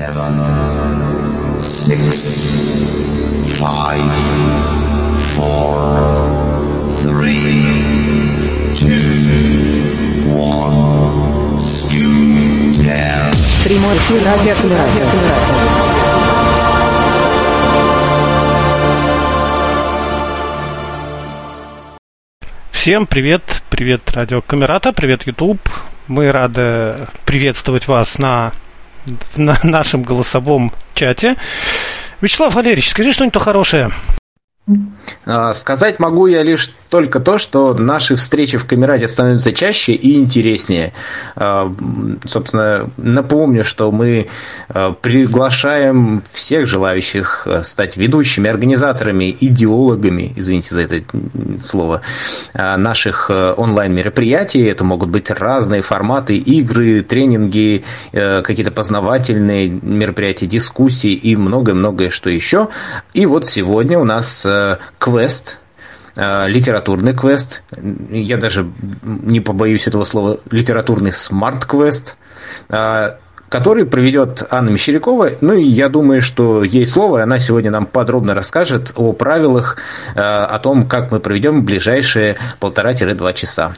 seven, 0.00 1.60
six, 1.60 2.00
five, 3.58 4.00
four, 5.36 5.76
three, 7.02 8.72
two, 8.74 10.24
one. 10.34 11.58
Down. 12.82 13.30
Прямой 13.62 13.94
эфир 13.98 14.24
радио 14.24 14.54
Камерата. 14.54 14.98
Всем 22.70 23.06
привет, 23.06 23.42
привет 23.68 24.10
радио 24.12 24.40
Камерата, 24.40 24.94
привет 24.94 25.26
YouTube. 25.26 25.60
Мы 26.08 26.32
рады 26.32 27.06
приветствовать 27.26 27.86
вас 27.86 28.18
на, 28.18 28.52
на 29.36 29.58
нашем 29.62 30.02
голосовом 30.02 30.72
чате. 30.94 31.36
Вячеслав 32.20 32.54
Валерьевич, 32.54 32.90
скажи 32.90 33.12
что-нибудь 33.12 33.40
хорошее. 33.40 33.90
А, 35.24 35.54
сказать 35.54 35.98
могу 35.98 36.26
я 36.26 36.42
лишь 36.42 36.72
только 36.88 37.20
то, 37.20 37.38
что 37.38 37.74
наши 37.74 38.16
встречи 38.16 38.56
в 38.58 38.66
Камерате 38.66 39.06
становятся 39.06 39.52
чаще 39.52 39.92
и 39.92 40.18
интереснее. 40.18 40.92
А, 41.36 41.72
собственно, 42.26 42.90
напомню, 42.96 43.64
что 43.64 43.90
мы 43.92 44.28
а, 44.68 44.92
приглашаем 44.92 46.22
всех 46.32 46.66
желающих 46.66 47.46
стать 47.62 47.96
ведущими, 47.96 48.48
организаторами, 48.48 49.36
идеологами, 49.40 50.32
извините 50.36 50.74
за 50.74 50.82
это 50.82 51.02
слово, 51.62 52.02
наших 52.54 53.30
онлайн-мероприятий. 53.30 54.62
Это 54.62 54.84
могут 54.84 55.10
быть 55.10 55.30
разные 55.30 55.82
форматы, 55.82 56.36
игры, 56.36 57.02
тренинги, 57.02 57.84
какие-то 58.12 58.72
познавательные 58.72 59.68
мероприятия, 59.68 60.46
дискуссии 60.46 61.12
и 61.12 61.36
многое-многое 61.36 62.10
что 62.10 62.30
еще. 62.30 62.68
И 63.14 63.26
вот 63.26 63.46
сегодня 63.46 63.98
у 63.98 64.04
нас 64.04 64.46
квест, 64.98 65.58
э, 66.16 66.48
литературный 66.48 67.14
квест, 67.14 67.62
я 68.10 68.36
даже 68.36 68.70
не 69.02 69.40
побоюсь 69.40 69.86
этого 69.86 70.04
слова, 70.04 70.40
литературный 70.50 71.12
smart-квест, 71.12 72.16
э, 72.68 73.10
который 73.48 73.84
проведет 73.84 74.44
Анна 74.50 74.70
Мещерякова. 74.70 75.30
Ну 75.40 75.54
и 75.54 75.64
я 75.64 75.88
думаю, 75.88 76.22
что 76.22 76.62
ей 76.62 76.86
слово, 76.86 77.18
и 77.18 77.22
она 77.22 77.38
сегодня 77.38 77.70
нам 77.70 77.84
подробно 77.84 78.34
расскажет 78.34 78.92
о 78.96 79.12
правилах, 79.12 79.76
э, 80.14 80.20
о 80.20 80.58
том, 80.60 80.86
как 80.86 81.10
мы 81.10 81.20
проведем 81.20 81.64
ближайшие 81.64 82.36
полтора-два 82.60 83.32
часа. 83.32 83.76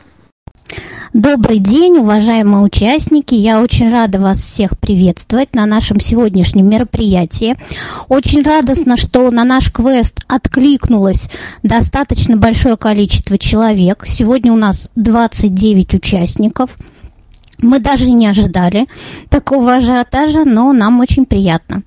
Добрый 1.13 1.59
день, 1.59 1.99
уважаемые 1.99 2.63
участники. 2.63 3.35
Я 3.35 3.61
очень 3.61 3.91
рада 3.91 4.19
вас 4.19 4.39
всех 4.39 4.79
приветствовать 4.79 5.55
на 5.55 5.67
нашем 5.67 6.01
сегодняшнем 6.01 6.71
мероприятии. 6.71 7.55
Очень 8.09 8.41
радостно, 8.41 8.97
что 8.97 9.31
на 9.31 9.45
наш 9.45 9.71
квест 9.71 10.25
откликнулось 10.27 11.29
достаточно 11.63 12.39
большое 12.39 12.79
количество 12.79 13.37
человек. 13.37 14.07
Сегодня 14.09 14.55
у 14.55 14.57
нас 14.57 14.89
29 14.97 15.93
участников– 15.93 16.79
мы 17.63 17.79
даже 17.79 18.11
не 18.11 18.27
ожидали 18.27 18.87
такого 19.31 19.75
ажиотажа, 19.75 20.45
но 20.45 20.73
нам 20.73 21.01
очень 21.01 21.25
приятно. 21.25 21.83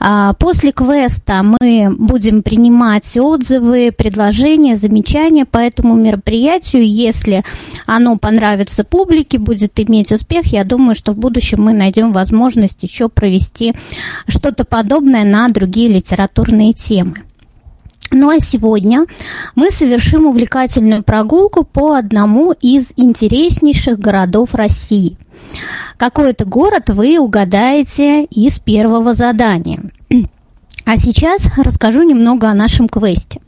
А, 0.00 0.32
после 0.34 0.72
квеста 0.72 1.42
мы 1.42 1.94
будем 1.96 2.42
принимать 2.42 3.16
отзывы, 3.16 3.92
предложения, 3.92 4.76
замечания 4.76 5.44
по 5.44 5.58
этому 5.58 5.94
мероприятию. 5.94 6.86
Если 6.86 7.44
оно 7.86 8.16
понравится 8.16 8.82
публике, 8.82 9.38
будет 9.38 9.78
иметь 9.78 10.10
успех, 10.10 10.46
я 10.46 10.64
думаю, 10.64 10.94
что 10.94 11.12
в 11.12 11.18
будущем 11.18 11.62
мы 11.62 11.72
найдем 11.72 12.12
возможность 12.12 12.82
еще 12.82 13.08
провести 13.08 13.74
что-то 14.26 14.64
подобное 14.64 15.24
на 15.24 15.48
другие 15.48 15.88
литературные 15.88 16.72
темы. 16.72 17.14
Ну 18.10 18.28
а 18.30 18.40
сегодня 18.40 19.06
мы 19.54 19.70
совершим 19.70 20.26
увлекательную 20.26 21.02
прогулку 21.02 21.64
по 21.64 21.94
одному 21.94 22.52
из 22.52 22.92
интереснейших 22.96 23.98
городов 23.98 24.54
России. 24.54 25.16
Какой 25.96 26.30
это 26.30 26.44
город 26.44 26.90
вы 26.90 27.18
угадаете 27.18 28.24
из 28.24 28.58
первого 28.58 29.14
задания. 29.14 29.90
А 30.84 30.96
сейчас 30.98 31.46
расскажу 31.56 32.02
немного 32.02 32.50
о 32.50 32.54
нашем 32.54 32.88
квесте. 32.88 33.40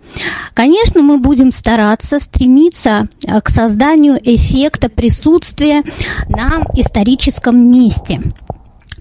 Конечно, 0.55 1.03
мы 1.03 1.19
будем 1.19 1.51
стараться 1.51 2.21
стремиться 2.21 3.09
э, 3.27 3.41
к 3.41 3.49
созданию 3.49 4.17
эффекта 4.23 4.89
присутствия 4.89 5.83
на 6.29 6.63
историческом 6.77 7.71
месте. 7.71 8.21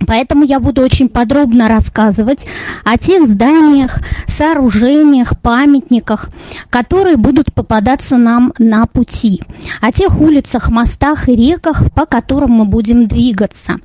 Поэтому 0.07 0.43
я 0.43 0.59
буду 0.59 0.81
очень 0.81 1.09
подробно 1.09 1.67
рассказывать 1.67 2.45
о 2.83 2.97
тех 2.97 3.27
зданиях, 3.27 3.99
сооружениях, 4.27 5.39
памятниках, 5.39 6.29
которые 6.69 7.17
будут 7.17 7.53
попадаться 7.53 8.17
нам 8.17 8.53
на 8.57 8.85
пути, 8.85 9.41
о 9.81 9.91
тех 9.91 10.19
улицах, 10.19 10.69
мостах 10.69 11.29
и 11.29 11.33
реках, 11.33 11.91
по 11.93 12.05
которым 12.05 12.51
мы 12.51 12.65
будем 12.65 13.07
двигаться. 13.07 13.77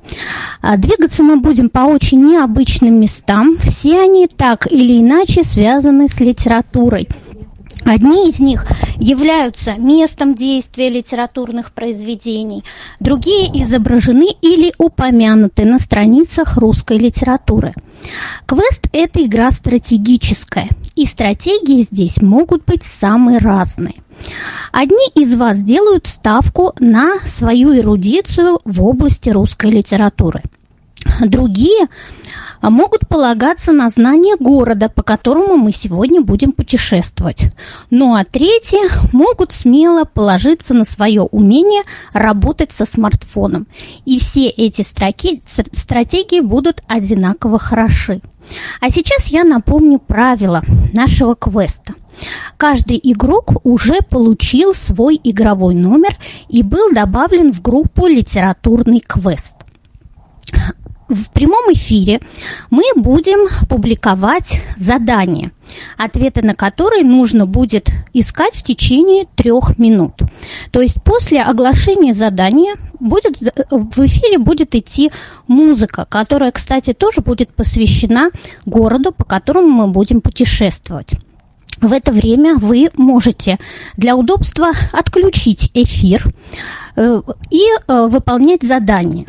А, 0.61 0.77
двигаться 0.77 1.23
мы 1.23 1.37
будем 1.37 1.69
по 1.69 1.79
очень 1.79 2.23
необычным 2.23 2.99
местам. 2.99 3.57
Все 3.59 4.01
они 4.01 4.27
так 4.27 4.67
или 4.71 4.99
иначе 4.99 5.43
связаны 5.43 6.09
с 6.09 6.19
литературой– 6.19 7.07
Одни 7.87 8.29
из 8.29 8.41
них 8.41 8.65
являются 8.99 9.75
местом 9.75 10.35
действия 10.35 10.89
литературных 10.89 11.71
произведений, 11.71 12.65
другие 12.99 13.47
изображены 13.63 14.27
или 14.41 14.73
упомянуты 14.77 15.63
на 15.63 15.79
страницах 15.79 16.57
русской 16.57 16.97
литературы. 16.97 17.73
Квест– 18.45 18.87
это 18.91 19.25
игра 19.25 19.51
стратегическая, 19.53 20.67
и 20.95 21.05
стратегии 21.05 21.81
здесь 21.81 22.17
могут 22.21 22.65
быть 22.65 22.83
самые 22.83 23.39
разные. 23.39 23.95
Одни 24.73 25.07
из 25.15 25.35
вас 25.35 25.63
делают 25.63 26.07
ставку 26.07 26.73
на 26.79 27.19
свою 27.25 27.73
эрудицию 27.73 28.59
в 28.65 28.83
области 28.83 29.29
русской 29.29 29.71
литературы. 29.71 30.43
Другие 31.21 31.87
а 32.61 32.69
могут 32.69 33.07
полагаться 33.07 33.71
на 33.71 33.89
знание 33.89 34.35
города, 34.37 34.89
по 34.89 35.03
которому 35.03 35.57
мы 35.57 35.71
сегодня 35.71 36.21
будем 36.21 36.51
путешествовать. 36.51 37.45
Ну 37.89 38.15
а 38.15 38.23
третьи 38.23 38.79
могут 39.13 39.51
смело 39.51 40.03
положиться 40.05 40.73
на 40.73 40.85
свое 40.85 41.21
умение 41.23 41.83
работать 42.13 42.73
со 42.73 42.85
смартфоном. 42.85 43.67
И 44.05 44.19
все 44.19 44.47
эти 44.47 44.81
строки, 44.81 45.41
стратегии 45.73 46.39
будут 46.39 46.81
одинаково 46.87 47.59
хороши. 47.59 48.21
А 48.79 48.89
сейчас 48.89 49.27
я 49.27 49.43
напомню 49.43 49.99
правила 49.99 50.61
нашего 50.93 51.35
квеста. 51.35 51.93
Каждый 52.57 52.99
игрок 53.03 53.53
уже 53.63 54.01
получил 54.01 54.73
свой 54.73 55.19
игровой 55.23 55.75
номер 55.75 56.17
и 56.49 56.63
был 56.63 56.91
добавлен 56.91 57.53
в 57.53 57.61
группу 57.61 58.07
«Литературный 58.07 58.99
квест» 58.99 59.53
в 61.09 61.29
прямом 61.31 61.71
эфире 61.73 62.19
мы 62.69 62.83
будем 62.95 63.47
публиковать 63.67 64.61
задания, 64.75 65.51
ответы 65.97 66.41
на 66.41 66.53
которые 66.53 67.03
нужно 67.03 67.45
будет 67.45 67.89
искать 68.13 68.55
в 68.55 68.63
течение 68.63 69.25
трех 69.35 69.77
минут. 69.77 70.13
То 70.71 70.81
есть 70.81 71.01
после 71.03 71.41
оглашения 71.41 72.13
задания 72.13 72.75
будет, 72.99 73.37
в 73.69 74.05
эфире 74.05 74.37
будет 74.37 74.75
идти 74.75 75.11
музыка, 75.47 76.05
которая, 76.09 76.51
кстати, 76.51 76.93
тоже 76.93 77.21
будет 77.21 77.53
посвящена 77.53 78.31
городу, 78.65 79.11
по 79.11 79.23
которому 79.23 79.67
мы 79.69 79.87
будем 79.87 80.21
путешествовать. 80.21 81.11
В 81.79 81.93
это 81.93 82.11
время 82.11 82.55
вы 82.55 82.89
можете 82.97 83.59
для 83.97 84.15
удобства 84.15 84.71
отключить 84.91 85.69
эфир 85.75 86.25
э, 86.95 87.21
и 87.51 87.61
э, 87.87 88.07
выполнять 88.07 88.63
задания. 88.63 89.27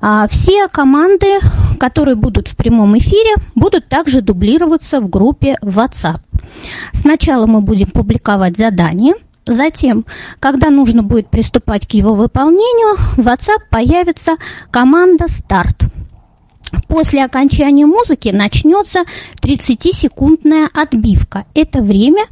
А, 0.00 0.26
все 0.28 0.68
команды, 0.68 1.38
которые 1.78 2.14
будут 2.14 2.48
в 2.48 2.56
прямом 2.56 2.96
эфире, 2.98 3.34
будут 3.54 3.88
также 3.88 4.20
дублироваться 4.20 5.00
в 5.00 5.08
группе 5.08 5.56
WhatsApp. 5.62 6.20
Сначала 6.92 7.46
мы 7.46 7.60
будем 7.60 7.90
публиковать 7.90 8.56
задание, 8.56 9.14
Затем, 9.46 10.06
когда 10.40 10.70
нужно 10.70 11.02
будет 11.02 11.28
приступать 11.28 11.86
к 11.86 11.92
его 11.92 12.14
выполнению, 12.14 12.96
в 13.16 13.26
WhatsApp 13.26 13.60
появится 13.70 14.36
команда 14.70 15.28
«Старт». 15.28 15.84
После 16.88 17.24
окончания 17.24 17.86
музыки 17.86 18.28
начнется 18.28 19.00
30-секундная 19.42 20.68
отбивка. 20.72 21.44
Это 21.54 21.82
время, 21.82 22.24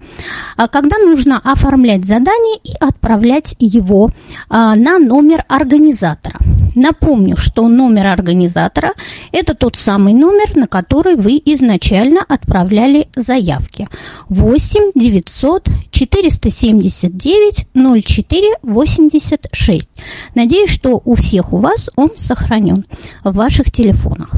а, 0.57 0.69
когда 0.69 0.99
нужно 0.99 1.39
оформлять 1.39 2.05
задание 2.05 2.59
и 2.65 2.73
отправлять 2.81 3.55
его 3.59 4.11
а, 4.49 4.75
на 4.75 4.99
номер 4.99 5.45
организатора. 5.49 6.39
Напомню, 6.75 7.37
что 7.37 7.69
номер 7.69 8.07
организатора– 8.07 8.93
это 9.33 9.55
тот 9.55 9.77
самый 9.77 10.15
номер, 10.15 10.57
на 10.57 10.67
который 10.67 11.17
вы 11.17 11.41
изначально 11.45 12.21
отправляли 12.27 13.09
заявки. 13.15 13.87
8 14.29 14.93
900 14.95 15.69
479 15.91 17.67
04 18.05 18.49
86. 18.63 19.91
Надеюсь, 20.35 20.71
что 20.71 21.01
у 21.05 21.15
всех 21.15 21.53
у 21.53 21.59
вас 21.59 21.91
он 21.97 22.11
сохранен 22.17 22.85
в 23.25 23.35
ваших 23.35 23.71
телефонах. 23.71 24.37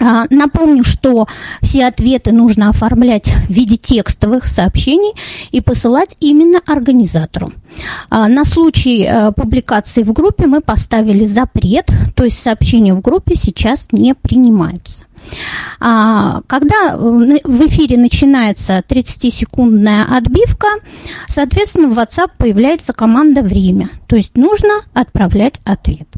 А, 0.00 0.24
Напомню, 0.30 0.82
что 0.84 1.28
все 1.60 1.86
ответы 1.86 2.32
нужно 2.32 2.70
оформлять 2.70 3.28
в 3.48 3.50
виде 3.50 3.76
текстовых 3.76 4.46
сообщений 4.46 5.12
и 5.50 5.60
посылать 5.60 6.16
именно 6.20 6.60
организатору. 6.66 7.52
А, 8.08 8.28
На 8.28 8.44
случай 8.44 9.04
э, 9.04 9.32
публикации 9.32 10.02
в 10.02 10.12
группе 10.12 10.46
мы 10.46 10.60
поставили 10.60 11.26
запрет, 11.26 11.90
то 12.16 12.24
есть 12.24 12.38
сообщения 12.38 12.94
в 12.94 13.00
группе 13.00 13.34
сейчас 13.34 13.88
не 13.92 14.14
принимаются. 14.14 15.04
А, 15.78 16.42
Когда 16.46 16.92
э, 16.92 16.96
в 16.96 17.66
эфире 17.66 17.96
начинается 17.96 18.82
30-секундная 18.86 20.04
отбивка, 20.04 20.68
соответственно, 21.28 21.88
в 21.88 21.98
WhatsApp 21.98 22.32
появляется 22.36 22.92
команда 22.92 23.42
«Время», 23.42 23.90
то 24.06 24.16
есть 24.16 24.36
нужно 24.36 24.82
отправлять 24.92 25.60
ответ. 25.64 26.08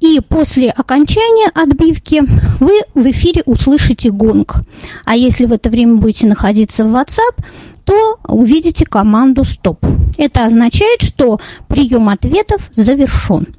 И 0.00 0.20
после 0.20 0.70
окончания 0.70 1.50
отбивки 1.54 2.22
вы 2.60 2.80
в 2.94 3.10
эфире 3.10 3.42
услышите 3.46 4.10
гонг. 4.10 4.62
А 5.04 5.16
если 5.16 5.46
в 5.46 5.52
это 5.52 5.70
время 5.70 5.96
будете 5.96 6.26
находиться 6.26 6.84
в 6.84 6.94
WhatsApp, 6.94 7.44
то 7.84 8.18
увидите 8.26 8.86
команду 8.86 9.44
«Стоп». 9.44 9.84
Это 10.16 10.44
означает, 10.44 11.02
что 11.02 11.40
прием 11.68 12.08
ответов 12.08 12.70
завершен. 12.74 13.54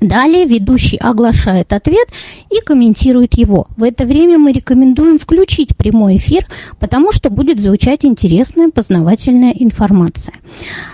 Далее 0.00 0.46
ведущий 0.46 0.96
оглашает 0.96 1.72
ответ 1.74 2.08
и 2.50 2.60
комментирует 2.64 3.34
его. 3.34 3.66
В 3.76 3.82
это 3.82 4.04
время 4.04 4.38
мы 4.38 4.52
рекомендуем 4.52 5.18
включить 5.18 5.76
прямой 5.76 6.16
эфир, 6.16 6.46
потому 6.78 7.12
что 7.12 7.28
будет 7.28 7.60
звучать 7.60 8.04
интересная 8.06 8.70
познавательная 8.70 9.52
информация. 9.52 10.34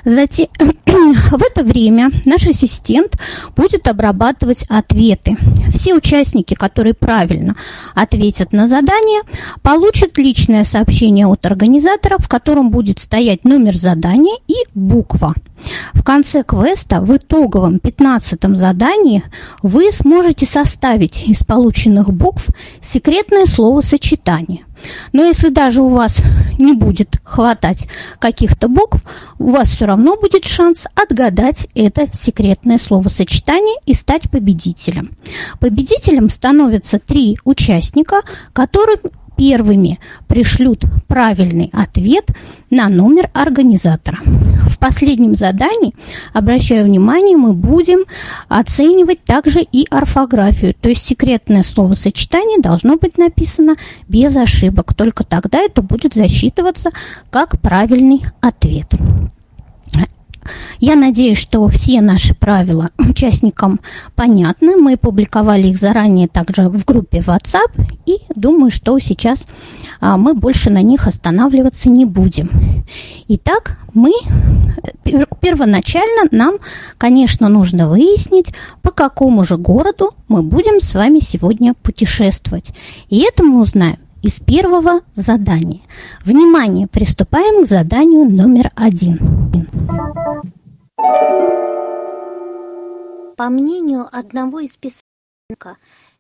Затем, 0.05 0.49
в 0.59 1.43
это 1.43 1.63
время 1.63 2.11
наш 2.25 2.49
ассистент 2.49 3.17
будет 3.57 3.87
обрабатывать 3.87 4.65
ответы. 4.69 5.37
Все 5.73 5.95
участники, 5.95 6.55
которые 6.55 6.95
правильно 6.95 7.55
ответят 7.95 8.53
на 8.53 8.67
задание, 8.67 9.21
получат 9.63 10.19
личное 10.19 10.65
сообщение 10.65 11.27
от 11.29 11.47
организатора, 11.47 12.17
в 12.19 12.29
котором 12.29 12.71
будет 12.71 12.99
стоять 12.99 13.45
номер 13.45 13.77
задания 13.77 14.37
и 14.49 14.55
буква. 14.75 15.35
В 15.95 16.03
конце 16.03 16.43
квеста, 16.43 17.01
в 17.01 17.17
итоговом 17.17 17.79
15 17.79 18.41
задании, 18.57 18.96
вы 19.63 19.93
сможете 19.93 20.47
составить 20.47 21.27
из 21.29 21.45
полученных 21.45 22.13
букв 22.13 22.49
секретное 22.83 23.47
словосочетание. 23.47 24.65
Но 25.13 25.25
если 25.25 25.49
даже 25.49 25.83
у 25.83 25.89
вас 25.89 26.19
не 26.59 26.73
будет 26.75 27.17
хватать 27.25 27.89
каких-то 28.19 28.69
букв, 28.69 29.03
у 29.39 29.51
вас 29.51 29.69
все 29.69 29.87
равно 29.87 30.17
будет 30.17 30.45
шанс 30.45 30.85
отгадать 30.95 31.69
это 31.75 32.07
секретное 32.13 32.79
словосочетание 32.79 33.77
и 33.87 33.95
стать 33.95 34.31
победителем. 34.31 35.17
Победителем 35.61 36.31
становятся 36.31 36.99
три 36.99 37.39
участника, 37.45 38.23
которым 38.53 38.99
первыми 39.37 39.99
пришлют 40.27 40.85
правильный 41.07 41.71
ответ 41.73 42.31
на 42.71 42.89
номер 42.89 43.31
организатора. 43.33 44.19
В 44.25 44.79
последнем 44.79 45.37
задании, 45.37 45.95
обращаю 46.33 46.85
внимание, 46.85 47.37
мы 47.37 47.53
будем 47.53 48.01
оценивать 48.49 49.25
также 49.25 49.61
и 49.61 49.87
орфографию, 49.91 50.75
то 50.75 50.89
есть 50.89 51.05
секретное 51.07 51.63
словосочетание 51.63 52.61
должно 52.61 52.97
быть 52.97 53.17
написано 53.19 53.75
без 54.09 54.37
ошибок, 54.37 54.95
только 54.95 55.25
тогда 55.25 55.61
это 55.61 55.83
будет 55.83 56.15
засчитываться 56.15 56.91
как 57.31 57.61
правильный 57.61 58.23
ответ. 58.41 58.87
Я 60.79 60.97
надеюсь, 60.97 61.39
что 61.39 61.67
все 61.69 62.01
наши 62.01 62.35
правила 62.35 62.91
участникам 62.99 63.81
понятны. 64.15 64.77
Мы 64.77 64.97
публиковали 64.97 65.69
их 65.69 65.79
заранее 65.79 66.29
также 66.29 66.69
в 66.69 66.85
группе 66.85 67.19
WhatsApp 67.19 67.73
и 68.07 68.19
думаю, 68.35 68.71
что 68.71 68.99
сейчас 68.99 69.41
а, 70.01 70.17
мы 70.17 70.35
больше 70.35 70.71
на 70.71 70.83
них 70.83 71.07
останавливаться 71.07 71.91
не 71.91 72.05
будем. 72.05 72.51
Итак, 73.29 73.79
мы 73.95 74.13
пер- 75.05 75.29
первоначально 75.41 76.29
нам, 76.31 76.57
конечно, 76.99 77.49
нужно 77.49 77.89
выяснить, 77.89 78.49
по 78.83 78.91
какому 78.91 79.45
же 79.45 79.57
городу 79.57 80.11
мы 80.29 80.43
будем 80.43 80.81
с 80.81 80.95
вами 80.95 81.19
сегодня 81.21 81.75
путешествовать. 81.75 82.71
И 83.09 83.21
это 83.21 83.43
мы 83.43 83.61
узнаем 83.61 83.99
из 84.23 84.41
первого 84.41 85.01
задания. 85.15 85.81
Внимание, 86.25 86.89
приступаем 86.89 87.65
к 87.65 87.69
заданию 87.69 88.29
номер 88.29 88.71
один. 88.75 89.19
По 93.37 93.51
мнению 93.51 94.07
одного 94.11 94.61
из 94.61 94.77
писателей, 94.77 95.03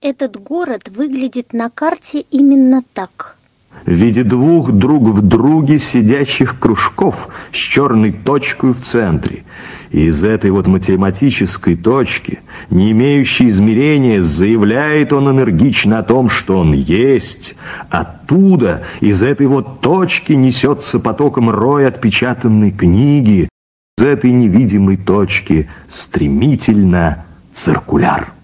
этот 0.01 0.37
город 0.41 0.89
выглядит 0.89 1.53
на 1.53 1.71
карте 1.71 2.21
именно 2.31 2.83
так. 2.95 3.37
в 3.85 3.91
виде 3.91 4.25
двух 4.25 4.73
друг 4.73 5.03
в 5.05 5.23
друге 5.23 5.79
сидящих 5.79 6.59
кружков 6.59 7.29
с 7.53 7.57
черной 7.57 8.13
точкой 8.13 8.73
в 8.73 8.81
центре. 8.81 9.45
И 9.91 10.07
из 10.07 10.25
этой 10.25 10.51
вот 10.51 10.67
математической 10.67 11.77
точки, 11.77 12.41
не 12.71 12.91
имеющей 12.91 13.49
измерения, 13.49 14.23
заявляет 14.23 15.13
он 15.13 15.31
энергично 15.31 16.01
о 16.01 16.03
том, 16.03 16.29
что 16.29 16.59
он 16.59 16.73
есть. 16.73 17.55
Оттуда, 17.89 18.83
из 19.01 19.23
этой 19.23 19.47
вот 19.47 19.81
точки, 19.81 20.33
несется 20.33 20.99
потоком 20.99 21.51
рой 21.51 21.87
отпечатанной 21.87 22.73
книги. 22.73 23.49
Из 23.99 24.05
этой 24.05 24.31
невидимой 24.31 24.99
точки 24.99 25.71
стремительно 25.89 27.25
циркуляр. 27.55 28.36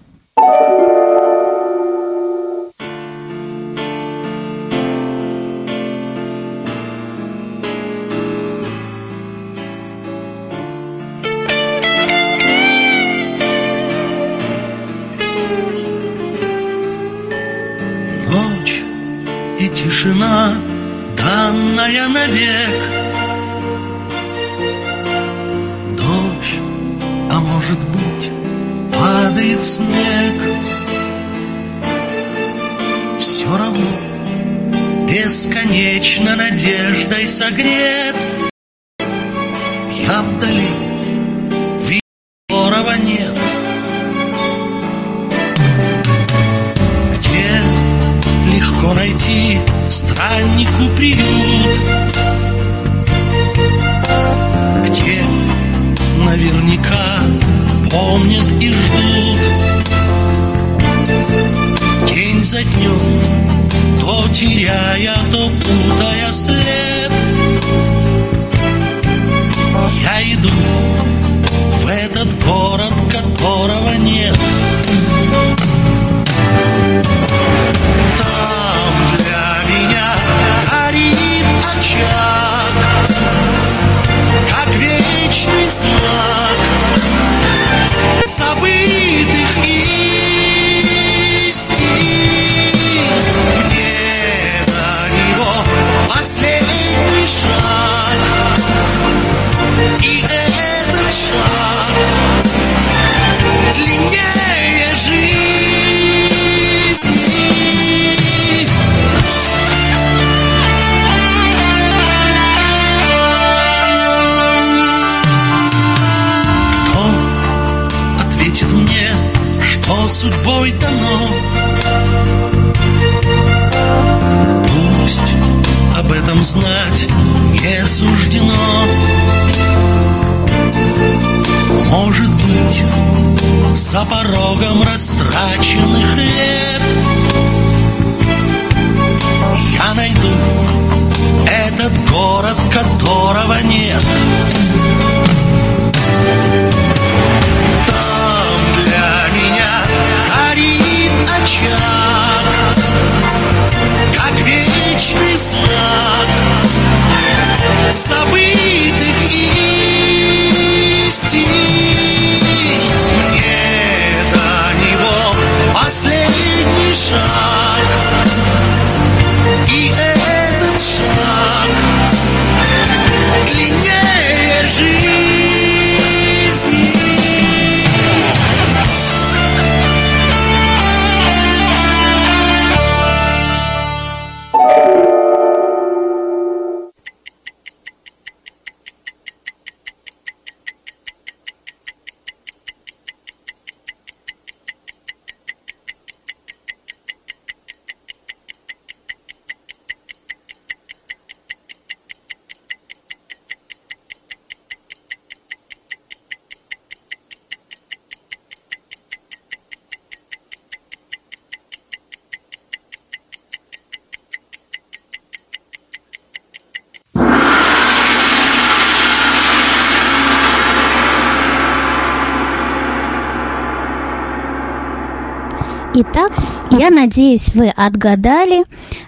Итак, 225.95 226.31
я 226.71 226.89
надеюсь, 226.89 227.53
вы 227.53 227.69
отгадали 227.69 228.63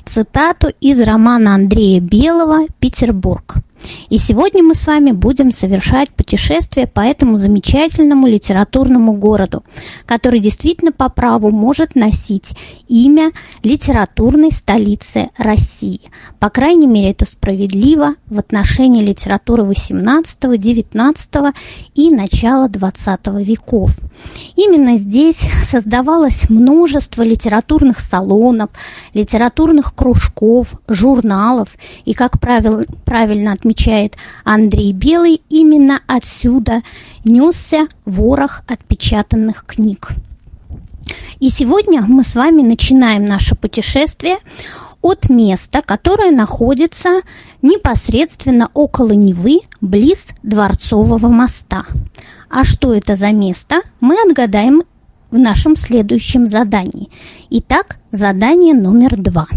цитату 0.05 0.71
из 0.79 1.01
романа 1.01 1.55
Андрея 1.55 1.99
Белого 1.99 2.67
«Петербург». 2.79 3.64
И 4.09 4.17
сегодня 4.17 4.63
мы 4.63 4.75
с 4.75 4.87
вами 4.87 5.11
будем 5.11 5.51
совершать 5.51 6.09
путешествие 6.09 6.87
по 6.87 7.01
этому 7.01 7.37
замечательному 7.37 8.27
литературному 8.27 9.13
городу, 9.13 9.63
который 10.05 10.39
действительно 10.39 10.91
по 10.91 11.09
праву 11.09 11.51
может 11.51 11.95
носить 11.95 12.53
имя 12.87 13.31
литературной 13.63 14.51
столицы 14.51 15.29
России. 15.37 16.01
По 16.39 16.49
крайней 16.49 16.87
мере, 16.87 17.11
это 17.11 17.25
справедливо 17.25 18.15
в 18.27 18.39
отношении 18.39 19.03
литературы 19.03 19.63
XVIII, 19.63 20.57
XIX 20.57 21.53
и 21.95 22.11
начала 22.11 22.67
XX 22.67 23.43
веков. 23.43 23.91
Именно 24.55 24.97
здесь 24.97 25.41
создавалось 25.63 26.49
множество 26.49 27.21
литературных 27.21 27.99
салонов, 27.99 28.69
литературных 29.13 29.93
кружков, 29.93 30.79
журналов, 30.87 31.69
и, 32.05 32.13
как 32.13 32.39
правило, 32.39 32.83
правильно 33.03 33.53
отмечает 33.75 34.15
Андрей 34.43 34.93
Белый, 34.93 35.41
именно 35.49 36.01
отсюда 36.07 36.81
несся 37.25 37.87
ворох 38.05 38.61
отпечатанных 38.67 39.63
книг. 39.65 40.09
И 41.39 41.49
сегодня 41.49 42.01
мы 42.01 42.23
с 42.23 42.35
вами 42.35 42.61
начинаем 42.61 43.25
наше 43.25 43.55
путешествие 43.55 44.37
от 45.01 45.29
места, 45.29 45.81
которое 45.85 46.31
находится 46.31 47.21
непосредственно 47.61 48.69
около 48.73 49.11
Невы, 49.11 49.59
близ 49.81 50.29
Дворцового 50.41 51.27
моста. 51.27 51.85
А 52.49 52.63
что 52.63 52.93
это 52.93 53.15
за 53.15 53.31
место, 53.31 53.81
мы 53.99 54.15
отгадаем 54.25 54.83
в 55.29 55.37
нашем 55.37 55.75
следующем 55.75 56.47
задании. 56.47 57.09
Итак, 57.49 57.97
задание 58.11 58.73
номер 58.73 59.17
два. 59.17 59.47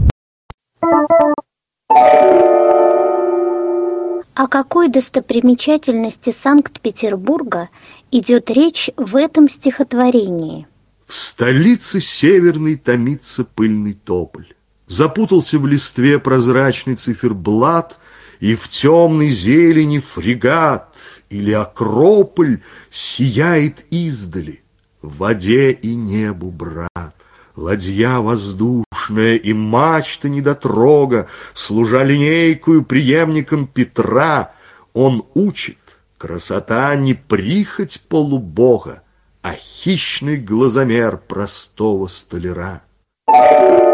О 4.39 4.47
какой 4.47 4.89
достопримечательности 4.89 6.31
Санкт-Петербурга 6.31 7.71
идет 8.13 8.51
речь 8.51 8.89
в 8.97 9.17
этом 9.17 9.49
стихотворении? 9.49 10.69
В 11.09 11.15
столице 11.17 12.01
северной 12.01 12.77
томится 12.77 13.43
пыльный 13.43 13.95
тополь. 13.95 14.55
Запутался 14.87 15.59
в 15.59 15.67
листве 15.67 16.21
прозрачный 16.21 16.95
циферблат, 16.95 17.99
И 18.39 18.55
в 18.55 18.69
темной 18.69 19.33
зелени 19.33 19.99
фрегат 19.99 20.95
или 21.31 21.51
акрополь 21.51 22.63
Сияет 22.93 23.85
издали, 23.91 24.63
в 25.03 25.17
воде 25.17 25.73
и 25.73 25.97
небу 25.97 26.53
брат. 26.53 27.18
Ладья 27.59 28.21
воздушная 28.21 29.35
и 29.35 29.53
мачта 29.53 30.29
недотрога, 30.29 31.27
Служа 31.55 32.05
линейкую 32.05 32.85
преемником 32.85 33.67
Петра, 33.67 34.53
Он 34.95 35.25
учит, 35.35 35.79
красота 36.19 36.95
не 36.95 37.15
прихоть 37.15 38.01
полубога, 38.09 39.03
А 39.43 39.55
хищный 39.55 40.37
глазомер 40.37 41.17
простого 41.17 42.07
столяра. 42.07 42.83
Там, 43.27 43.88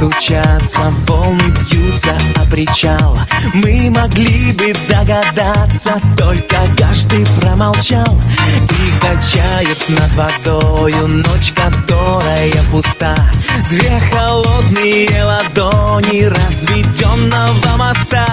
стучатся, 0.00 0.90
волны 1.06 1.54
бьются 1.60 2.16
о 2.36 2.46
причал. 2.46 3.18
Мы 3.52 3.90
могли 3.90 4.52
бы 4.52 4.72
догадаться, 4.88 6.00
только 6.16 6.56
каждый 6.78 7.26
промолчал. 7.38 8.18
И 8.70 9.00
качает 9.00 9.84
над 9.90 10.10
водою 10.14 11.06
ночь, 11.06 11.52
которая 11.54 12.62
пуста. 12.70 13.14
Две 13.68 14.00
холодные 14.10 15.22
ладони 15.22 16.24
разведенного 16.24 17.76
моста, 17.76 18.26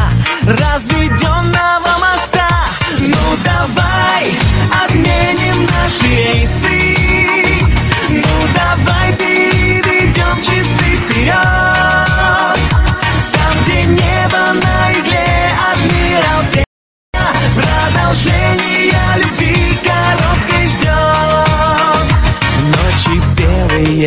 разведенного 0.45 1.97
моста. 1.99 2.47
Ну 2.97 3.17
давай 3.43 4.31
отменим 4.85 5.65
наши 5.65 6.07
рейсы. 6.07 7.06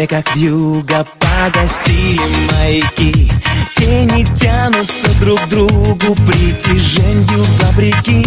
тебе 0.00 0.06
как 0.06 0.36
вьюга 0.36 1.06
Погасили 1.18 2.20
маяки 2.52 3.30
Тени 3.76 4.24
тянутся 4.34 5.08
друг 5.20 5.40
к 5.40 5.48
другу 5.48 6.14
Притяженью 6.26 7.44
вопреки. 7.60 8.26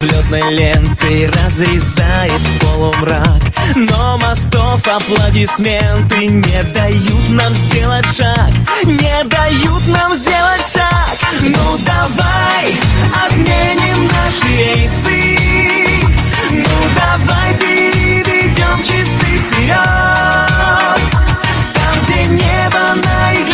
Летной 0.00 0.52
лентой 0.52 1.26
разрезает 1.26 2.32
полумрак 2.60 3.42
Но 3.74 4.18
мостов 4.18 4.80
аплодисменты 4.86 6.26
Не 6.26 6.62
дают 6.74 7.28
нам 7.30 7.52
сделать 7.52 8.06
шаг 8.16 8.50
Не 8.84 9.24
дают 9.24 9.88
нам 9.88 10.14
сделать 10.14 10.72
шаг. 10.72 11.18
Ну 11.40 11.78
давай 11.84 12.74
отменим 13.26 14.08
наши 14.08 14.46
рейсы. 14.56 15.38
Ну 16.52 16.94
давай 16.94 17.54
переведем 17.54 18.82
часы 18.82 19.38
вперед 19.38 20.37
небо 22.28 22.94
на 23.04 23.32
их 23.32 23.47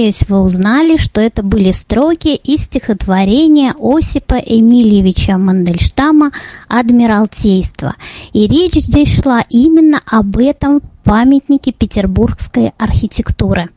надеюсь, 0.00 0.24
вы 0.28 0.40
узнали, 0.40 0.96
что 0.96 1.20
это 1.20 1.42
были 1.42 1.72
строки 1.72 2.28
из 2.28 2.62
стихотворения 2.62 3.74
Осипа 3.78 4.34
Эмильевича 4.34 5.36
Мандельштама 5.36 6.30
«Адмиралтейство». 6.68 7.94
И 8.32 8.46
речь 8.46 8.82
здесь 8.82 9.20
шла 9.20 9.42
именно 9.50 10.00
об 10.10 10.38
этом 10.38 10.80
памятнике 11.04 11.72
петербургской 11.72 12.72
архитектуры. 12.78 13.68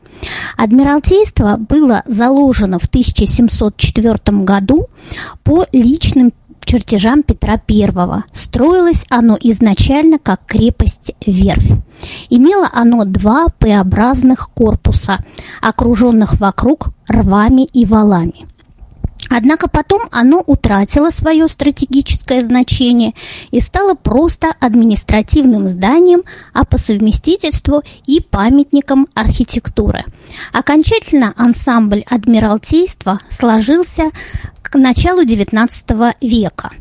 Адмиралтейство 0.56 1.58
было 1.58 2.02
заложено 2.06 2.78
в 2.78 2.86
1704 2.86 4.16
году 4.38 4.86
по 5.42 5.66
личным 5.72 6.32
чертежам 6.64 7.22
Петра 7.22 7.60
I. 7.68 8.22
Строилось 8.32 9.06
оно 9.08 9.36
изначально 9.40 10.18
как 10.18 10.46
крепость-верфь. 10.46 11.72
Имело 12.30 12.68
оно 12.72 13.04
два 13.04 13.46
П-образных 13.58 14.50
корпуса, 14.50 15.18
окруженных 15.60 16.40
вокруг 16.40 16.88
рвами 17.08 17.64
и 17.64 17.84
валами. 17.84 18.46
Однако 19.30 19.68
потом 19.68 20.02
оно 20.10 20.42
утратило 20.46 21.10
свое 21.10 21.48
стратегическое 21.48 22.44
значение 22.44 23.14
и 23.50 23.60
стало 23.60 23.94
просто 23.94 24.54
административным 24.60 25.68
зданием, 25.68 26.22
а 26.52 26.64
по 26.64 26.78
совместительству 26.78 27.82
и 28.06 28.20
памятником 28.20 29.08
архитектуры. 29.14 30.04
Окончательно 30.52 31.32
ансамбль 31.36 32.04
Адмиралтейства 32.06 33.20
сложился 33.30 34.10
к 34.74 34.76
началу 34.76 35.22
XIX 35.22 36.14
века. 36.20 36.72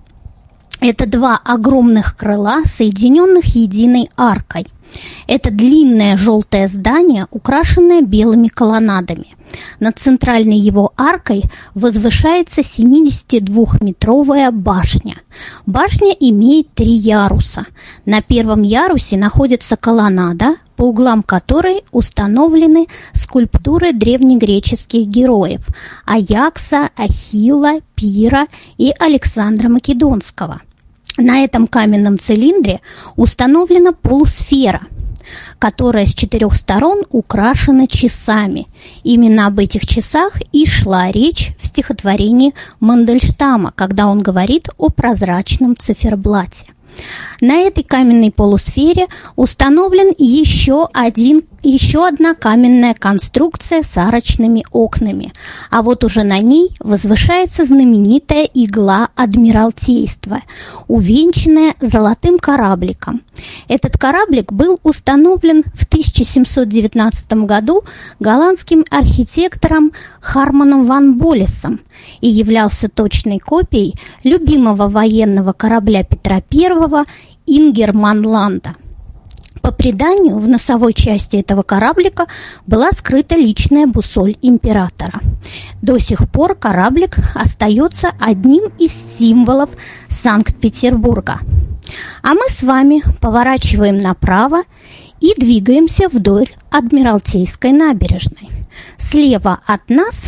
Это 0.81 1.05
два 1.05 1.39
огромных 1.45 2.17
крыла, 2.17 2.63
соединенных 2.65 3.55
единой 3.55 4.09
аркой. 4.17 4.65
Это 5.27 5.51
длинное 5.51 6.17
желтое 6.17 6.67
здание, 6.67 7.27
украшенное 7.29 8.01
белыми 8.01 8.47
колоннадами. 8.47 9.27
Над 9.79 9.99
центральной 9.99 10.57
его 10.57 10.91
аркой 10.97 11.43
возвышается 11.75 12.61
72-метровая 12.61 14.49
башня. 14.49 15.17
Башня 15.67 16.15
имеет 16.19 16.73
три 16.73 16.93
яруса. 16.93 17.67
На 18.07 18.23
первом 18.23 18.63
ярусе 18.63 19.17
находится 19.17 19.75
колоннада, 19.75 20.55
по 20.75 20.83
углам 20.83 21.23
которой 21.23 21.83
установлены 21.91 22.87
скульптуры 23.13 23.93
древнегреческих 23.93 25.05
героев 25.07 25.61
Аякса, 26.05 26.89
Ахилла, 26.95 27.81
Пира 27.95 28.47
и 28.77 28.93
Александра 28.99 29.69
Македонского. 29.69 30.61
На 31.17 31.43
этом 31.43 31.67
каменном 31.67 32.17
цилиндре 32.17 32.81
установлена 33.15 33.91
полусфера, 33.91 34.81
которая 35.59 36.05
с 36.05 36.13
четырех 36.13 36.55
сторон 36.55 37.03
украшена 37.09 37.87
часами. 37.87 38.67
Именно 39.03 39.47
об 39.47 39.59
этих 39.59 39.85
часах 39.85 40.41
и 40.51 40.65
шла 40.65 41.11
речь 41.11 41.51
в 41.59 41.67
стихотворении 41.67 42.53
Мандельштама, 42.79 43.71
когда 43.75 44.07
он 44.07 44.21
говорит 44.21 44.69
о 44.77 44.89
прозрачном 44.89 45.77
циферблате. 45.77 46.67
На 47.41 47.59
этой 47.59 47.83
каменной 47.83 48.31
полусфере 48.31 49.07
установлен 49.35 50.13
еще, 50.17 50.87
один, 50.93 51.43
еще 51.63 52.07
одна 52.07 52.33
каменная 52.33 52.93
конструкция 52.93 53.83
с 53.83 53.97
арочными 53.97 54.65
окнами, 54.71 55.31
а 55.71 55.81
вот 55.81 56.03
уже 56.03 56.23
на 56.23 56.39
ней 56.39 56.69
возвышается 56.79 57.65
знаменитая 57.65 58.43
игла 58.53 59.09
Адмиралтейства, 59.15 60.39
увенчанная 60.87 61.75
золотым 61.79 62.39
корабликом. 62.39 63.21
Этот 63.67 63.97
кораблик 63.97 64.51
был 64.51 64.79
установлен 64.83 65.63
в 65.73 65.85
1719 65.85 67.33
году 67.45 67.83
голландским 68.19 68.85
архитектором 68.89 69.91
Харманом 70.21 70.85
ван 70.85 71.17
Болесом 71.17 71.79
и 72.21 72.29
являлся 72.29 72.89
точной 72.89 73.39
копией 73.39 73.95
любимого 74.23 74.89
военного 74.89 75.53
корабля 75.53 76.03
Петра 76.03 76.41
I 76.51 77.05
Ингерманланда. 77.45 78.75
По 79.63 79.71
преданию, 79.71 80.39
в 80.39 80.49
носовой 80.49 80.93
части 80.93 81.37
этого 81.37 81.61
кораблика 81.61 82.27
была 82.67 82.91
скрыта 82.91 83.35
личная 83.35 83.87
бусоль 83.87 84.35
императора. 84.41 85.21
До 85.81 85.97
сих 85.99 86.29
пор 86.29 86.55
кораблик 86.55 87.15
остается 87.33 88.11
одним 88.19 88.65
из 88.77 88.91
символов 88.91 89.69
Санкт-Петербурга. 90.09 91.39
А 92.21 92.33
мы 92.33 92.49
с 92.49 92.61
вами 92.61 93.03
поворачиваем 93.21 93.99
направо 93.99 94.63
и 95.21 95.33
двигаемся 95.37 96.09
вдоль 96.09 96.49
Адмиралтейской 96.69 97.71
набережной. 97.71 98.49
Слева 98.97 99.61
от 99.65 99.89
нас 99.89 100.23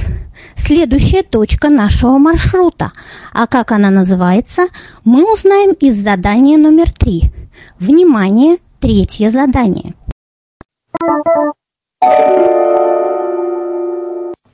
следующая 0.55 1.23
точка 1.23 1.67
нашего 1.67 2.17
маршрута. 2.17 2.93
А 3.33 3.47
как 3.47 3.73
она 3.73 3.89
называется, 3.89 4.67
мы 5.03 5.29
узнаем 5.29 5.73
из 5.73 5.97
задания 5.97 6.57
номер 6.57 6.89
три. 6.93 7.31
Внимание, 7.79 8.57
третье 8.85 9.31
задание. 9.31 9.95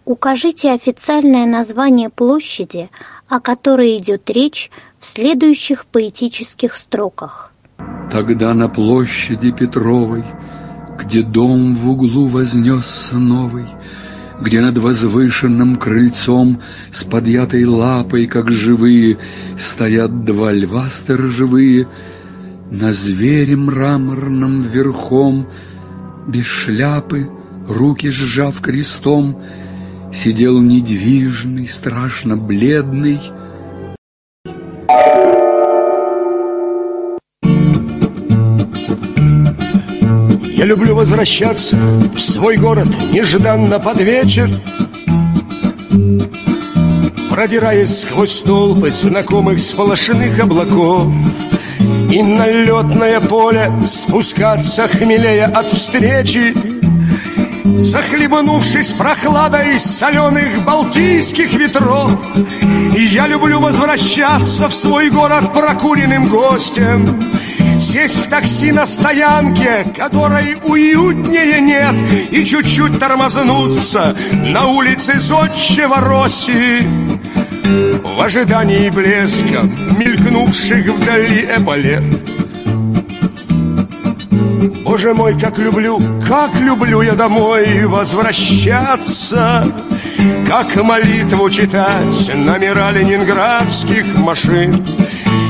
Укажите 0.05 0.71
официальное 0.71 1.45
название 1.45 2.09
площади, 2.09 2.89
о 3.27 3.41
которой 3.41 3.97
идет 3.97 4.29
речь 4.29 4.71
в 4.99 5.05
следующих 5.05 5.85
поэтических 5.85 6.75
строках. 6.75 7.51
Тогда 8.09 8.53
на 8.53 8.69
площади 8.69 9.51
Петровой, 9.51 10.23
где 10.97 11.23
дом 11.23 11.75
в 11.75 11.89
углу 11.89 12.27
вознесся 12.27 13.17
новый, 13.17 13.65
где 14.39 14.61
над 14.61 14.77
возвышенным 14.77 15.75
крыльцом 15.75 16.61
с 16.93 17.03
подъятой 17.03 17.65
лапой, 17.65 18.27
как 18.27 18.49
живые, 18.49 19.17
стоят 19.59 20.23
два 20.23 20.53
льва 20.53 20.89
сторожевые, 20.89 21.89
на 22.71 22.93
звере 22.93 23.57
мраморном 23.57 24.61
верхом, 24.61 25.47
без 26.27 26.45
шляпы, 26.45 27.29
руки 27.67 28.09
сжав 28.09 28.61
крестом, 28.61 29.41
сидел 30.13 30.61
недвижный, 30.61 31.67
страшно 31.67 32.37
бледный. 32.37 33.19
Я 40.55 40.65
люблю 40.65 40.95
возвращаться 40.95 41.77
в 42.15 42.19
свой 42.21 42.55
город 42.55 42.87
нежданно 43.11 43.79
под 43.79 43.99
вечер, 43.99 44.49
Продираясь 47.31 48.01
сквозь 48.01 48.41
толпы 48.41 48.91
знакомых 48.91 49.59
сполошенных 49.59 50.37
облаков, 50.39 51.11
И 52.11 52.21
на 52.21 52.49
летное 52.49 53.19
поле 53.21 53.71
спускаться 53.87 54.87
хмелея 54.87 55.45
от 55.47 55.67
встречи, 55.67 56.53
Захлебнувшись 57.63 58.93
прохладой 58.93 59.79
соленых 59.79 60.63
балтийских 60.63 61.53
ветров, 61.53 62.11
я 62.95 63.27
люблю 63.27 63.59
возвращаться 63.59 64.67
в 64.67 64.73
свой 64.73 65.09
город 65.09 65.53
прокуренным 65.53 66.29
гостем, 66.29 67.23
Сесть 67.79 68.25
в 68.25 68.29
такси 68.29 68.71
на 68.71 68.85
стоянке, 68.85 69.87
которой 69.97 70.55
уютнее 70.63 71.61
нет, 71.61 71.95
И 72.29 72.45
чуть-чуть 72.45 72.99
тормознуться 72.99 74.15
на 74.33 74.67
улице 74.67 75.19
Зодчего 75.19 75.95
Росси. 75.99 76.85
В 77.71 78.21
ожидании 78.21 78.89
блеска 78.89 79.63
мелькнувших 79.97 80.87
вдали 80.87 81.47
эполет. 81.57 82.03
Боже 84.83 85.13
мой, 85.13 85.39
как 85.39 85.57
люблю, 85.57 86.01
как 86.27 86.53
люблю 86.59 87.01
я 87.01 87.13
домой 87.13 87.85
возвращаться, 87.85 89.65
Как 90.45 90.75
молитву 90.83 91.49
читать 91.49 92.31
номера 92.35 92.91
ленинградских 92.91 94.17
машин. 94.17 94.85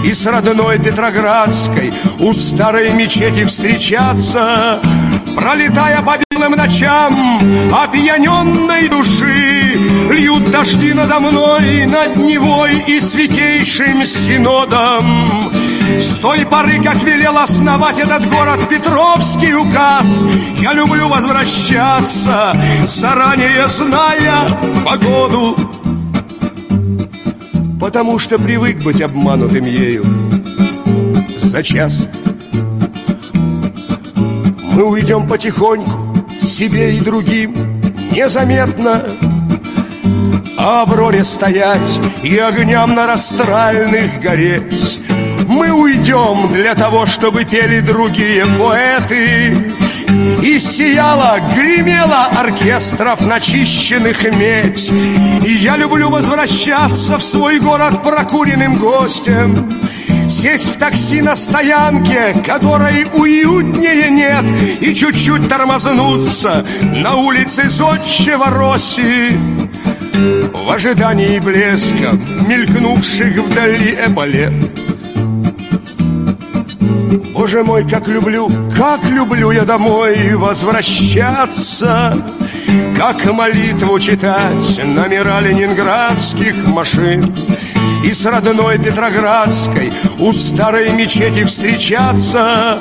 И 0.06 0.14
с 0.14 0.28
родной 0.28 0.78
Петроградской 0.78 1.92
у 2.20 2.34
старой 2.34 2.94
мечети 2.94 3.46
встречаться, 3.46 4.80
Пролетая 5.36 6.04
по 6.04 6.18
белым 6.30 6.52
ночам 6.52 7.40
опьяненной 7.74 8.90
души, 8.90 9.81
Льют 10.10 10.52
дожди 10.52 10.94
надо 10.94 11.20
мной, 11.20 11.86
над 11.86 12.18
Невой 12.18 12.84
и 12.88 13.00
святейшим 13.00 14.06
синодом. 14.06 15.52
С 16.00 16.18
той 16.20 16.46
поры, 16.46 16.82
как 16.82 17.04
велел 17.04 17.38
основать 17.38 18.00
этот 18.00 18.30
город 18.30 18.68
Петровский 18.70 19.54
указ, 19.54 20.24
Я 20.60 20.74
люблю 20.74 21.08
возвращаться, 21.08 22.56
заранее 22.86 23.68
зная 23.68 24.48
погоду 24.86 25.58
потому 27.82 28.20
что 28.20 28.38
привык 28.38 28.78
быть 28.84 29.02
обманутым 29.02 29.66
ею 29.66 30.06
за 31.38 31.64
час. 31.64 32.08
Мы 34.74 34.84
уйдем 34.84 35.28
потихоньку 35.28 36.16
себе 36.42 36.96
и 36.96 37.02
другим, 37.02 37.56
незаметно 38.12 39.04
а 40.58 40.82
Авроре 40.82 41.24
стоять 41.24 42.00
и 42.24 42.38
огням 42.38 42.96
на 42.96 43.08
растральных 43.08 44.20
гореть. 44.20 45.00
Мы 45.48 45.72
уйдем 45.72 46.52
для 46.54 46.76
того, 46.76 47.06
чтобы 47.06 47.46
пели 47.46 47.82
другие 47.82 48.46
поэты, 48.46 49.72
и 50.42 50.60
сияла, 50.60 51.40
гремела 51.56 52.26
оркестров 52.38 53.22
начищенных 53.22 54.24
медь. 54.36 54.92
И 55.46 55.52
я 55.52 55.78
люблю 55.78 56.10
возвращаться 56.10 57.18
в 57.18 57.24
свой 57.24 57.60
город 57.60 58.04
прокуренным 58.04 58.78
гостем, 58.78 59.74
Сесть 60.30 60.76
в 60.76 60.78
такси 60.78 61.22
на 61.22 61.36
стоянке, 61.36 62.34
которой 62.46 63.06
уютнее 63.14 64.10
нет, 64.10 64.46
И 64.80 64.96
чуть-чуть 64.96 65.50
тормознуться 65.50 66.66
на 66.82 67.16
улице 67.16 67.70
Зодчего 67.70 68.46
Росси. 68.46 69.38
В 70.14 70.72
ожидании 70.72 71.40
блеска 71.40 72.14
мелькнувших 72.48 73.38
вдали 73.38 73.98
эполет 74.06 74.54
Боже 77.34 77.64
мой, 77.64 77.88
как 77.88 78.08
люблю, 78.08 78.52
как 78.78 79.04
люблю 79.06 79.52
я 79.52 79.64
домой 79.64 80.36
возвращаться 80.36 82.16
Как 82.96 83.26
молитву 83.34 84.00
читать 84.00 84.82
номера 84.86 85.40
ленинградских 85.40 86.68
машин 86.68 87.36
И 88.06 88.14
с 88.14 88.26
родной 88.26 88.78
Петроградской 88.78 89.92
у 90.20 90.32
старой 90.34 90.92
мечети 90.92 91.44
встречаться 91.44 92.80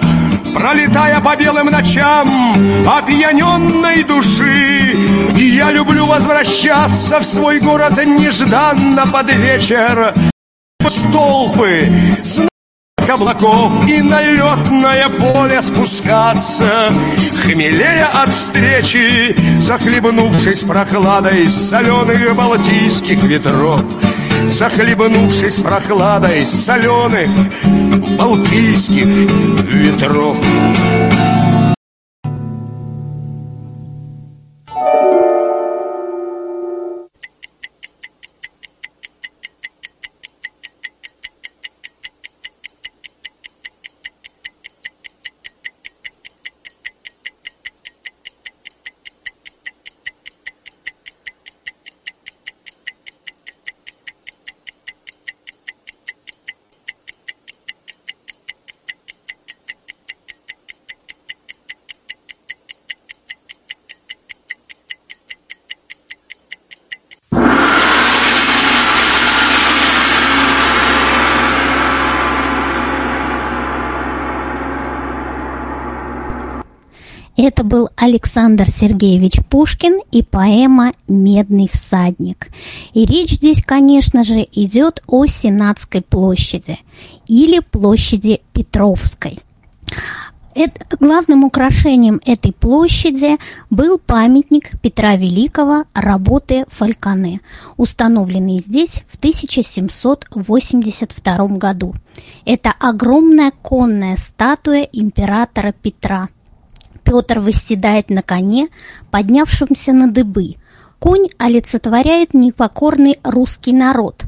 Пролетая 0.54 1.20
по 1.20 1.36
белым 1.36 1.66
ночам 1.66 2.52
опьяненной 2.86 4.02
души. 4.02 4.96
Я 5.36 5.70
люблю 5.70 6.06
возвращаться 6.06 7.20
в 7.20 7.24
свой 7.24 7.60
город 7.60 8.04
нежданно 8.04 9.06
под 9.06 9.32
вечер. 9.32 10.14
Столпы, 10.88 11.88
облаков 13.08 13.88
и 13.88 14.02
на 14.02 14.20
летное 14.22 15.08
поле 15.08 15.60
спускаться. 15.62 16.90
Хмелея 17.42 18.08
от 18.22 18.30
встречи, 18.30 19.36
захлебнувшись 19.60 20.62
прохладой 20.62 21.48
соленых 21.48 22.34
балтийских 22.34 23.22
ветров 23.22 23.82
Захлебнувшись 24.48 25.58
прохладой 25.60 26.46
соленых 26.46 27.28
балтийских 28.18 29.06
ветров 29.64 30.36
был 77.70 77.88
Александр 77.96 78.68
Сергеевич 78.68 79.38
Пушкин 79.48 80.00
и 80.10 80.22
поэма 80.24 80.90
«Медный 81.06 81.68
всадник». 81.68 82.48
И 82.94 83.06
речь 83.06 83.34
здесь, 83.34 83.62
конечно 83.64 84.24
же, 84.24 84.44
идет 84.52 85.00
о 85.06 85.26
Сенатской 85.26 86.02
площади 86.02 86.80
или 87.28 87.60
площади 87.60 88.40
Петровской. 88.52 89.38
Это, 90.52 90.84
главным 90.98 91.44
украшением 91.44 92.20
этой 92.26 92.52
площади 92.52 93.38
был 93.70 94.00
памятник 94.00 94.72
Петра 94.80 95.14
Великого 95.14 95.84
работы 95.94 96.64
Фальконе, 96.70 97.40
установленный 97.76 98.58
здесь 98.58 99.04
в 99.08 99.14
1782 99.16 101.46
году. 101.56 101.94
Это 102.44 102.74
огромная 102.80 103.52
конная 103.62 104.16
статуя 104.16 104.82
императора 104.92 105.72
Петра– 105.72 106.30
Петр 107.10 107.40
восседает 107.40 108.08
на 108.08 108.22
коне, 108.22 108.68
поднявшемся 109.10 109.92
на 109.92 110.08
дыбы. 110.08 110.54
Конь 111.00 111.26
олицетворяет 111.38 112.34
непокорный 112.34 113.18
русский 113.24 113.72
народ, 113.72 114.22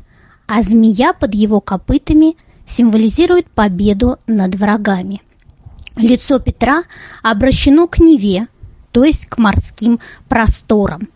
а 0.49 0.63
змея 0.63 1.13
под 1.13 1.33
его 1.33 1.61
копытами 1.61 2.37
символизирует 2.67 3.49
победу 3.49 4.19
над 4.27 4.57
врагами. 4.57 5.23
Лицо 5.95 6.41
Петра 6.41 6.83
обращено 7.23 7.87
к 7.87 8.01
Неве, 8.01 8.49
то 8.91 9.05
есть 9.05 9.27
к 9.27 9.39
морским 9.39 10.01
просторам, 10.29 11.09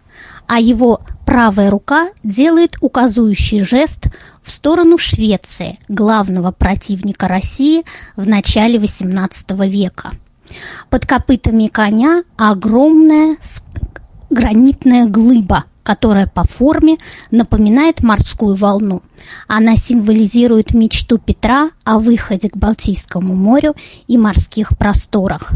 а 0.46 0.60
его 0.60 1.00
правая 1.26 1.68
рука 1.68 2.10
делает 2.22 2.76
указующий 2.80 3.64
жест 3.64 4.06
в 4.40 4.52
сторону 4.52 4.98
Швеции, 4.98 5.80
главного 5.88 6.52
противника 6.52 7.26
России 7.26 7.82
в 8.14 8.24
начале 8.24 8.78
XVIII 8.78 9.68
века– 9.68 10.12
под 10.90 11.06
копытами 11.06 11.66
коня 11.66 12.22
огромная 12.36 13.36
гранитная 14.30 15.06
глыба, 15.06 15.64
которая 15.82 16.26
по 16.26 16.44
форме 16.44 16.98
напоминает 17.30 18.02
морскую 18.02 18.56
волну. 18.56 19.02
Она 19.46 19.76
символизирует 19.76 20.74
мечту 20.74 21.18
Петра 21.18 21.70
о 21.84 21.98
выходе 21.98 22.50
к 22.50 22.56
Балтийскому 22.56 23.34
морю 23.34 23.74
и 24.08 24.18
морских 24.18 24.76
просторах. 24.76 25.52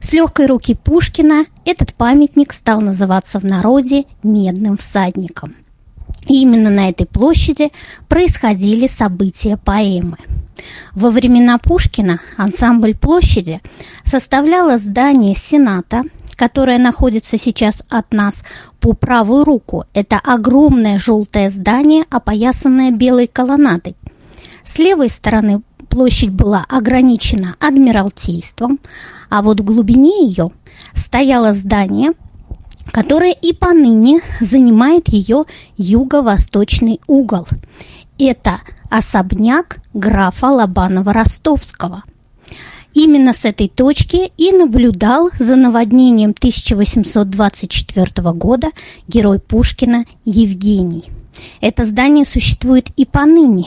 С 0.00 0.12
легкой 0.12 0.46
руки 0.46 0.74
Пушкина 0.74 1.44
этот 1.64 1.92
памятник 1.94 2.52
стал 2.52 2.80
называться 2.80 3.40
в 3.40 3.44
народе 3.44 4.04
«Медным 4.22 4.76
всадником». 4.76 5.56
Именно 6.28 6.68
на 6.68 6.90
этой 6.90 7.06
площади 7.06 7.72
происходили 8.06 8.86
события 8.86 9.56
поэмы. 9.56 10.18
Во 10.94 11.10
времена 11.10 11.58
Пушкина 11.58 12.20
ансамбль 12.36 12.94
площади 12.94 13.62
составляло 14.04 14.78
здание 14.78 15.34
Сената, 15.34 16.02
которое 16.36 16.78
находится 16.78 17.38
сейчас 17.38 17.82
от 17.88 18.12
нас 18.12 18.42
по 18.78 18.92
правую 18.92 19.44
руку. 19.44 19.84
Это 19.94 20.20
огромное 20.22 20.98
желтое 20.98 21.48
здание, 21.48 22.04
опоясанное 22.10 22.90
белой 22.90 23.26
колоннадой. 23.26 23.96
С 24.64 24.78
левой 24.78 25.08
стороны 25.08 25.62
площадь 25.88 26.30
была 26.30 26.66
ограничена 26.68 27.56
Адмиралтейством, 27.58 28.78
а 29.30 29.40
вот 29.40 29.60
в 29.60 29.64
глубине 29.64 30.26
ее 30.26 30.50
стояло 30.94 31.54
здание– 31.54 32.12
которая 32.92 33.32
и 33.32 33.52
поныне 33.52 34.20
занимает 34.40 35.08
ее 35.08 35.44
юго-восточный 35.76 37.00
угол. 37.06 37.46
Это 38.18 38.60
особняк 38.90 39.78
графа 39.94 40.46
Лобанова-Ростовского. 40.46 42.02
Именно 42.94 43.32
с 43.32 43.44
этой 43.44 43.68
точки 43.68 44.32
и 44.36 44.50
наблюдал 44.50 45.30
за 45.38 45.56
наводнением 45.56 46.30
1824 46.30 48.32
года 48.32 48.70
герой 49.06 49.38
Пушкина 49.38 50.04
Евгений. 50.24 51.04
Это 51.60 51.84
здание 51.84 52.24
существует 52.24 52.88
и 52.96 53.04
поныне. 53.04 53.66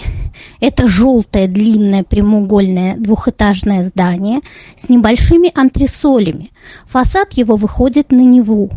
Это 0.60 0.88
желтое 0.88 1.47
длинное 1.47 2.03
прямоугольное 2.03 2.97
двухэтажное 2.97 3.84
здание 3.84 4.41
с 4.77 4.89
небольшими 4.89 5.51
антресолями. 5.55 6.49
Фасад 6.88 7.34
его 7.34 7.55
выходит 7.55 8.12
на 8.12 8.21
Неву. 8.21 8.71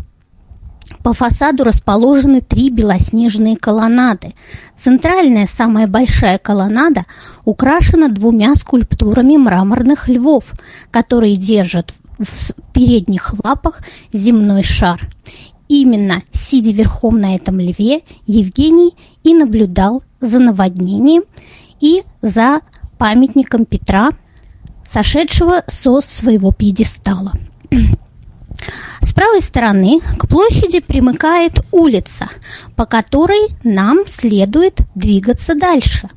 По 1.03 1.13
фасаду 1.13 1.63
расположены 1.63 2.41
три 2.41 2.69
белоснежные 2.69 3.57
колоннады. 3.57 4.33
Центральная, 4.75 5.47
самая 5.47 5.87
большая 5.87 6.37
колоннада 6.37 7.05
украшена 7.43 8.09
двумя 8.09 8.55
скульптурами 8.55 9.37
мраморных 9.37 10.07
львов, 10.07 10.53
которые 10.91 11.35
держат 11.35 11.93
в 12.17 12.53
передних 12.73 13.33
лапах 13.43 13.81
земной 14.13 14.63
шар. 14.63 15.09
Именно, 15.67 16.21
сидя 16.31 16.71
верхом 16.71 17.19
на 17.19 17.35
этом 17.35 17.59
льве, 17.59 18.01
Евгений 18.27 18.93
и 19.23 19.33
наблюдал 19.33 20.03
за 20.21 20.39
наводнением 20.39 21.23
и 21.79 22.03
за 22.21 22.61
памятником 22.97 23.65
Петра, 23.65 24.11
сошедшего 24.87 25.63
со 25.67 26.01
своего 26.01 26.51
пьедестала. 26.51 27.33
С 29.01 29.13
правой 29.13 29.41
стороны 29.41 29.99
к 30.17 30.27
площади 30.27 30.79
примыкает 30.79 31.59
улица, 31.71 32.29
по 32.75 32.85
которой 32.85 33.55
нам 33.63 33.99
следует 34.07 34.79
двигаться 34.95 35.55
дальше 35.55 36.09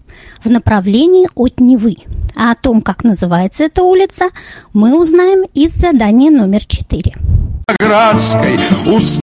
в 0.42 0.50
направлении 0.50 1.28
от 1.34 1.60
Невы. 1.60 1.96
А 2.34 2.52
о 2.52 2.54
том, 2.54 2.82
как 2.82 3.04
называется 3.04 3.64
эта 3.64 3.82
улица, 3.82 4.26
мы 4.72 4.98
узнаем 5.00 5.44
из 5.54 5.74
задания 5.74 6.30
номер 6.30 6.64
4. 6.64 7.14
Градской 7.78 8.58
уст... 8.86 9.20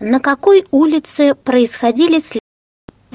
На 0.00 0.18
какой 0.18 0.64
улице 0.70 1.34
происходили 1.34 2.20
след... 2.20 2.39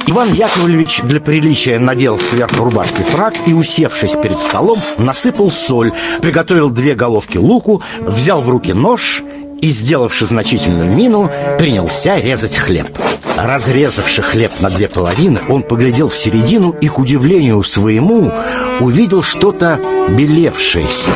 Иван 0.07 0.33
Яковлевич 0.33 1.01
для 1.01 1.19
приличия 1.19 1.79
надел 1.79 2.19
сверх 2.19 2.53
рубашки 2.57 3.01
фраг 3.01 3.33
и, 3.47 3.53
усевшись 3.53 4.15
перед 4.15 4.39
столом, 4.39 4.77
насыпал 4.97 5.51
соль, 5.51 5.93
приготовил 6.21 6.69
две 6.69 6.93
головки 6.93 7.37
луку, 7.37 7.81
взял 7.99 8.41
в 8.41 8.49
руки 8.49 8.73
нож 8.73 9.23
и, 9.61 9.69
сделавши 9.69 10.27
значительную 10.27 10.91
мину, 10.91 11.31
принялся 11.57 12.19
резать 12.19 12.55
хлеб. 12.55 12.87
Разрезавши 13.35 14.21
хлеб 14.21 14.51
на 14.59 14.69
две 14.69 14.87
половины, 14.87 15.39
он 15.49 15.63
поглядел 15.63 16.09
в 16.09 16.15
середину 16.15 16.71
и, 16.79 16.87
к 16.87 16.99
удивлению 16.99 17.63
своему, 17.63 18.31
увидел 18.79 19.23
что-то 19.23 19.79
белевшееся. 20.09 21.09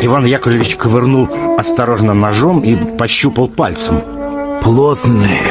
Иван 0.00 0.24
Яковлевич 0.24 0.76
ковырнул 0.76 1.28
осторожно 1.58 2.14
ножом 2.14 2.60
и 2.60 2.76
пощупал 2.96 3.48
пальцем. 3.48 4.00
Плотное. 4.62 5.42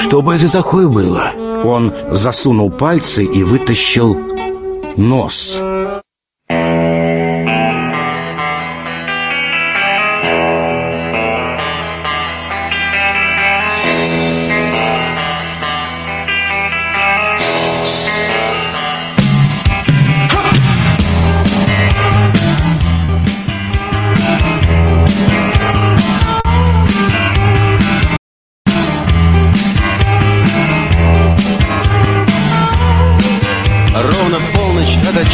Что 0.00 0.22
бы 0.22 0.34
это 0.34 0.48
такое 0.48 0.86
было? 0.88 1.32
Он 1.64 1.92
засунул 2.10 2.70
пальцы 2.70 3.24
и 3.24 3.42
вытащил 3.42 4.18
нос. 4.96 5.62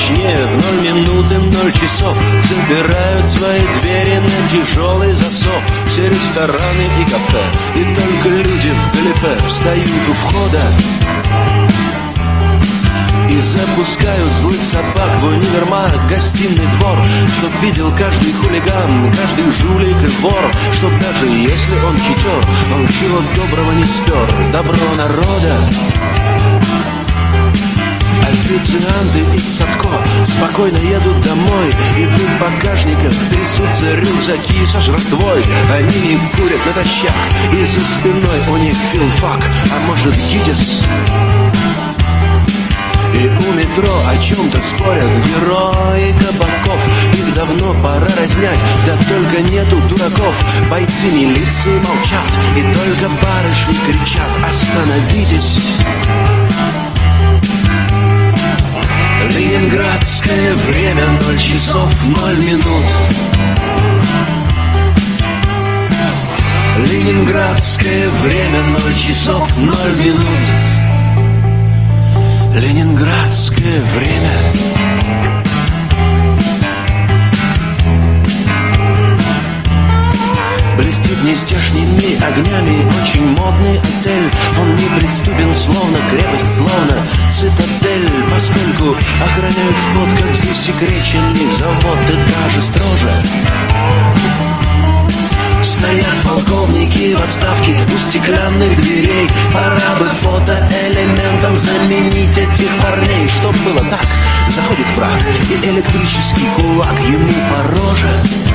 Точнее 0.08 0.46
в 0.46 0.50
ноль 0.52 0.88
минуты 0.88 1.38
ноль 1.38 1.72
часов. 1.72 2.16
Забирают 2.42 3.28
свои 3.28 3.60
двери 3.80 4.18
на 4.18 4.48
тяжелый 4.48 5.12
засов. 5.12 5.64
Все 5.88 6.08
рестораны 6.08 6.86
и 7.00 7.04
кафе 7.04 7.44
И 7.74 7.84
только 7.84 8.28
люди 8.28 8.70
в 8.70 8.94
галифе 8.94 9.48
встают 9.48 9.90
у 10.08 10.12
входа 10.12 10.62
и 13.28 13.40
запускают 13.42 14.32
злых 14.40 14.64
собак 14.64 15.20
в 15.20 15.26
универмаг, 15.26 15.92
гостиный 16.08 16.66
двор 16.78 16.96
Чтоб 17.36 17.62
видел 17.62 17.92
каждый 17.94 18.32
хулиган, 18.32 19.12
каждый 19.12 19.52
жулик 19.52 20.02
и 20.02 20.22
вор 20.22 20.50
Чтоб 20.72 20.90
даже 20.98 21.26
если 21.26 21.74
он 21.86 21.98
хитер, 21.98 22.48
он 22.74 22.88
чего 22.88 23.18
доброго 23.36 23.72
не 23.72 23.84
спер. 23.84 24.26
Добро 24.50 24.78
народа 24.96 25.58
Официанты 28.48 29.36
из 29.36 29.58
Садко 29.58 29.90
спокойно 30.24 30.78
едут 30.78 31.20
домой 31.20 31.66
И 31.98 32.06
в 32.06 32.16
их 32.16 32.40
багажниках 32.40 33.12
трясутся 33.28 33.94
рюкзаки 33.94 34.64
со 34.64 34.80
жратвой. 34.80 35.44
Они 35.70 36.00
не 36.00 36.16
курят 36.34 36.58
натощак 36.64 37.12
И 37.52 37.62
за 37.66 37.80
спиной 37.80 38.40
у 38.50 38.56
них 38.56 38.74
филфак, 38.90 39.44
а 39.44 39.86
может 39.86 40.14
ГИТИС 40.14 40.84
и 43.14 43.26
у 43.26 43.52
метро 43.52 43.90
о 44.06 44.18
чем-то 44.22 44.62
спорят 44.62 45.10
герои 45.26 46.14
кабаков. 46.20 46.80
Их 47.14 47.34
давно 47.34 47.74
пора 47.82 48.06
разнять, 48.06 48.58
да 48.86 48.96
только 49.08 49.42
нету 49.50 49.80
дураков. 49.88 50.36
Бойцы 50.70 51.10
милиции 51.10 51.80
молчат, 51.80 52.30
и 52.54 52.62
только 52.62 53.08
барышни 53.20 53.74
кричат 53.86 54.28
Остановитесь! 54.48 55.58
Ленинградское 59.26 60.54
время 60.54 61.06
ноль 61.22 61.38
часов 61.38 61.92
ноль 62.04 62.38
минут. 62.38 62.84
Ленинградское 66.90 68.08
время 68.22 68.60
ноль 68.72 68.94
часов 68.94 69.48
ноль 69.58 69.96
минут. 70.04 70.24
Ленинградское 72.54 73.82
время 73.94 74.97
Блестит 80.78 81.24
нездешними 81.24 82.14
огнями. 82.22 82.86
Очень 83.02 83.26
модный 83.36 83.78
отель. 83.80 84.30
Он 84.60 84.76
неприступен, 84.76 85.52
словно 85.52 85.98
крепость, 86.08 86.54
словно 86.54 87.02
цитадель 87.32 88.08
Поскольку 88.30 88.96
охраняют 89.24 89.76
вход, 89.76 90.08
как 90.20 90.32
здесь 90.32 90.56
секреченный 90.56 91.50
завод. 91.50 91.98
И 92.08 92.14
даже 92.14 92.62
строже. 92.62 93.12
Стоят 95.64 96.16
полковники 96.24 97.14
в 97.14 97.24
отставке 97.24 97.76
у 97.92 97.98
стеклянных 97.98 98.76
дверей. 98.76 99.28
Пора 99.52 99.96
бы 99.98 100.06
фотоэлементом 100.22 101.56
заменить 101.56 102.38
этих 102.38 102.70
парней. 102.80 103.28
Чтоб 103.28 103.54
было 103.64 103.82
так, 103.90 104.00
заходит 104.54 104.86
враг 104.96 105.20
И 105.50 105.68
электрический 105.68 106.46
кулак 106.56 106.94
ему 107.10 107.32
по 107.50 107.62
роже 107.72 108.47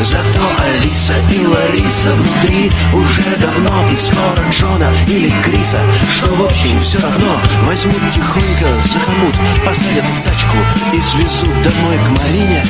Зато 0.00 0.40
Алиса 0.62 1.14
и 1.32 1.44
Лариса 1.44 2.14
внутри 2.14 2.70
уже 2.92 3.22
давно 3.40 3.90
из 3.90 4.08
хора 4.10 4.44
Джона 4.50 4.92
или 5.08 5.32
Криса 5.42 5.80
Что 6.16 6.26
в 6.34 6.44
общем 6.44 6.80
все 6.80 7.00
равно. 7.00 7.36
Возьмут 7.66 8.00
тихонько 8.12 8.66
за 8.84 8.98
хомут 9.00 9.34
Посадят 9.64 10.04
в 10.04 10.22
тачку 10.22 10.58
и 10.92 11.00
свезут 11.00 11.54
домой 11.62 11.98
к 11.98 12.18
Марине. 12.18 12.62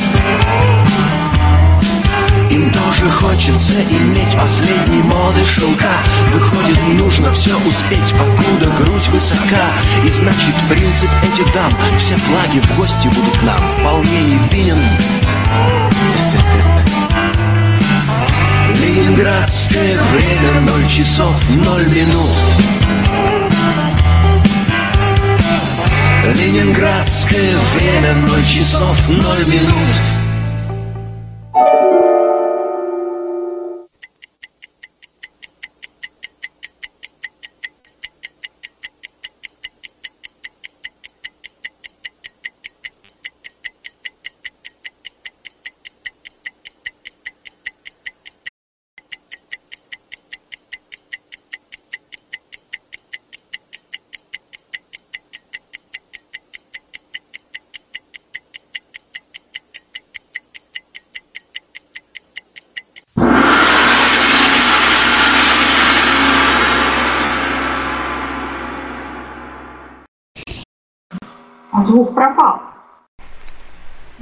Им 2.50 2.70
тоже 2.70 3.10
хочется 3.10 3.74
иметь 3.90 4.34
последней 4.34 5.02
моды 5.02 5.44
шелка. 5.44 5.92
Выходит, 6.32 6.78
нужно 6.94 7.30
все 7.32 7.54
успеть, 7.58 8.14
покуда 8.18 8.70
грудь 8.78 9.08
высока. 9.08 9.66
И 10.02 10.10
значит, 10.10 10.54
принцип 10.68 11.10
этих 11.22 11.52
дам. 11.52 11.72
Все 11.98 12.16
флаги 12.16 12.60
в 12.60 12.78
гости 12.78 13.08
будут 13.08 13.36
к 13.36 13.42
нам. 13.42 13.60
Вполне 13.78 14.20
невинен 14.22 14.78
Ленинградское 18.98 19.96
время 19.96 20.60
ноль 20.62 20.84
часов 20.88 21.32
ноль 21.50 21.86
минут. 21.86 22.36
Ленинградское 26.34 27.56
время 27.74 28.14
ноль 28.26 28.44
часов 28.44 29.08
ноль 29.08 29.46
минут 29.46 30.27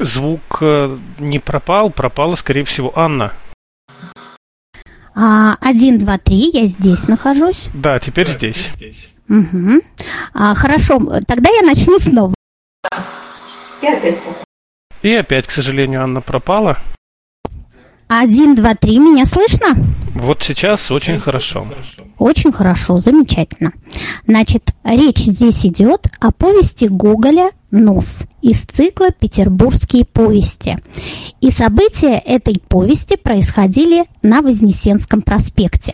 Звук 0.07 0.59
э, 0.61 0.97
не 1.19 1.39
пропал, 1.39 1.91
пропала, 1.91 2.37
скорее 2.37 2.65
всего, 2.65 2.93
Анна. 2.97 3.33
А, 5.15 5.57
один, 5.61 5.99
два, 5.99 6.19
три, 6.19 6.51
я 6.53 6.67
здесь 6.67 7.09
нахожусь. 7.09 7.69
Да, 7.75 7.99
теперь 7.99 8.29
здесь. 8.29 8.71
Мгм. 9.29 9.83
А, 10.35 10.55
хорошо, 10.55 11.01
тогда 11.27 11.51
я 11.51 11.63
начну 11.63 11.99
снова. 11.99 12.35
И 13.83 13.87
опять. 13.87 14.19
И 15.03 15.13
опять, 15.13 15.47
к 15.47 15.51
сожалению, 15.51 16.03
Анна 16.03 16.21
пропала. 16.21 16.79
Один, 18.09 18.55
два, 18.55 18.75
три. 18.75 18.99
Меня 18.99 19.27
слышно? 19.27 19.75
Вот 20.17 20.43
сейчас 20.43 20.91
очень 20.91 21.21
хорошо. 21.21 21.67
Очень 22.19 22.51
хорошо, 22.51 22.97
замечательно. 22.97 23.73
Значит, 24.27 24.71
речь 24.83 25.19
здесь 25.19 25.67
идет 25.67 26.07
о 26.21 26.33
повести 26.33 26.87
Гоголя 26.87 27.51
«Нос» 27.71 28.23
из 28.41 28.65
цикла 28.65 29.11
«Петербургские 29.11 30.07
повести». 30.07 30.79
И 31.43 31.51
события 31.51 32.17
этой 32.17 32.59
повести 32.67 33.17
происходили 33.17 34.07
на 34.23 34.41
Вознесенском 34.41 35.21
проспекте. 35.21 35.93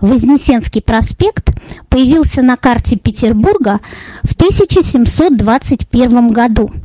Вознесенский 0.00 0.80
проспект 0.80 1.50
появился 1.88 2.42
на 2.42 2.56
карте 2.56 2.96
Петербурга 2.96 3.80
в 4.22 4.34
1721 4.34 6.30
году– 6.30 6.70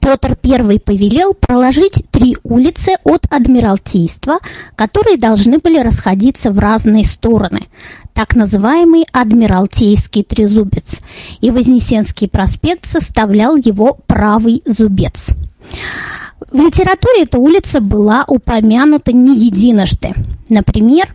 Петр 0.00 0.36
I 0.42 0.78
повелел 0.78 1.34
проложить 1.34 2.04
три 2.10 2.36
улицы 2.42 2.96
от 3.04 3.26
Адмиралтейства, 3.30 4.38
которые 4.74 5.16
должны 5.16 5.58
были 5.58 5.78
расходиться 5.78 6.50
в 6.50 6.58
разные 6.58 7.04
стороны, 7.04 7.68
так 8.12 8.34
называемый 8.34 9.04
Адмиралтейский 9.12 10.24
трезубец, 10.24 11.00
и 11.40 11.50
Вознесенский 11.50 12.28
проспект 12.28 12.86
составлял 12.86 13.56
его 13.56 13.98
правый 14.06 14.62
зубец. 14.64 15.30
В 16.50 16.58
литературе 16.58 17.22
эта 17.22 17.38
улица 17.38 17.80
была 17.80 18.24
упомянута 18.28 19.12
не 19.12 19.36
единожды. 19.36 20.14
Например, 20.48 21.12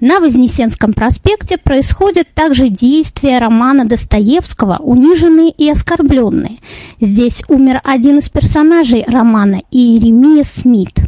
на 0.00 0.18
Вознесенском 0.18 0.92
проспекте 0.92 1.56
происходят 1.56 2.26
также 2.34 2.68
действия 2.68 3.38
романа 3.38 3.84
Достоевского 3.84 4.78
«Униженные 4.78 5.50
и 5.50 5.70
оскорбленные». 5.70 6.58
Здесь 7.00 7.44
умер 7.48 7.80
один 7.84 8.18
из 8.18 8.28
персонажей 8.28 9.04
романа 9.06 9.62
Иеремия 9.70 10.42
Смит. 10.42 10.98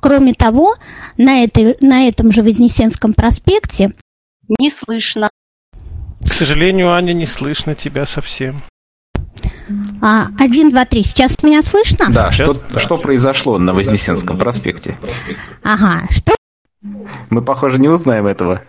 Кроме 0.00 0.32
того, 0.32 0.76
на, 1.16 1.42
этой, 1.42 1.76
на 1.80 2.06
этом 2.06 2.30
же 2.30 2.42
Вознесенском 2.42 3.14
проспекте 3.14 3.92
не 4.58 4.70
слышно. 4.70 5.28
К 6.24 6.32
сожалению, 6.32 6.92
Аня, 6.92 7.12
не 7.12 7.26
слышно 7.26 7.74
тебя 7.74 8.06
совсем. 8.06 8.62
А, 10.00 10.28
один, 10.38 10.70
два, 10.70 10.84
три. 10.84 11.02
Сейчас 11.02 11.42
меня 11.42 11.62
слышно? 11.62 12.06
Да, 12.10 12.30
что, 12.30 12.56
что 12.78 12.96
произошло 12.96 13.58
на 13.58 13.74
Вознесенском 13.74 14.38
проспекте? 14.38 14.96
Ага, 15.62 16.06
что? 16.10 16.34
Мы, 17.30 17.42
похоже, 17.42 17.78
не 17.80 17.88
узнаем 17.88 18.26
этого. 18.26 18.62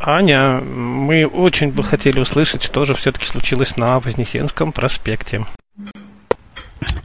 Аня, 0.00 0.60
мы 0.60 1.26
очень 1.26 1.70
бы 1.72 1.84
хотели 1.84 2.20
услышать, 2.20 2.62
что 2.62 2.84
же 2.86 2.94
все-таки 2.94 3.26
случилось 3.26 3.76
на 3.76 4.00
Вознесенском 4.00 4.72
проспекте. 4.72 5.44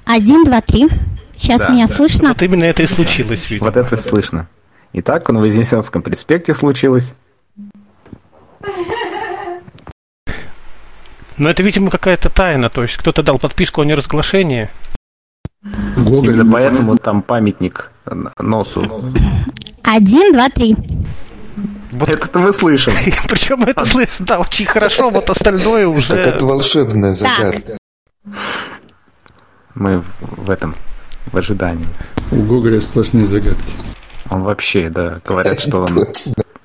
Один, 0.05 0.45
два, 0.45 0.61
три. 0.61 0.87
Сейчас 1.35 1.59
Да, 1.59 1.69
меня 1.69 1.87
да. 1.87 1.93
слышно? 1.93 2.29
Вот 2.29 2.41
именно 2.41 2.63
это 2.63 2.83
и 2.83 2.87
случилось, 2.87 3.49
видимо. 3.49 3.67
Вот 3.67 3.75
это 3.75 3.97
слышно. 3.97 4.47
Итак, 4.93 5.27
на 5.29 5.41
Вознесенском 5.41 6.01
проспекте 6.01 6.53
случилось. 6.53 7.13
Но 11.37 11.49
это, 11.49 11.63
видимо, 11.63 11.89
какая-то 11.89 12.29
тайна, 12.29 12.69
то 12.69 12.81
есть 12.81 12.95
кто-то 12.97 13.21
дал 13.23 13.37
подписку 13.39 13.81
о 13.81 13.85
неразглашении. 13.85 14.69
Именно 15.63 16.51
поэтому 16.51 16.97
там 16.97 17.21
памятник 17.21 17.91
носу. 18.39 18.81
Один, 19.83 20.33
два, 20.33 20.49
три. 20.49 20.75
Это 22.05 22.39
мы 22.39 22.53
слышим. 22.53 22.93
Причем 23.29 23.63
это 23.63 23.85
слышно, 23.85 24.25
да, 24.25 24.39
очень 24.39 24.65
хорошо, 24.65 25.09
вот 25.09 25.29
остальное 25.29 25.87
уже... 25.87 26.09
Какая-то 26.15 26.45
волшебная 26.45 27.13
загадка. 27.13 27.77
Мы 29.75 29.99
в- 29.99 30.45
в 30.45 30.49
этом, 30.49 30.75
в 31.31 31.37
ожидании. 31.37 31.87
У 32.31 32.37
Гоголя 32.43 32.79
сплошные 32.81 33.25
загадки. 33.25 33.63
Он 34.29 34.43
вообще, 34.43 34.89
да, 34.89 35.19
говорят, 35.23 35.59
что 35.59 35.81
он 35.81 35.87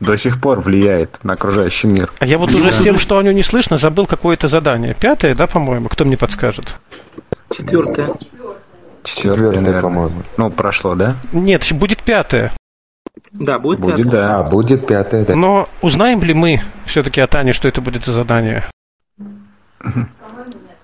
до 0.01 0.17
сих 0.17 0.41
пор 0.41 0.61
влияет 0.61 1.23
на 1.25 1.35
окружающий 1.35 1.87
мир. 1.87 2.11
А 2.19 2.27
я 2.27 2.39
вот 2.39 2.53
уже 2.53 2.73
с 2.73 2.79
тем, 2.79 2.99
что 2.99 3.19
Аню 3.19 3.33
не 3.33 3.43
слышно, 3.43 3.77
забыл 3.77 4.07
какое-то 4.07 4.49
задание. 4.49 4.95
Пятое, 4.95 5.35
да, 5.35 5.47
по-моему? 5.47 5.89
Кто 5.89 6.05
мне 6.05 6.17
подскажет? 6.17 6.77
Четвертое. 7.55 8.09
Четвертое, 9.03 9.81
по-моему. 9.81 10.23
Ну, 10.37 10.51
прошло, 10.51 10.95
да? 10.95 11.15
Нет, 11.33 11.67
будет 11.73 12.03
пятое. 12.03 12.53
Да, 13.33 13.59
будет, 13.59 13.81
будет 13.81 14.09
да. 14.09 14.41
А, 14.41 14.43
будет 14.45 14.87
пятое, 14.87 15.25
да. 15.25 15.37
Но 15.37 15.69
узнаем 15.83 16.23
ли 16.23 16.35
мы 16.35 16.63
все-таки 16.85 17.21
от 17.21 17.35
Ани, 17.35 17.53
что 17.53 17.69
это 17.69 17.81
будет 17.81 18.05
за 18.05 18.13
задание? 18.13 18.65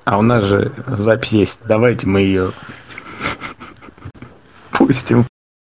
А 0.05 0.18
у 0.18 0.22
нас 0.22 0.45
же 0.45 0.72
запись 0.87 1.33
есть. 1.33 1.61
Давайте 1.64 2.07
мы 2.07 2.20
ее 2.20 2.53
пустим. 4.70 5.27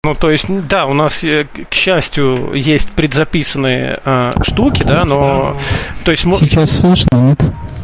Ну, 0.06 0.14
то 0.16 0.32
есть, 0.32 0.48
да, 0.68 0.86
у 0.86 0.94
нас, 0.94 1.24
э, 1.24 1.46
к 1.70 1.74
счастью, 1.74 2.52
есть 2.54 2.92
предзаписанные 2.92 4.02
э, 4.04 4.32
штуки, 4.44 4.84
да, 4.84 5.06
но... 5.06 5.56
То 6.04 6.12
есть... 6.12 6.24
Сейчас 6.24 6.72
слышно, 6.72 7.16
нет? 7.16 7.42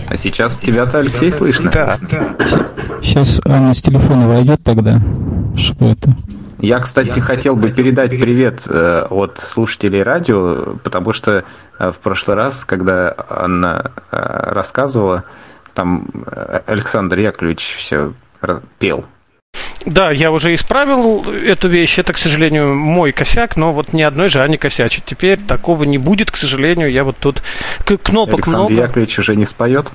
А 0.09 0.17
сейчас 0.17 0.59
тебя-то, 0.59 0.99
Алексей, 0.99 1.31
слышно? 1.31 1.71
Да. 1.71 1.97
Сейчас 3.01 3.39
Анна 3.45 3.73
с 3.73 3.81
телефона 3.81 4.27
войдет 4.27 4.61
тогда. 4.65 4.99
Что 5.55 5.91
это? 5.91 6.13
Я, 6.59 6.79
кстати, 6.79 7.19
хотел 7.19 7.55
бы 7.55 7.71
передать 7.71 8.09
привет 8.09 8.63
э, 8.67 9.05
от 9.09 9.39
слушателей 9.39 10.03
радио, 10.03 10.73
потому 10.83 11.13
что 11.13 11.45
э, 11.79 11.91
в 11.93 11.99
прошлый 11.99 12.35
раз, 12.35 12.65
когда 12.65 13.15
Анна 13.29 13.93
э, 14.11 14.17
рассказывала, 14.51 15.23
там 15.73 16.09
э, 16.25 16.63
Александр 16.65 17.19
Яковлевич 17.19 17.75
все 17.77 18.11
пел. 18.77 19.05
Да, 19.85 20.11
я 20.11 20.31
уже 20.31 20.53
исправил 20.53 21.23
эту 21.31 21.67
вещь. 21.69 21.97
Это, 21.99 22.13
к 22.13 22.17
сожалению, 22.17 22.75
мой 22.75 23.11
косяк, 23.11 23.55
но 23.55 23.71
вот 23.73 23.93
ни 23.93 24.01
одной 24.01 24.29
же 24.29 24.41
Ани 24.41 24.57
косячит. 24.57 25.05
Теперь 25.05 25.39
такого 25.39 25.83
не 25.85 25.97
будет, 25.97 26.31
к 26.31 26.35
сожалению. 26.35 26.91
Я 26.91 27.03
вот 27.03 27.15
тут... 27.17 27.41
к- 27.85 27.97
Кнопок 27.97 28.35
Александр 28.45 28.57
много. 28.57 28.73
Яковлевич 28.73 29.19
уже 29.19 29.35
не 29.35 29.45
споет. 29.45 29.87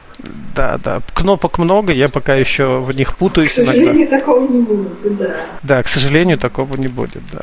Да, 0.56 0.78
да. 0.82 1.00
Кнопок 1.14 1.58
много, 1.58 1.92
я 1.92 2.08
пока 2.08 2.34
еще 2.34 2.80
в 2.80 2.96
них 2.96 3.16
путаюсь 3.16 3.58
иногда. 3.60 4.18
такого 4.18 4.44
не 4.48 4.62
будет, 4.62 5.16
да. 5.18 5.36
Да, 5.62 5.82
к 5.82 5.88
сожалению, 5.88 6.38
такого 6.38 6.76
не 6.76 6.88
будет, 6.88 7.22
да. 7.30 7.42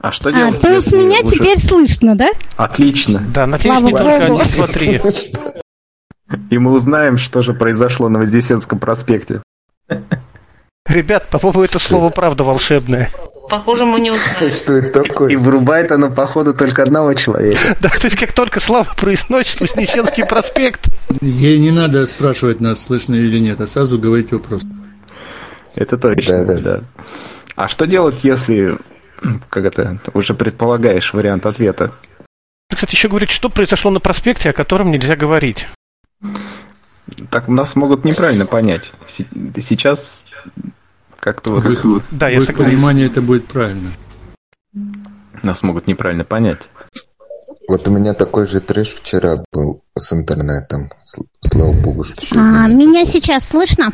А 0.00 0.12
что 0.12 0.28
А, 0.28 0.32
делать? 0.32 0.60
то 0.60 0.70
есть 0.70 0.86
если 0.92 1.04
меня 1.04 1.20
уже- 1.22 1.32
теперь 1.36 1.58
слышно, 1.58 2.14
да? 2.16 2.30
Отлично. 2.56 3.20
Да, 3.34 3.46
надеюсь, 3.46 3.74
Слава 3.76 3.84
не 3.86 3.92
только 3.92 4.26
Богу. 4.28 4.40
один, 4.42 4.54
два, 4.56 4.66
три. 4.68 5.00
И 6.50 6.58
мы 6.58 6.72
узнаем, 6.72 7.18
что 7.18 7.42
же 7.42 7.52
произошло 7.52 8.08
на 8.08 8.20
Вознесенском 8.20 8.78
проспекте. 8.78 9.42
Ребят, 10.88 11.28
по-моему, 11.28 11.62
это 11.62 11.78
слово 11.78 12.10
правда 12.10 12.44
волшебное. 12.44 13.10
Похоже, 13.48 13.84
мы 13.84 14.00
не. 14.00 14.10
Что 14.50 14.74
это 14.74 15.02
такое? 15.04 15.30
И 15.30 15.36
врубает 15.36 15.92
оно, 15.92 16.10
походу, 16.10 16.52
только 16.52 16.82
одного 16.82 17.14
человека. 17.14 17.76
Да, 17.80 17.88
то 17.90 18.04
есть 18.06 18.16
как 18.16 18.32
только 18.32 18.58
Слава 18.60 18.88
произносит 18.96 19.60
Вознесенский 19.60 20.26
проспект, 20.26 20.88
Ей 21.20 21.58
не 21.58 21.70
надо 21.70 22.06
спрашивать 22.06 22.60
нас, 22.60 22.82
слышно 22.82 23.14
или 23.14 23.38
нет, 23.38 23.60
а 23.60 23.66
сразу 23.66 23.98
говорить 23.98 24.32
вопрос. 24.32 24.62
Это 25.76 25.96
точно, 25.98 26.44
да. 26.56 26.80
А 27.54 27.68
что 27.68 27.86
делать, 27.86 28.20
если, 28.22 28.78
как 29.48 29.64
это, 29.64 29.98
уже 30.14 30.34
предполагаешь 30.34 31.12
вариант 31.12 31.46
ответа? 31.46 31.92
кстати, 32.74 32.94
еще 32.94 33.08
говорит, 33.08 33.30
что 33.30 33.48
произошло 33.48 33.90
на 33.90 34.00
проспекте, 34.00 34.50
о 34.50 34.52
котором 34.52 34.90
нельзя 34.90 35.16
говорить. 35.16 35.68
Так 37.30 37.48
нас 37.48 37.76
могут 37.76 38.04
неправильно 38.04 38.44
понять. 38.44 38.92
Се- 39.08 39.26
Сейчас 39.62 40.22
как-то 41.26 41.54
вот 41.54 41.64
Да, 42.12 42.28
я 42.28 42.38
их 42.38 42.44
согласен. 42.44 42.70
понимании 42.70 43.06
это 43.06 43.20
будет 43.20 43.46
правильно. 43.46 43.90
нас 45.42 45.60
могут 45.64 45.88
неправильно 45.88 46.22
понять. 46.24 46.62
Вот 47.68 47.88
у 47.88 47.90
меня 47.90 48.14
такой 48.14 48.46
же 48.46 48.60
трэш 48.60 48.94
вчера 48.94 49.42
был 49.52 49.82
с 49.98 50.12
интернетом. 50.12 50.88
Слава 51.40 51.72
богу, 51.72 52.04
что 52.04 52.24
А, 52.38 52.68
меня 52.68 53.04
сейчас 53.06 53.48
слышно? 53.48 53.90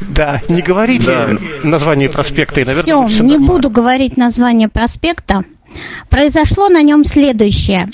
Да, 0.00 0.40
не 0.48 0.62
говорите 0.62 1.38
название 1.62 2.08
проспекта, 2.10 2.60
и, 2.60 2.64
наверное, 2.64 3.06
Все, 3.06 3.22
не 3.22 3.38
буду 3.38 3.70
говорить 3.70 4.16
название 4.16 4.68
проспекта. 4.68 5.44
Произошло 6.08 6.68
на 6.68 6.82
нем 6.82 7.04
следующее. 7.04 7.88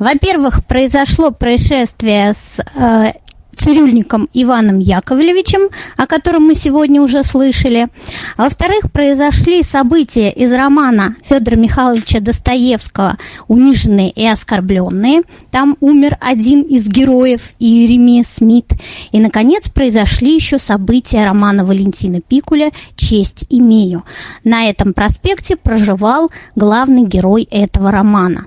Во-первых, 0.00 0.64
произошло 0.66 1.30
происшествие 1.30 2.34
с 2.34 2.58
э, 2.58 3.12
цирюльником 3.58 4.28
Иваном 4.32 4.78
Яковлевичем, 4.78 5.68
о 5.96 6.06
котором 6.06 6.46
мы 6.46 6.54
сегодня 6.54 7.02
уже 7.02 7.24
слышали. 7.24 7.88
А 8.36 8.44
Во-вторых, 8.44 8.90
произошли 8.92 9.62
события 9.62 10.30
из 10.30 10.52
романа 10.52 11.16
Федора 11.22 11.56
Михайловича 11.56 12.20
Достоевского 12.20 13.18
«Униженные 13.48 14.10
и 14.10 14.26
оскорбленные». 14.26 15.22
Там 15.50 15.76
умер 15.80 16.16
один 16.20 16.62
из 16.62 16.88
героев 16.88 17.50
Иеремия 17.58 18.24
Смит. 18.24 18.72
И, 19.12 19.20
наконец, 19.20 19.68
произошли 19.68 20.34
еще 20.34 20.58
события 20.58 21.24
романа 21.24 21.64
Валентина 21.64 22.20
Пикуля 22.20 22.70
«Честь 22.96 23.44
имею». 23.50 24.04
На 24.44 24.70
этом 24.70 24.94
проспекте 24.94 25.56
проживал 25.56 26.30
главный 26.54 27.04
герой 27.04 27.46
этого 27.50 27.90
романа. 27.90 28.46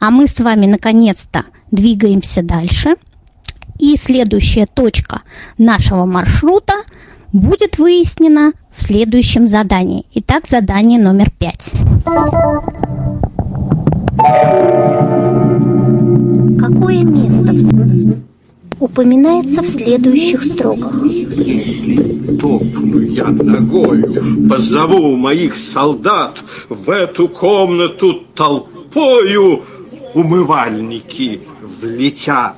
А 0.00 0.10
мы 0.10 0.28
с 0.28 0.38
вами, 0.40 0.66
наконец-то, 0.66 1.44
двигаемся 1.70 2.42
дальше. 2.42 2.96
И 3.78 3.96
следующая 3.96 4.66
точка 4.66 5.22
нашего 5.58 6.04
маршрута 6.04 6.74
будет 7.32 7.78
выяснено 7.78 8.52
в 8.74 8.82
следующем 8.82 9.48
задании. 9.48 10.06
Итак, 10.14 10.44
задание 10.48 10.98
номер 10.98 11.30
пять. 11.30 11.72
Какое 16.58 17.02
место 17.02 18.16
упоминается 18.78 19.62
в 19.62 19.66
следующих 19.66 20.44
строках? 20.44 21.04
Если 21.04 22.36
топну 22.38 23.00
я 23.00 23.26
ногою, 23.26 24.48
позову 24.48 25.16
моих 25.16 25.54
солдат 25.54 26.38
в 26.68 26.90
эту 26.90 27.28
комнату 27.28 28.24
толпою, 28.34 29.62
умывальники 30.14 31.40
влетят 31.60 32.56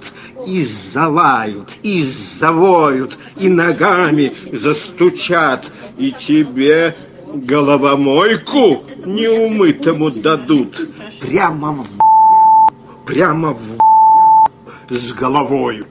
и 0.49 0.63
залают, 0.63 1.69
и 1.83 2.03
завоют, 2.03 3.17
и 3.37 3.49
ногами 3.49 4.33
застучат, 4.53 5.65
и 5.99 6.11
тебе 6.13 6.97
головомойку 7.35 8.85
неумытому 9.05 10.11
дадут 10.11 10.81
прямо 11.21 11.73
в 11.73 11.87
прямо 13.05 13.53
в 13.53 13.79
с 14.91 15.13
головою. 15.13 15.87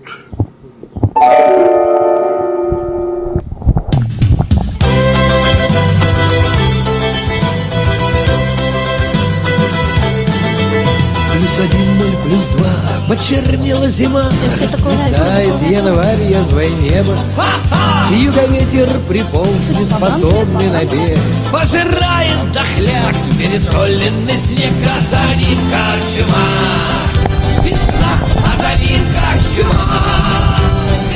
Плюс 11.57 11.69
один, 11.69 11.97
ноль, 11.97 12.15
плюс 12.23 12.45
два, 12.55 12.69
почернела 13.07 13.89
зима, 13.89 14.29
Расцветает 14.61 15.59
январь, 15.63 16.21
язвой 16.29 16.69
небо. 16.69 17.17
С 18.07 18.11
юга 18.11 18.45
ветер 18.45 18.99
приполз, 19.07 19.69
неспособный 19.69 20.69
на 20.69 20.85
бег. 20.85 21.17
Пожирает 21.51 22.51
дохляк, 22.51 23.15
пересоленный 23.39 24.37
снег, 24.37 24.71
а 24.85 25.01
за 25.09 25.35
ним 25.35 25.57
корчма. 25.71 26.45
Весна, 27.63 28.13
а 28.45 28.57
за 28.57 28.79
ним 28.79 29.01
корчма. 29.13 30.01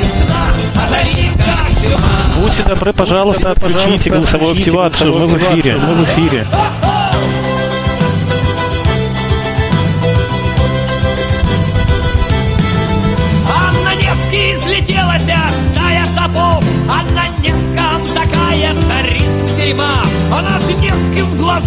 Весна, 0.00 0.44
а 0.74 0.90
за 0.90 1.16
ним 1.16 1.32
корчма. 1.34 2.08
Будьте 2.40 2.62
добры, 2.64 2.92
пожалуйста, 2.92 3.52
отключите 3.52 4.10
голосовую 4.10 4.56
активацию. 4.56 5.12
Мы 5.12 5.26
в 5.28 5.36
эфире. 5.36 5.76
Мы 5.76 5.94
в 5.94 6.04
эфире. 6.04 6.46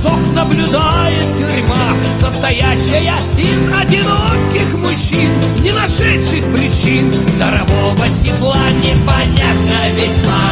Глазок 0.02 0.20
наблюдает 0.34 1.38
тюрьма, 1.38 1.76
состоящая 2.20 3.14
из 3.38 3.68
одиноких 3.74 4.74
мужчин, 4.78 5.30
не 5.62 5.72
нашедших 5.72 6.44
причин. 6.52 7.14
Дарового 7.40 8.08
тепла 8.24 8.58
непонятно 8.84 9.90
весьма. 9.96 10.52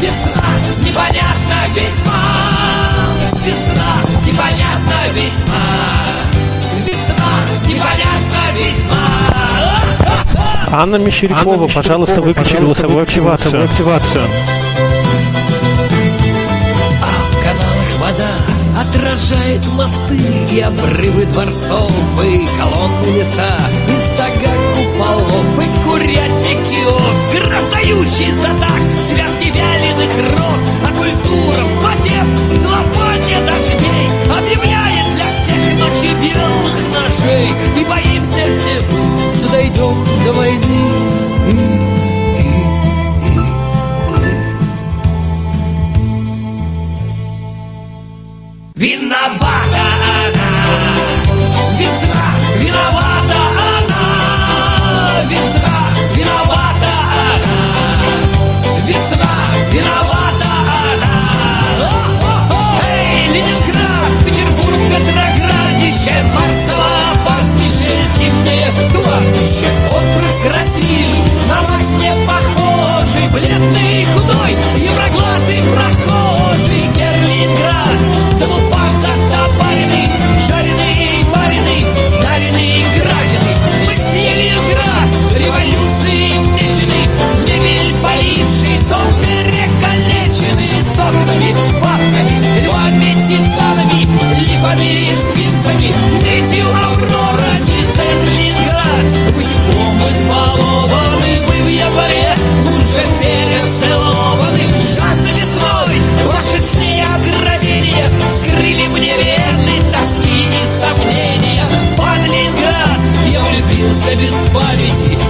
Весна 0.00 0.50
непонятно 0.82 1.74
весьма. 1.74 2.22
Весна 3.44 3.96
непонятно 4.26 5.12
весьма. 5.14 5.64
Весна 6.86 7.34
непонятно 7.66 8.58
весьма. 8.58 9.14
Анна 10.72 10.96
Мещерякова, 10.96 11.68
пожалуйста, 11.68 12.20
выключи 12.20 12.56
голосовую 12.56 13.02
активацию. 13.04 13.64
активацию. 13.64 14.26
Отражает 18.94 19.66
мосты 19.68 20.18
и 20.52 20.60
обрывы 20.60 21.26
дворцов, 21.26 21.90
и 22.22 22.46
колонны 22.58 23.06
леса, 23.16 23.56
и 23.88 23.96
стога 23.96 24.54
куполов, 24.74 25.58
и 25.58 25.84
курятник 25.84 26.58
киоск, 26.68 27.50
раздающий 27.50 28.30
за 28.32 28.48
так 28.60 28.80
связки 29.02 29.52
вяленых 29.52 30.30
роз, 30.30 30.68
а 30.84 30.88
культура, 30.94 31.64
вспотев, 31.64 32.26
целлофане 32.60 33.40
дождей, 33.46 34.08
объявляет 34.30 35.14
для 35.14 35.32
всех 35.32 35.78
ночи 35.80 36.14
белых 36.22 36.76
ножей, 36.92 37.48
и 37.80 37.84
боимся 37.84 38.46
все, 38.50 38.80
что 39.34 39.48
дойдем 39.50 40.04
до 40.24 40.32
войны. 40.32 41.83
Весна, 58.86 59.34
виновата 59.70 60.50
она. 60.92 61.14
О-о-о! 61.80 62.80
Эй, 62.86 63.28
Ленинград, 63.34 64.12
Петербург, 64.24 64.78
Петроградище, 64.90 66.22
Марсово, 66.34 66.94
пастбище, 67.24 67.94
зимнее 68.16 68.70
кладбище, 68.92 69.68
отпрыск 69.90 70.44
России, 70.54 71.14
на 71.48 71.62
Макс 71.62 71.90
не 71.92 72.12
похожий, 72.26 73.28
бледный 73.32 74.02
и 74.02 74.06
худой, 74.06 74.52
евроглазый 74.76 75.62
прохожий, 75.62 76.84
Герлинград, 76.94 78.00
да 78.38 78.46
окнами, 91.24 91.52
бабками, 91.80 92.60
львами, 92.64 93.14
титанами, 93.26 94.00
липами, 94.40 95.14
сфинксами, 95.14 95.94
нытью 96.20 96.66
Аврора, 96.68 97.52
мистер 97.66 98.16
Ленинград, 98.36 99.34
быть 99.34 99.56
бомбы 99.72 100.08
избалованы, 100.10 101.46
вы 101.46 101.62
в 101.62 101.68
январе 101.68 102.34
уже 102.76 103.04
перецелованы, 103.20 104.64
жадно 104.94 105.28
весной, 105.38 106.00
сны 106.60 106.98
и 106.98 107.00
ограбления 107.00 108.06
скрыли 108.34 108.86
мне 108.88 109.16
верны 109.16 109.80
тоски 109.92 110.44
и 110.44 110.66
сомнения. 110.66 111.64
Пан 111.96 112.24
Ленинград, 112.24 113.00
я 113.26 113.40
влюбился 113.40 114.14
без 114.14 114.32
памяти 114.52 115.23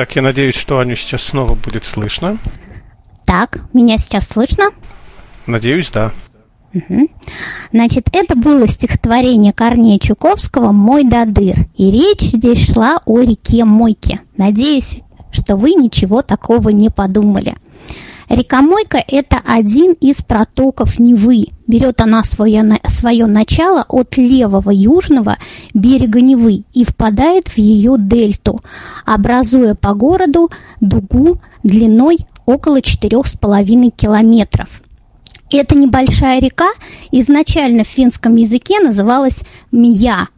Так, 0.00 0.16
я 0.16 0.22
надеюсь, 0.22 0.54
что 0.54 0.78
Аню 0.78 0.96
сейчас 0.96 1.24
снова 1.24 1.54
будет 1.54 1.84
слышно. 1.84 2.38
Так, 3.26 3.58
меня 3.74 3.98
сейчас 3.98 4.28
слышно? 4.28 4.70
Надеюсь, 5.46 5.90
да. 5.90 6.12
Мгм. 6.72 7.08
Значит, 7.70 8.08
это 8.10 8.34
было 8.34 8.66
стихотворение 8.66 9.52
Корнея 9.52 9.98
Чуковского 9.98 10.72
«Мой 10.72 11.04
додыр». 11.04 11.54
И 11.76 11.90
речь 11.90 12.22
здесь 12.22 12.72
шла 12.72 13.00
о 13.04 13.20
реке 13.20 13.66
Мойке. 13.66 14.22
Надеюсь, 14.38 15.02
что 15.30 15.56
вы 15.56 15.74
ничего 15.74 16.22
такого 16.22 16.70
не 16.70 16.88
подумали. 16.88 17.58
Река 18.30 18.62
Мойка– 18.62 19.02
это 19.08 19.40
один 19.44 19.94
из 19.94 20.22
протоков 20.22 21.00
Невы. 21.00 21.48
Берет 21.66 22.00
она 22.00 22.22
свое, 22.22 22.78
свое 22.86 23.26
начало 23.26 23.84
от 23.88 24.16
левого 24.18 24.70
южного 24.70 25.36
берега 25.74 26.20
Невы 26.20 26.62
и 26.72 26.84
впадает 26.84 27.48
в 27.48 27.58
ее 27.58 27.96
дельту, 27.98 28.60
образуя 29.04 29.74
по 29.74 29.94
городу 29.94 30.48
дугу 30.80 31.40
длиной 31.64 32.18
около 32.46 32.78
4,5 32.78 33.90
километров. 33.90 34.80
Эта 35.50 35.74
небольшая 35.74 36.40
река 36.40 36.68
изначально 37.10 37.82
в 37.82 37.88
финском 37.88 38.36
языке 38.36 38.78
называлась 38.78 39.42
Мия, 39.72 40.28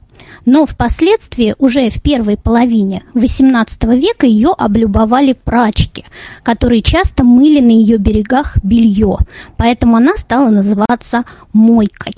но 0.44 0.66
впоследствии, 0.66 1.54
уже 1.58 1.90
в 1.90 2.02
первой 2.02 2.36
половине 2.36 3.04
XVIII 3.14 3.98
века, 3.98 4.26
ее 4.26 4.50
облюбовали 4.56 5.32
прачки, 5.32 6.04
которые 6.42 6.82
часто 6.82 7.24
мыли 7.24 7.60
на 7.60 7.70
ее 7.70 7.98
берегах 7.98 8.56
белье, 8.62 9.18
поэтому 9.56 9.96
она 9.96 10.14
стала 10.16 10.50
называться 10.50 11.24
Мойкой. 11.52 12.14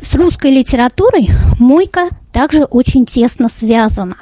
С 0.00 0.14
русской 0.14 0.50
литературой 0.50 1.28
Мойка 1.58 2.08
также 2.32 2.64
очень 2.64 3.06
тесно 3.06 3.48
связана. 3.48 4.16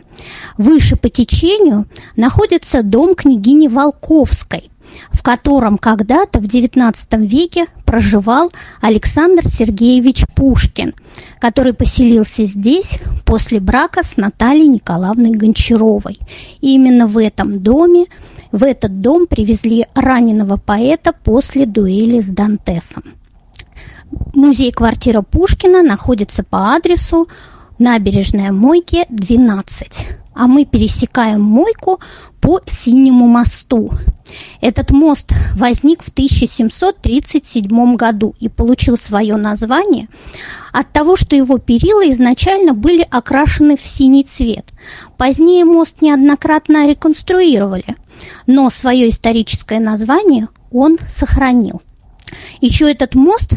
Выше 0.56 0.96
по 0.96 1.08
течению 1.08 1.86
находится 2.16 2.82
дом 2.82 3.14
княгини 3.14 3.68
Волковской, 3.68 4.70
в 5.10 5.22
котором 5.22 5.78
когда-то 5.78 6.40
в 6.40 6.44
XIX 6.44 6.94
веке 7.26 7.66
проживал 7.84 8.52
Александр 8.80 9.48
Сергеевич 9.48 10.24
Пушкин, 10.34 10.94
который 11.38 11.72
поселился 11.72 12.44
здесь 12.44 12.98
после 13.24 13.60
брака 13.60 14.02
с 14.02 14.16
Натальей 14.16 14.68
Николаевной 14.68 15.30
Гончаровой. 15.30 16.18
И 16.60 16.74
именно 16.74 17.06
в 17.06 17.18
этом 17.18 17.60
доме, 17.60 18.06
в 18.52 18.64
этот 18.64 19.00
дом 19.00 19.26
привезли 19.26 19.86
раненого 19.94 20.56
поэта 20.56 21.12
после 21.12 21.66
дуэли 21.66 22.20
с 22.20 22.28
Дантесом. 22.28 23.04
Музей-квартира 24.34 25.22
Пушкина 25.22 25.82
находится 25.82 26.42
по 26.42 26.74
адресу 26.74 27.28
Набережная 27.78 28.52
Мойки, 28.52 29.04
12. 29.10 30.08
А 30.38 30.46
мы 30.46 30.64
пересекаем 30.64 31.42
Мойку 31.42 31.98
по 32.40 32.60
Синему 32.64 33.26
мосту. 33.26 33.90
Этот 34.60 34.92
мост 34.92 35.32
возник 35.56 36.04
в 36.04 36.10
1737 36.10 37.96
году 37.96 38.36
и 38.38 38.48
получил 38.48 38.96
свое 38.96 39.34
название 39.34 40.06
от 40.72 40.92
того, 40.92 41.16
что 41.16 41.34
его 41.34 41.58
перила 41.58 42.08
изначально 42.12 42.72
были 42.72 43.04
окрашены 43.10 43.76
в 43.76 43.84
синий 43.84 44.22
цвет. 44.22 44.66
Позднее 45.16 45.64
мост 45.64 46.02
неоднократно 46.02 46.88
реконструировали, 46.88 47.96
но 48.46 48.70
свое 48.70 49.08
историческое 49.08 49.80
название 49.80 50.46
он 50.70 50.98
сохранил. 51.08 51.82
Еще 52.60 52.90
этот 52.90 53.14
мост 53.14 53.52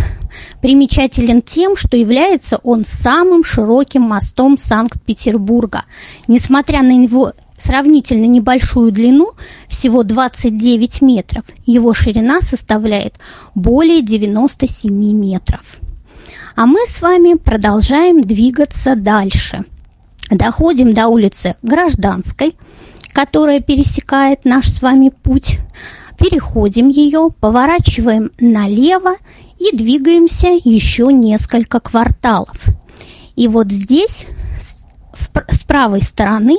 примечателен 0.61 1.41
тем, 1.41 1.75
что 1.75 1.97
является 1.97 2.57
он 2.63 2.85
самым 2.85 3.43
широким 3.43 4.03
мостом 4.03 4.57
Санкт-Петербурга. 4.57 5.83
Несмотря 6.27 6.81
на 6.83 7.03
его 7.03 7.33
сравнительно 7.59 8.25
небольшую 8.25 8.91
длину, 8.91 9.31
всего 9.67 10.03
29 10.03 11.01
метров, 11.01 11.45
его 11.65 11.93
ширина 11.93 12.41
составляет 12.41 13.15
более 13.55 14.01
97 14.01 14.93
метров. 14.93 15.61
А 16.55 16.65
мы 16.65 16.79
с 16.87 17.01
вами 17.01 17.35
продолжаем 17.35 18.21
двигаться 18.21 18.95
дальше. 18.95 19.65
Доходим 20.29 20.93
до 20.93 21.07
улицы 21.07 21.55
Гражданской, 21.61 22.55
которая 23.13 23.59
пересекает 23.61 24.45
наш 24.45 24.69
с 24.69 24.81
вами 24.81 25.09
путь 25.09 25.59
переходим 26.21 26.87
ее, 26.87 27.29
поворачиваем 27.39 28.31
налево 28.39 29.15
и 29.57 29.75
двигаемся 29.75 30.49
еще 30.63 31.11
несколько 31.11 31.79
кварталов. 31.79 32.57
И 33.35 33.47
вот 33.47 33.71
здесь, 33.71 34.27
с 35.49 35.63
правой 35.63 36.03
стороны, 36.03 36.57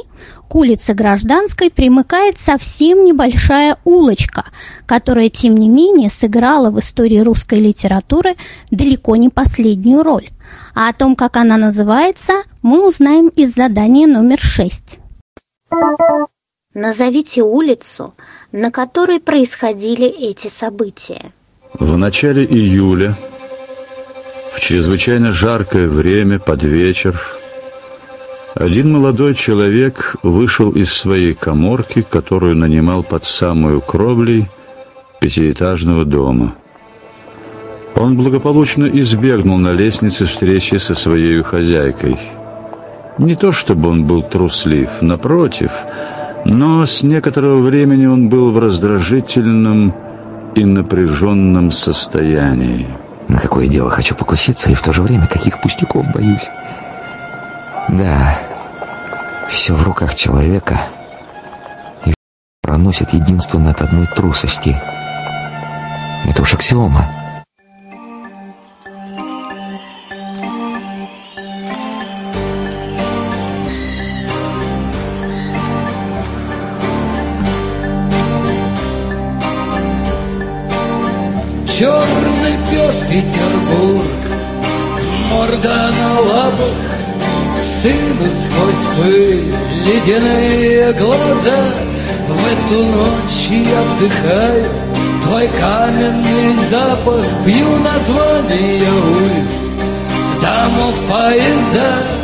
к 0.49 0.55
улице 0.57 0.95
Гражданской 0.95 1.71
примыкает 1.71 2.39
совсем 2.39 3.05
небольшая 3.05 3.79
улочка, 3.85 4.47
которая, 4.85 5.29
тем 5.29 5.57
не 5.57 5.69
менее, 5.69 6.11
сыграла 6.11 6.71
в 6.71 6.81
истории 6.81 7.21
русской 7.21 7.61
литературы 7.61 8.35
далеко 8.71 9.15
не 9.17 9.29
последнюю 9.29 10.03
роль. 10.03 10.31
А 10.75 10.89
о 10.89 10.93
том, 10.93 11.15
как 11.15 11.37
она 11.37 11.57
называется, 11.57 12.33
мы 12.63 12.87
узнаем 12.87 13.29
из 13.29 13.55
задания 13.55 14.09
номер 14.09 14.41
шесть. 14.41 14.99
Назовите 16.75 17.43
улицу, 17.43 18.15
на 18.51 18.71
которой 18.71 19.21
происходили 19.21 20.07
эти 20.07 20.49
события. 20.49 21.33
В 21.79 21.99
начале 21.99 22.47
июля, 22.47 23.15
в 24.55 24.61
чрезвычайно 24.61 25.33
жаркое 25.33 25.87
время, 25.87 26.39
под 26.39 26.63
вечер, 26.63 27.21
один 28.55 28.91
молодой 28.91 29.35
человек 29.35 30.17
вышел 30.23 30.71
из 30.71 30.91
своей 30.95 31.35
коморки, 31.35 32.01
которую 32.01 32.57
нанимал 32.57 33.03
под 33.03 33.27
самую 33.27 33.83
кровлей 33.83 34.49
пятиэтажного 35.21 36.07
дома. 36.07 36.55
Он 37.95 38.17
благополучно 38.17 38.87
избегнул 38.87 39.59
на 39.59 39.73
лестнице 39.73 40.25
встречи 40.25 40.77
со 40.77 40.95
своей 40.95 41.43
хозяйкой. 41.43 42.19
Не 43.19 43.35
то 43.35 43.53
чтобы 43.53 43.91
он 43.91 44.07
был 44.07 44.23
труслив, 44.23 45.03
напротив– 45.03 45.71
но 46.45 46.85
с 46.85 47.03
некоторого 47.03 47.61
времени 47.61 48.07
он 48.07 48.29
был 48.29 48.51
в 48.51 48.59
раздражительном 48.59 49.95
и 50.55 50.65
напряженном 50.65 51.71
состоянии. 51.71 52.89
На 53.29 53.39
какое 53.39 53.69
дело 53.69 53.91
хочу 53.91 54.15
покуситься, 54.15 54.71
и 54.71 54.75
в 54.75 54.83
то 54.83 54.93
же 54.93 55.03
время 55.03 55.27
каких 55.27 55.61
пустяков 55.61 56.11
боюсь. 56.13 56.51
Да, 57.89 58.39
все 59.49 59.75
в 59.75 59.83
руках 59.83 60.15
человека 60.15 60.81
и 62.05 62.15
проносит 62.63 63.13
единственно 63.13 63.71
от 63.71 63.81
одной 63.81 64.07
трусости. 64.07 64.81
Это 66.25 66.43
уж 66.43 66.55
аксиома. 66.55 67.22
Черный 81.83 82.57
пес 82.71 83.03
Петербург, 83.11 84.07
морда 85.33 85.91
на 85.91 86.21
лапах, 86.21 86.77
Стынут 87.59 88.33
сквозь 88.33 88.87
пыль 88.97 89.53
ледяные 89.85 90.93
глаза. 90.93 91.59
В 92.29 92.47
эту 92.47 92.85
ночь 92.85 93.49
я 93.51 93.83
вдыхаю 93.83 94.71
твой 95.25 95.49
каменный 95.49 96.55
запах, 96.71 97.25
Пью 97.45 97.67
названия 97.81 98.89
улиц, 99.09 100.41
домов, 100.41 100.95
поезда. 101.11 102.22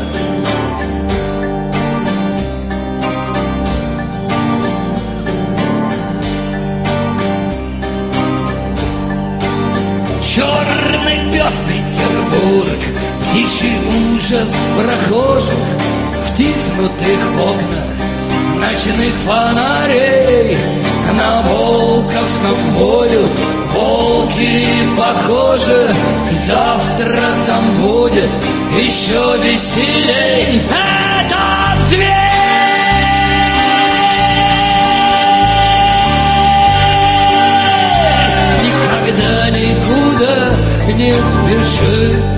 Пес 11.49 11.63
Петербург, 11.67 12.79
птичий 13.23 13.73
ужас 14.13 14.55
прохожих, 14.77 15.55
Втиснутых 16.27 17.19
в 17.37 17.41
окна 17.41 17.89
ночных 18.59 19.15
фонарей. 19.25 20.59
На 21.17 21.41
волковском 21.41 22.59
воют 22.77 23.33
волки, 23.73 24.67
похоже, 24.99 25.91
Завтра 26.33 27.19
там 27.47 27.75
будет 27.77 28.29
еще 28.77 29.39
веселей. 29.43 30.61
Не 41.09 41.15
спешит. 41.25 42.38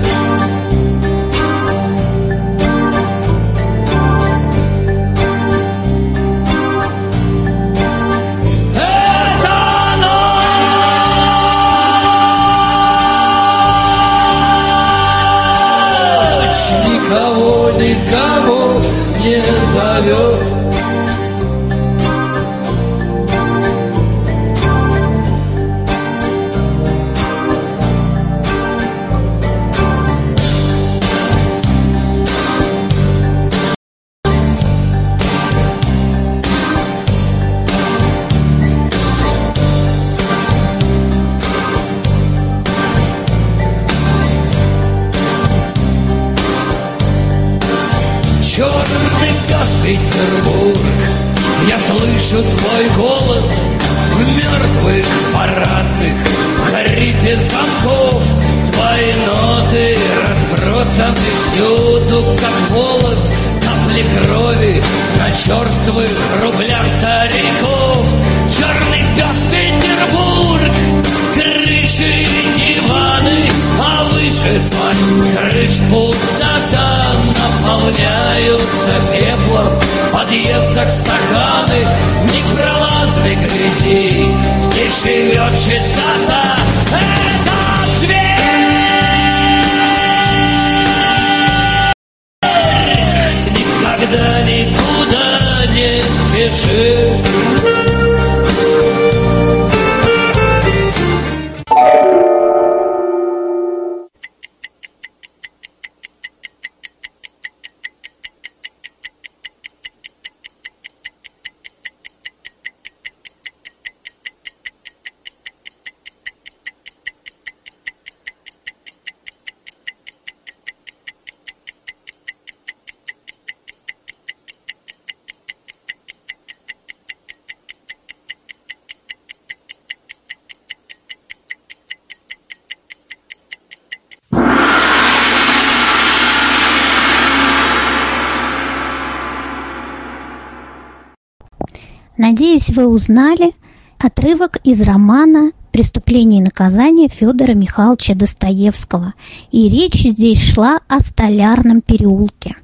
вы 142.71 142.87
узнали 142.87 143.51
отрывок 143.99 144.57
из 144.63 144.81
романа 144.81 145.51
«Преступление 145.71 146.41
и 146.41 146.43
наказание» 146.43 147.09
Федора 147.09 147.53
Михайловича 147.53 148.15
Достоевского. 148.15 149.13
И 149.51 149.69
речь 149.69 150.01
здесь 150.01 150.41
шла 150.41 150.79
о 150.87 151.01
Столярном 151.01 151.81
переулке. 151.81 152.55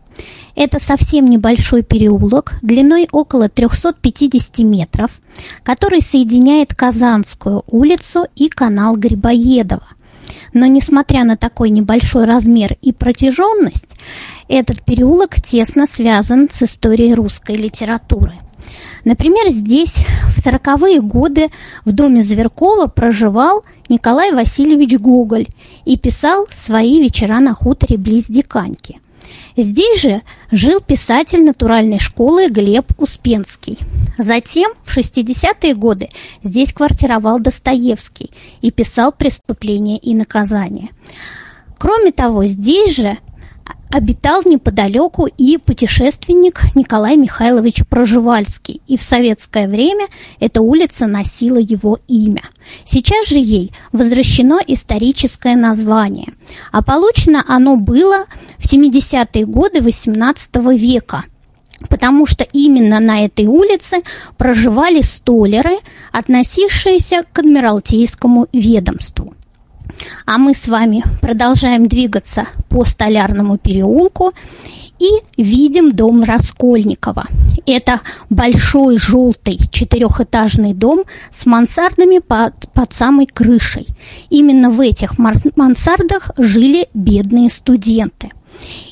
Это 0.56 0.80
совсем 0.80 1.26
небольшой 1.26 1.84
переулок 1.84 2.56
длиной 2.62 3.08
около 3.12 3.50
350 3.50 4.60
метров, 4.60 5.12
который 5.64 6.02
соединяет 6.02 6.74
Казанскую 6.74 7.64
улицу 7.68 8.26
и 8.36 8.50
канал 8.50 8.96
Грибоедова. 8.96 9.88
Но 10.54 10.66
несмотря 10.66 11.24
на 11.24 11.38
такой 11.38 11.70
небольшой 11.70 12.26
размер 12.26 12.78
и 12.82 12.92
протяженность, 12.92 13.96
этот 14.48 14.84
переулок 14.84 15.36
тесно 15.42 15.86
связан 15.86 16.50
с 16.52 16.64
историей 16.64 17.14
русской 17.14 17.56
литературы. 17.56 18.34
Например, 19.08 19.48
здесь 19.48 20.04
в 20.36 20.42
сороковые 20.42 21.00
годы 21.00 21.48
в 21.86 21.94
доме 21.94 22.22
Зверкова 22.24 22.88
проживал 22.88 23.64
Николай 23.88 24.34
Васильевич 24.34 25.00
Гоголь 25.00 25.48
и 25.86 25.98
писал 25.98 26.46
свои 26.54 27.00
вечера 27.00 27.40
на 27.40 27.54
хуторе 27.54 27.96
близ 27.96 28.28
Диканьки. 28.28 29.00
Здесь 29.56 30.02
же 30.02 30.24
жил 30.52 30.82
писатель 30.82 31.42
натуральной 31.46 32.00
школы 32.00 32.50
Глеб 32.50 32.92
Успенский. 32.98 33.80
Затем, 34.18 34.74
в 34.84 34.98
60-е 34.98 35.74
годы, 35.74 36.10
здесь 36.44 36.74
квартировал 36.74 37.40
Достоевский 37.40 38.32
и 38.60 38.72
писал 38.72 39.14
«Преступление 39.14 40.00
и 40.00 40.14
наказание». 40.16 40.90
Кроме 41.78 42.12
того, 42.12 42.44
здесь 42.44 42.98
же 42.98 43.18
обитал 43.92 44.44
неподалеку 44.46 45.28
и 45.28 45.58
путешественник 45.58 46.62
Николай 46.76 47.16
Михайлович 47.16 47.84
Проживальский, 47.88 48.82
и 48.88 48.98
в 48.98 49.02
советское 49.02 49.68
время 49.68 50.08
эта 50.40 50.62
улица 50.62 51.08
носила 51.08 51.58
его 51.58 52.00
имя. 52.08 52.44
Сейчас 52.86 53.28
же 53.28 53.40
ей 53.40 53.72
возвращено 53.92 54.60
историческое 54.68 55.56
название, 55.56 56.34
а 56.72 56.84
получено 56.84 57.44
оно 57.48 57.78
было 57.78 58.26
в 58.58 58.72
70-е 58.72 59.46
годы 59.46 59.80
XVIII 59.80 60.78
века– 60.78 61.24
потому 61.90 62.26
что 62.26 62.44
именно 62.44 63.00
на 63.00 63.26
этой 63.26 63.46
улице 63.46 63.98
проживали 64.38 65.02
столеры, 65.02 65.78
относившиеся 66.12 67.24
к 67.32 67.40
Адмиралтейскому 67.40 68.48
ведомству. 68.52 69.36
А 70.26 70.38
мы 70.38 70.54
с 70.54 70.68
вами 70.68 71.04
продолжаем 71.22 71.88
двигаться 71.88 72.48
по 72.70 72.86
Столярному 72.86 73.58
переулку 73.58 74.34
и 75.00 75.10
видим 75.42 75.92
дом 75.92 76.24
Раскольникова. 76.24 77.26
Это 77.66 78.02
большой 78.30 78.98
желтый 78.98 79.60
четырехэтажный 79.72 80.74
дом 80.74 81.04
с 81.32 81.46
мансардами 81.46 82.20
под, 82.20 82.54
под 82.74 82.94
самой 82.94 83.28
крышей. 83.28 83.88
Именно 84.30 84.70
в 84.70 84.82
этих 84.82 85.18
мансардах 85.18 86.32
жили 86.38 86.88
бедные 86.94 87.50
студенты. 87.50 88.30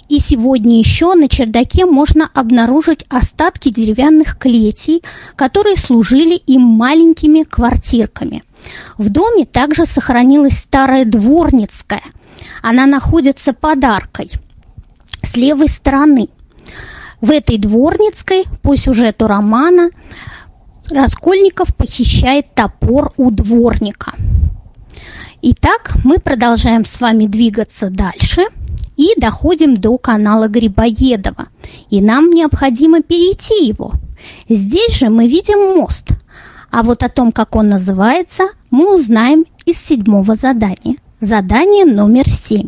И 0.07 0.19
сегодня 0.19 0.77
еще 0.77 1.15
на 1.15 1.27
чердаке 1.27 1.85
можно 1.85 2.29
обнаружить 2.33 3.05
остатки 3.09 3.69
деревянных 3.69 4.37
клетий, 4.37 5.01
которые 5.35 5.77
служили 5.77 6.35
им 6.35 6.61
маленькими 6.61 7.41
квартирками. 7.41 8.43
В 8.97 9.09
доме 9.09 9.45
также 9.45 9.85
сохранилась 9.85 10.57
старая 10.57 11.05
дворницкая. 11.05 12.03
Она 12.61 12.85
находится 12.85 13.53
под 13.53 13.83
аркой 13.83 14.31
с 15.21 15.35
левой 15.35 15.67
стороны. 15.67 16.29
В 17.21 17.31
этой 17.31 17.57
дворницкой 17.57 18.45
по 18.61 18.75
сюжету 18.75 19.27
романа 19.27 19.89
Раскольников 20.89 21.75
похищает 21.75 22.53
топор 22.53 23.11
у 23.17 23.31
дворника. 23.31 24.13
Итак, 25.41 25.93
мы 26.03 26.19
продолжаем 26.19 26.85
с 26.85 26.99
вами 26.99 27.25
двигаться 27.25 27.89
дальше 27.89 28.43
и 28.95 29.09
доходим 29.17 29.75
до 29.75 29.97
канала 29.97 30.47
Грибоедова. 30.47 31.47
И 31.89 32.01
нам 32.01 32.29
необходимо 32.29 33.01
перейти 33.01 33.65
его. 33.65 33.93
Здесь 34.47 34.95
же 34.95 35.09
мы 35.09 35.27
видим 35.27 35.77
мост. 35.77 36.07
А 36.75 36.83
вот 36.83 37.03
о 37.03 37.09
том, 37.09 37.31
как 37.31 37.55
он 37.55 37.69
называется, 37.69 38.49
мы 38.69 38.93
узнаем 38.93 39.45
из 39.65 39.77
седьмого 39.79 40.35
задания. 40.35 40.97
Задание 41.21 41.85
номер 41.85 42.29
семь. 42.29 42.67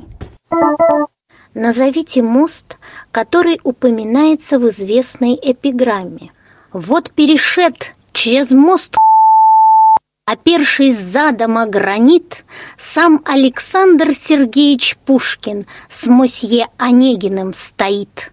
Назовите 1.54 2.22
мост, 2.22 2.78
который 3.12 3.60
упоминается 3.66 4.60
в 4.60 4.70
известной 4.70 5.38
эпиграмме. 5.42 6.32
Вот 6.72 7.12
перешед 7.12 7.92
через 8.14 8.52
мост, 8.52 8.96
опершись 10.26 10.98
задом 10.98 11.58
о 11.58 11.66
гранит, 11.66 12.46
сам 12.80 13.22
Александр 13.26 14.14
Сергеевич 14.14 14.96
Пушкин 15.06 15.66
с 15.92 16.08
мосье 16.08 16.70
Онегиным 16.78 17.54
стоит. 17.54 18.32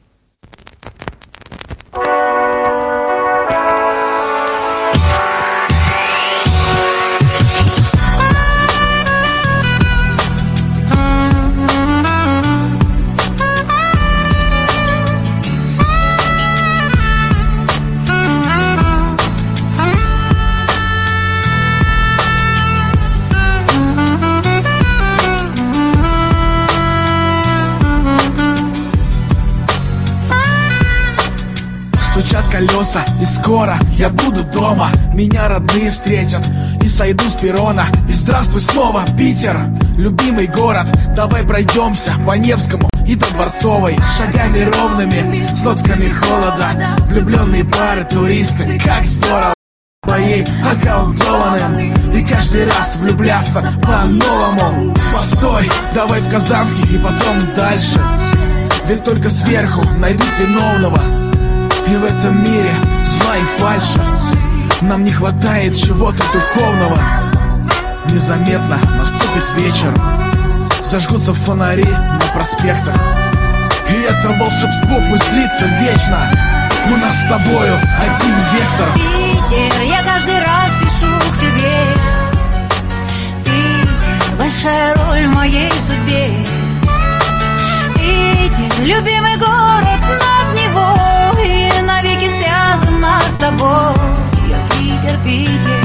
Колеса, 32.75 33.05
и 33.21 33.25
скоро 33.25 33.77
я 33.97 34.09
буду 34.09 34.43
дома. 34.45 34.89
Меня 35.13 35.49
родные 35.49 35.91
встретят, 35.91 36.43
и 36.83 36.89
сойду 36.89 37.25
с 37.29 37.35
перрона 37.35 37.87
И 38.09 38.13
здравствуй 38.13 38.61
снова, 38.61 39.05
Питер, 39.17 39.59
любимый 39.97 40.47
город. 40.47 40.87
Давай 41.17 41.45
пройдемся 41.45 42.15
по 42.27 42.33
Невскому 42.33 42.89
и 43.07 43.15
до 43.15 43.27
Дворцовой. 43.33 43.99
Шагами 44.19 44.61
ровными, 44.61 45.47
с 45.55 45.63
нотками 45.65 46.09
холода. 46.09 46.71
Влюбленные 47.09 47.65
пары, 47.65 48.05
туристы, 48.05 48.81
как 48.85 49.05
здорово. 49.05 49.55
Моей 50.07 50.45
околдованным 50.45 51.95
И 52.13 52.25
каждый 52.25 52.67
раз 52.67 52.97
влюбляться 52.97 53.63
по-новому. 53.83 54.95
Постой, 55.15 55.71
давай 55.95 56.21
в 56.21 56.31
Казанский 56.31 56.95
и 56.95 56.99
потом 56.99 57.55
дальше. 57.57 58.01
Ведь 58.87 59.03
только 59.03 59.31
сверху 59.31 59.83
найдут 59.99 60.29
виновного 60.39 61.24
И 61.87 61.97
в 61.97 62.05
этом 62.05 62.43
мире 62.43 62.73
зла 63.05 63.37
и 63.37 63.61
фальша 63.61 64.01
Нам 64.81 65.05
не 65.05 65.11
хватает 65.11 65.77
чего-то 65.77 66.23
духовного. 66.33 66.99
Незаметно 68.11 68.79
наступит 68.97 69.45
вечер. 69.57 69.95
Зажгутся 70.83 71.35
фонари 71.35 71.85
на 71.85 72.27
проспектах. 72.35 72.95
И 73.89 73.93
это 74.03 74.29
волшебство 74.39 74.97
пусть 75.11 75.31
длится 75.31 75.67
вечно. 75.81 76.19
У 76.91 76.97
нас 76.97 77.17
с 77.17 77.29
тобою 77.29 77.75
один 77.99 78.35
вектор. 78.53 78.89
Питер, 78.95 79.83
я 79.83 80.03
каждый 80.03 80.39
раз 80.41 80.71
пишу 80.81 81.13
к 81.33 81.39
тебе. 81.39 81.79
Питер, 83.45 84.37
большая 84.39 84.95
роль 84.95 85.27
в 85.27 85.35
моей 85.35 85.73
судьбе. 85.73 86.29
Питер, 87.95 88.85
любимый 88.85 89.37
город 89.39 89.94
с 93.35 93.37
тобой. 93.37 93.95
Я 94.49 94.59
Питер, 94.79 95.19
Питер. 95.25 95.81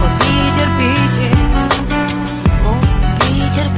О, 0.00 0.06
Питер, 0.20 0.68
Питер. 0.78 1.36
О, 2.66 2.74
Питер, 3.20 3.68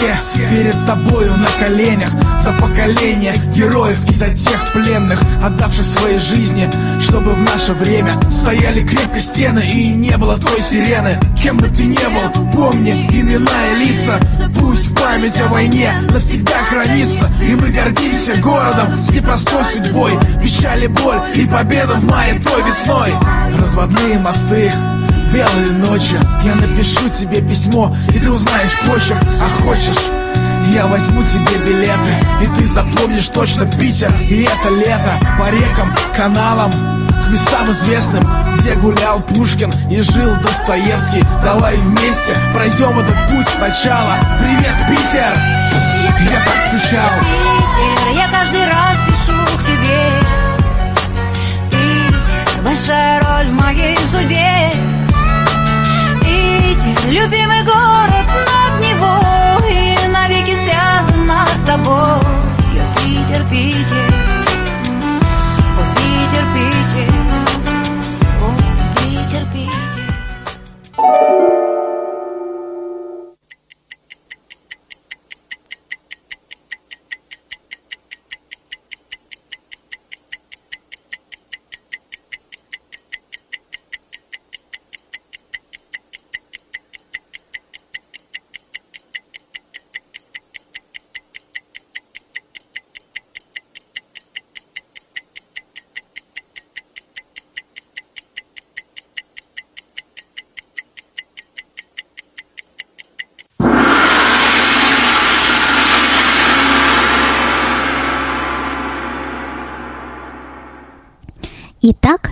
все 0.00 0.48
перед 0.48 0.86
тобою 0.86 1.32
на 1.36 1.48
коленях 1.64 2.10
За 2.42 2.52
поколение 2.52 3.34
героев 3.54 3.98
и 4.08 4.14
за 4.14 4.28
тех 4.30 4.72
пленных 4.72 5.20
Отдавших 5.42 5.84
своей 5.84 6.18
жизни, 6.18 6.70
чтобы 7.00 7.32
в 7.32 7.42
наше 7.42 7.72
время 7.74 8.20
Стояли 8.30 8.84
крепко 8.84 9.20
стены 9.20 9.60
и 9.60 9.88
не 9.88 10.16
было 10.16 10.38
той 10.38 10.60
сирены. 10.60 11.18
Кем 11.40 11.58
бы 11.58 11.68
ты 11.68 11.84
ни 11.84 11.96
был, 11.96 12.50
помни 12.52 13.06
имена 13.12 13.66
и 13.72 13.84
лица 13.84 14.18
Пусть 14.58 14.94
память 14.94 15.40
о 15.40 15.48
войне 15.48 15.92
навсегда 16.10 16.62
хранится 16.64 17.30
И 17.42 17.54
мы 17.54 17.68
гордимся 17.68 18.36
городом 18.40 19.02
с 19.02 19.10
непростой 19.10 19.64
судьбой. 19.64 20.18
Печаль 20.42 20.84
и 20.84 20.88
боль 20.88 21.20
и 21.34 21.46
победа 21.46 21.94
в 21.94 22.04
мае 22.04 22.40
той 22.40 22.62
весной. 22.62 23.12
Разводные 23.58 24.18
мосты 24.18 24.72
Белые 25.32 25.72
ночи, 25.72 26.18
я 26.42 26.54
напишу 26.56 27.08
тебе 27.08 27.40
письмо 27.40 27.94
И 28.12 28.18
ты 28.18 28.30
узнаешь 28.30 28.76
почерк, 28.86 29.22
а 29.40 29.62
хочешь 29.62 30.10
я 30.74 30.86
возьму 30.86 31.22
тебе 31.24 31.58
билеты. 31.58 32.14
И 32.42 32.46
ты 32.54 32.66
запомнишь 32.68 33.28
точно 33.28 33.66
Питер. 33.66 34.14
И 34.20 34.42
это 34.42 34.68
лето 34.68 35.18
по 35.38 35.50
рекам, 35.50 35.92
каналам 36.14 36.70
К 36.70 37.30
местам 37.30 37.70
известным, 37.72 38.24
где 38.58 38.74
гулял 38.74 39.20
Пушкин 39.20 39.72
И 39.90 40.00
жил 40.00 40.36
Достоевский. 40.42 41.24
Давай 41.42 41.76
вместе 41.76 42.36
пройдем 42.54 42.96
этот 42.98 43.16
путь 43.30 43.48
сначала. 43.56 44.16
Привет, 44.38 44.74
Питер! 44.88 45.34
Я 46.20 46.38
так 46.44 46.56
скучал. 46.68 47.10
Питер, 47.76 48.16
я 48.16 48.28
каждый 48.28 48.64
раз 48.64 48.98
пишу 49.08 49.38
к 49.58 49.64
тебе. 49.64 50.02
Питер, 51.70 52.62
большая 52.64 53.20
роль 53.20 53.46
в 53.46 53.54
моей 53.54 53.98
судьбе 54.06 54.70
Питер, 56.82 57.10
любимый 57.10 57.62
город 57.64 58.26
над 58.46 58.80
него 58.80 59.68
И 59.68 60.08
навеки 60.08 60.54
связана 60.54 61.46
с 61.54 61.62
тобой. 61.62 62.22
Я 62.74 62.84
Питер, 62.96 63.44
Питер. 63.50 64.14
О, 65.76 65.94
Питер, 65.94 66.46
Питер 66.54 67.49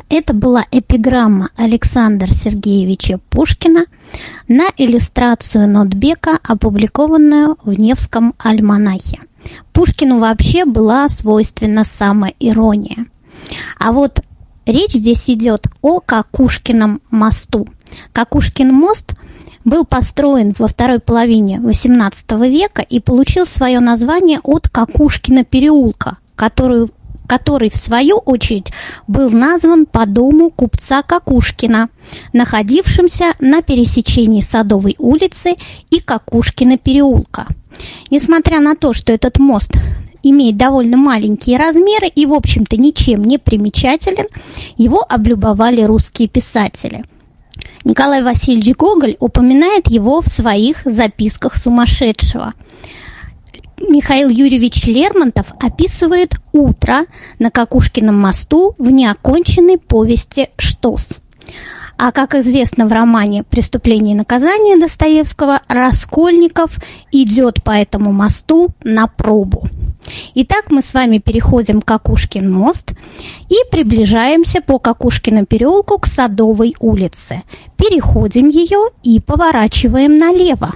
это 0.08 0.32
была 0.32 0.64
эпиграмма 0.70 1.50
Александра 1.56 2.28
Сергеевича 2.28 3.18
Пушкина 3.30 3.84
на 4.48 4.64
иллюстрацию 4.76 5.68
Нотбека, 5.68 6.38
опубликованную 6.42 7.56
в 7.62 7.78
Невском 7.78 8.34
альманахе. 8.38 9.20
Пушкину 9.72 10.18
вообще 10.18 10.64
была 10.64 11.08
свойственна 11.08 11.84
самоирония. 11.84 13.06
А 13.78 13.92
вот 13.92 14.20
речь 14.66 14.92
здесь 14.92 15.28
идет 15.30 15.66
о 15.82 16.00
Какушкином 16.00 17.00
мосту. 17.10 17.68
Какушкин 18.12 18.72
мост 18.72 19.14
был 19.64 19.84
построен 19.84 20.54
во 20.58 20.68
второй 20.68 20.98
половине 20.98 21.58
XVIII 21.58 22.48
века 22.48 22.82
и 22.82 23.00
получил 23.00 23.46
свое 23.46 23.80
название 23.80 24.40
от 24.42 24.68
Какушкина 24.68 25.44
переулка, 25.44 26.18
которую 26.34 26.90
который, 27.28 27.70
в 27.70 27.76
свою 27.76 28.16
очередь, 28.16 28.72
был 29.06 29.30
назван 29.30 29.86
по 29.86 30.06
дому 30.06 30.50
купца 30.50 31.02
Какушкина, 31.02 31.90
находившимся 32.32 33.34
на 33.38 33.62
пересечении 33.62 34.40
Садовой 34.40 34.96
улицы 34.98 35.54
и 35.90 36.00
Какушкина 36.00 36.78
переулка. 36.78 37.46
Несмотря 38.10 38.60
на 38.60 38.74
то, 38.74 38.92
что 38.94 39.12
этот 39.12 39.38
мост 39.38 39.72
имеет 40.22 40.56
довольно 40.56 40.96
маленькие 40.96 41.58
размеры 41.58 42.08
и, 42.08 42.26
в 42.26 42.32
общем-то, 42.32 42.76
ничем 42.76 43.22
не 43.22 43.38
примечателен, 43.38 44.26
его 44.76 45.04
облюбовали 45.06 45.82
русские 45.82 46.28
писатели. 46.28 47.04
Николай 47.84 48.22
Васильевич 48.22 48.74
Гоголь 48.74 49.16
упоминает 49.20 49.88
его 49.88 50.22
в 50.22 50.28
своих 50.28 50.82
записках 50.84 51.56
сумасшедшего– 51.56 52.54
Михаил 53.80 54.28
Юрьевич 54.28 54.86
Лермонтов 54.86 55.52
описывает 55.60 56.34
утро 56.52 57.06
на 57.38 57.50
Какушкином 57.50 58.18
мосту 58.18 58.74
в 58.78 58.90
неоконченной 58.90 59.78
повести 59.78 60.50
«Штос». 60.56 61.10
А 61.96 62.12
как 62.12 62.34
известно 62.36 62.86
в 62.86 62.92
романе 62.92 63.42
«Преступление 63.42 64.14
и 64.14 64.18
наказание» 64.18 64.78
Достоевского, 64.78 65.62
Раскольников 65.66 66.78
идет 67.10 67.62
по 67.64 67.72
этому 67.72 68.12
мосту 68.12 68.68
на 68.84 69.08
пробу. 69.08 69.68
Итак, 70.34 70.66
мы 70.70 70.82
с 70.82 70.94
вами 70.94 71.18
переходим 71.18 71.80
к 71.80 71.86
Какушкин 71.86 72.50
мост 72.50 72.92
и 73.48 73.56
приближаемся 73.70 74.60
по 74.60 74.78
Какушкину 74.78 75.46
переулку 75.46 75.98
к 75.98 76.06
Садовой 76.06 76.74
улице. 76.80 77.42
Переходим 77.76 78.48
ее 78.48 78.90
и 79.02 79.20
поворачиваем 79.20 80.18
налево. 80.18 80.72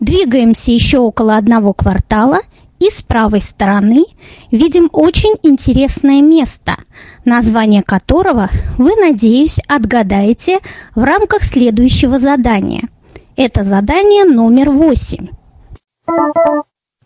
Двигаемся 0.00 0.72
еще 0.72 0.98
около 0.98 1.36
одного 1.36 1.72
квартала 1.72 2.40
и 2.80 2.90
с 2.90 3.02
правой 3.02 3.42
стороны 3.42 4.04
видим 4.50 4.88
очень 4.92 5.34
интересное 5.42 6.22
место, 6.22 6.76
название 7.24 7.82
которого 7.82 8.48
вы, 8.78 8.96
надеюсь, 8.96 9.58
отгадаете 9.68 10.60
в 10.94 11.04
рамках 11.04 11.42
следующего 11.42 12.18
задания. 12.18 12.88
Это 13.36 13.64
задание 13.64 14.24
номер 14.24 14.70
восемь. 14.70 15.28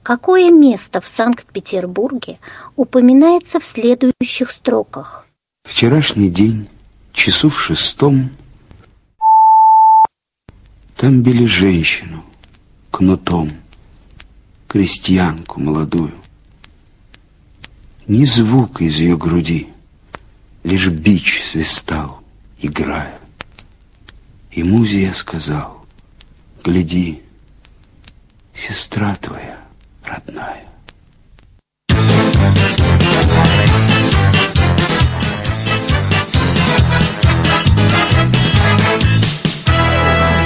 Какое 0.05 0.51
место 0.51 1.01
в 1.01 1.07
Санкт-Петербурге 1.07 2.39
упоминается 2.77 3.59
в 3.59 3.65
следующих 3.65 4.51
строках? 4.51 5.27
Вчерашний 5.67 6.29
день, 6.29 6.69
часу 7.15 7.49
в 7.49 7.59
шестом, 7.59 8.29
там 10.99 11.23
били 11.23 11.47
женщину 11.47 12.23
кнутом, 12.91 13.51
крестьянку 14.69 15.59
молодую. 15.59 16.13
Ни 18.07 18.27
звука 18.27 18.85
из 18.85 18.97
ее 18.97 19.17
груди, 19.17 19.69
лишь 20.65 20.89
бич 20.89 21.43
свистал, 21.51 22.21
играя. 22.59 23.19
И 24.51 24.63
музе 24.63 25.15
сказал, 25.15 25.83
гляди, 26.63 27.23
сестра 28.55 29.17
твоя 29.17 29.64
родная. 30.07 30.65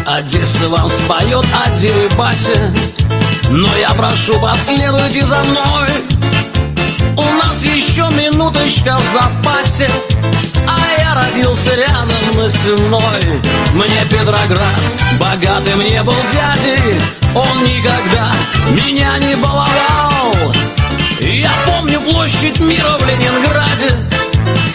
Одесса 0.06 0.68
вам 0.68 0.88
споет 0.88 1.46
о 1.52 1.70
Дерибасе 1.76 2.59
Но 3.50 3.68
я 3.76 3.90
прошу, 3.90 4.40
последуйте 4.40 5.24
за 5.26 5.38
мной 5.44 5.88
У 7.14 7.22
нас 7.22 7.62
еще 7.62 8.09
минуточка 8.16 8.96
в 8.96 9.06
запасе 9.12 9.88
А 10.66 11.00
я 11.00 11.14
родился 11.14 11.74
рядом 11.76 12.36
на 12.36 12.48
Сенной 12.48 13.40
Мне 13.74 14.04
Петроград 14.11 14.80
богатым 15.20 15.80
не 15.80 16.02
был 16.02 16.16
дядей 16.32 17.18
Он 17.35 17.64
никогда 17.64 18.33
меня 18.70 19.18
не 19.18 19.37
баловал. 19.37 20.55
Я 21.20 21.51
помню 21.66 22.01
площадь 22.01 22.59
мира 22.61 22.97
в 22.99 23.07
Ленинграде 23.07 23.95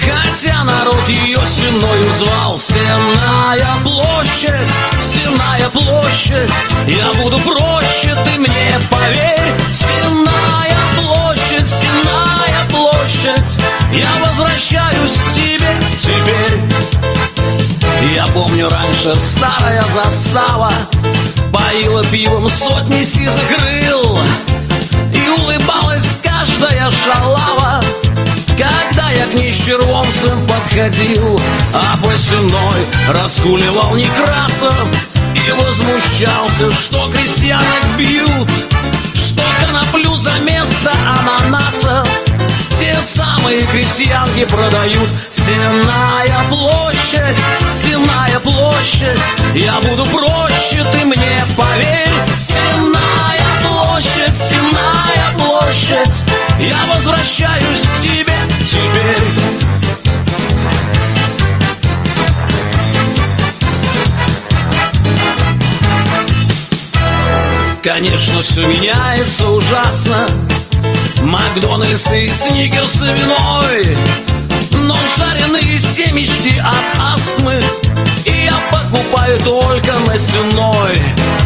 Хотя 0.03 0.63
народ 0.63 1.07
ее 1.07 1.39
сеною 1.47 2.13
звал. 2.13 2.59
Сенная 2.59 3.77
площадь, 3.83 4.73
Сенная 4.99 5.69
площадь 5.69 6.53
Я 6.87 7.13
буду 7.21 7.39
проще, 7.39 8.15
ты 8.25 8.39
мне 8.39 8.79
поверь. 8.89 9.53
Сенная 9.71 10.77
площадь, 10.97 11.67
Сенная 11.67 12.67
площадь 12.69 13.59
Я 13.93 14.09
возвращаюсь 14.25 15.17
к 15.29 15.33
тебе 15.33 15.69
теперь. 16.01 16.59
Я 18.13 18.27
помню 18.27 18.69
раньше 18.69 19.15
старая 19.17 19.83
застава 19.93 20.71
Поила 21.73 22.03
пивом 22.05 22.47
сотни 22.49 23.01
сизых 23.03 23.47
крыл 23.47 24.19
И 25.11 25.41
улыбалась 25.41 26.05
каждая 26.21 26.91
шалава 26.91 27.81
когда 28.55 29.09
я 29.09 29.25
к 29.25 29.65
червонцем 29.65 30.47
подходил. 30.47 31.39
А 31.73 31.97
посеной 31.97 32.85
раскуливал 33.09 33.95
Некрасов 33.95 34.85
И 35.33 35.51
возмущался, 35.51 36.71
что 36.71 37.09
крестьянок 37.09 37.97
бьют 37.97 38.51
Что 39.15 39.43
коноплю 39.65 40.15
за 40.15 40.33
место 40.41 40.91
ананасов 41.07 42.07
самые 43.03 43.61
крестьянки 43.63 44.45
продают. 44.45 45.07
Сенная 45.29 46.49
площадь, 46.49 47.37
сенная 47.67 48.39
площадь 48.39 49.19
Я 49.53 49.79
буду 49.81 50.05
проще, 50.05 50.85
ты 50.91 51.05
мне 51.05 51.43
поверь. 51.57 52.07
Сенная 52.33 53.43
площадь, 53.61 54.35
сенная 54.35 55.37
площадь 55.37 56.23
Я 56.59 56.93
возвращаюсь 56.93 57.81
к 57.81 58.01
тебе 58.01 58.35
теперь. 58.61 59.23
Конечно, 67.83 68.41
все 68.41 68.65
меняется 68.65 69.49
ужасно 69.49 70.29
Макдональдс 71.23 72.11
и 72.11 72.29
сникерс 72.29 72.95
виной. 72.95 73.97
Но 74.71 74.95
жареные 75.17 75.77
семечки 75.77 76.59
от 76.59 77.15
астмы. 77.15 77.61
И 78.25 78.45
я 78.45 78.55
покупаю 78.71 79.37
только 79.39 79.93
на 80.07 80.17
сеной 80.17 80.97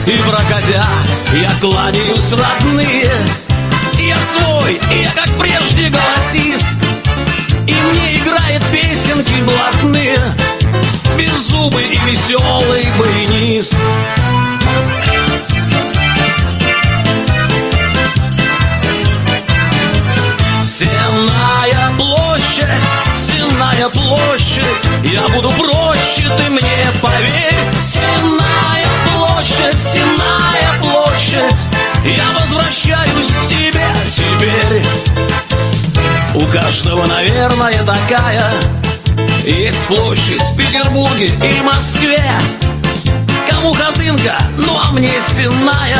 И 0.05 0.17
проходя, 0.27 0.85
я 1.33 1.51
кланяюсь 1.61 2.31
родные. 2.31 3.11
Я 3.99 4.17
свой, 4.21 4.79
и 4.91 5.03
я 5.03 5.11
как 5.11 5.29
прежде 5.39 5.89
голосист. 5.89 6.79
И 7.67 7.73
мне 7.73 8.17
играет 8.17 8.63
песенки 8.71 9.41
блатные. 9.43 10.35
Беззубый 11.17 11.85
и 11.85 11.99
веселый 12.09 12.87
баянист. 12.99 13.75
Сенная 13.75 14.96
Сенная 23.77 23.89
площадь 23.89 24.89
Я 25.03 25.27
буду 25.27 25.51
проще, 25.51 26.27
ты 26.35 26.49
мне 26.49 26.87
поверь. 26.99 27.53
Сенная 27.79 28.87
площадь, 29.05 29.79
Сенная 29.79 30.81
площадь 30.81 31.59
Я 32.03 32.39
возвращаюсь 32.39 33.27
к 33.27 33.47
тебе 33.47 33.85
теперь. 34.11 34.83
У 36.33 36.45
каждого, 36.47 37.05
наверное, 37.05 37.83
такая 37.83 38.51
Есть 39.45 39.85
площадь 39.85 40.41
в 40.41 40.57
Петербурге 40.57 41.27
и 41.27 41.61
Москве. 41.61 42.23
Кому 43.47 43.73
ходынка, 43.73 44.41
ну 44.57 44.75
а 44.83 44.91
мне 44.91 45.13
сенная 45.21 45.99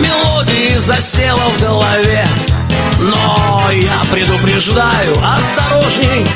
Мелодии 0.00 0.78
засела 0.78 1.42
в 1.56 1.60
голове. 1.60 2.26
Но 2.98 3.70
я 3.70 4.00
предупреждаю, 4.10 5.22
осторожней 5.22 6.26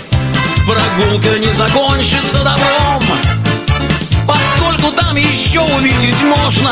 Прогулка 0.71 1.37
не 1.41 1.53
закончится 1.53 2.39
добром 2.39 3.03
Поскольку 4.25 4.93
там 4.93 5.17
еще 5.17 5.59
увидеть 5.59 6.23
можно 6.23 6.71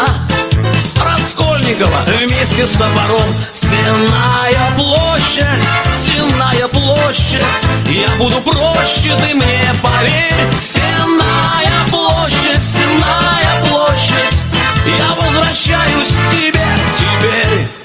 Раскольникова 1.04 2.04
вместе 2.06 2.64
с 2.64 2.72
топором. 2.72 3.28
Сенная 3.52 4.70
площадь, 4.76 5.46
Сенная 5.92 6.68
площадь. 6.68 7.42
Я 7.88 8.16
буду 8.18 8.36
проще, 8.40 9.16
ты 9.18 9.34
мне 9.34 9.64
поверь. 9.82 10.52
Сенная 10.54 11.84
площадь, 11.90 12.62
Сенная 12.62 13.66
площадь. 13.68 14.42
Я 14.86 15.24
возвращаюсь 15.24 16.08
к 16.08 16.30
тебе 16.30 16.66
теперь 16.96 17.77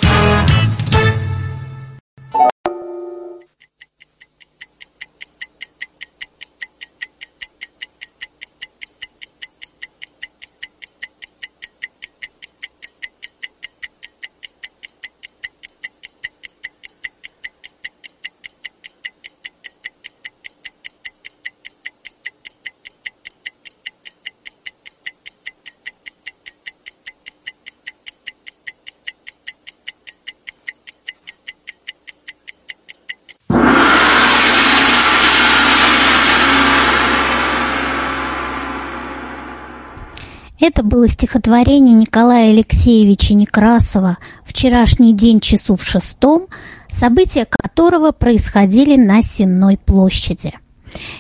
Это 40.74 40.82
было 40.82 41.08
стихотворение 41.08 41.94
Николая 41.94 42.50
Алексеевича 42.50 43.36
Некрасова 43.36 44.18
«Вчерашний 44.44 45.14
день 45.14 45.40
часу 45.40 45.76
в 45.76 45.84
шестом», 45.86 46.48
события 46.90 47.46
которого 47.48 48.12
происходили 48.12 48.96
на 48.96 49.22
Сенной 49.22 49.78
площади. 49.78 50.54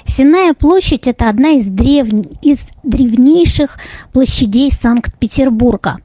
Сенная 0.08 0.56
площадь– 0.56 1.06
это 1.08 1.30
одна 1.30 1.52
из, 1.52 1.68
древ... 1.68 2.08
из 2.42 2.70
древнейших 2.82 3.78
площадей 4.12 4.72
Санкт-Петербурга. 4.72 6.00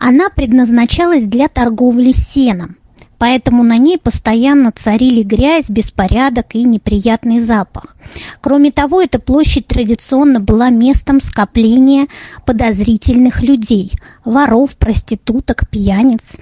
Она 0.00 0.28
предназначалась 0.28 1.22
для 1.22 1.46
торговли 1.46 2.10
сеном, 2.10 2.78
поэтому 3.22 3.62
на 3.62 3.78
ней 3.78 3.98
постоянно 3.98 4.72
царили 4.72 5.22
грязь, 5.22 5.70
беспорядок 5.70 6.56
и 6.56 6.64
неприятный 6.64 7.38
запах. 7.38 7.94
Кроме 8.40 8.72
того, 8.72 9.00
эта 9.00 9.20
площадь 9.20 9.68
традиционно 9.68 10.40
была 10.40 10.70
местом 10.70 11.20
скопления 11.20 12.08
подозрительных 12.44 13.40
людей– 13.40 13.92
воров, 14.24 14.74
проституток, 14.76 15.68
пьяниц. 15.70 16.32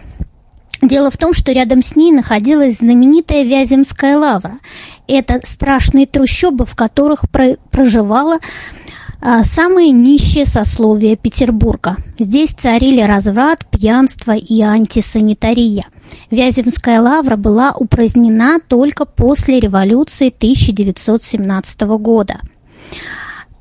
Дело 0.80 1.10
в 1.10 1.18
том, 1.18 1.34
что 1.34 1.52
рядом 1.52 1.82
с 1.82 1.96
ней 1.96 2.12
находилась 2.12 2.78
знаменитая 2.78 3.42
Вяземская 3.42 4.16
лавра. 4.16 4.58
Это 5.06 5.42
страшные 5.44 6.06
трущобы, 6.06 6.64
в 6.64 6.74
которых 6.74 7.28
про- 7.30 7.58
проживало 7.70 8.38
а, 9.22 9.44
самое 9.44 9.90
нищее 9.90 10.46
сословие 10.46 11.16
Петербурга. 11.16 11.96
Здесь 12.18 12.50
царили 12.50 13.02
разврат, 13.02 13.66
пьянство 13.70 14.32
и 14.34 14.62
антисанитария. 14.62 15.84
Вяземская 16.30 17.00
лавра 17.00 17.36
была 17.36 17.72
упразднена 17.72 18.60
только 18.66 19.04
после 19.04 19.60
революции 19.60 20.28
1917 20.28 21.80
года. 21.98 22.40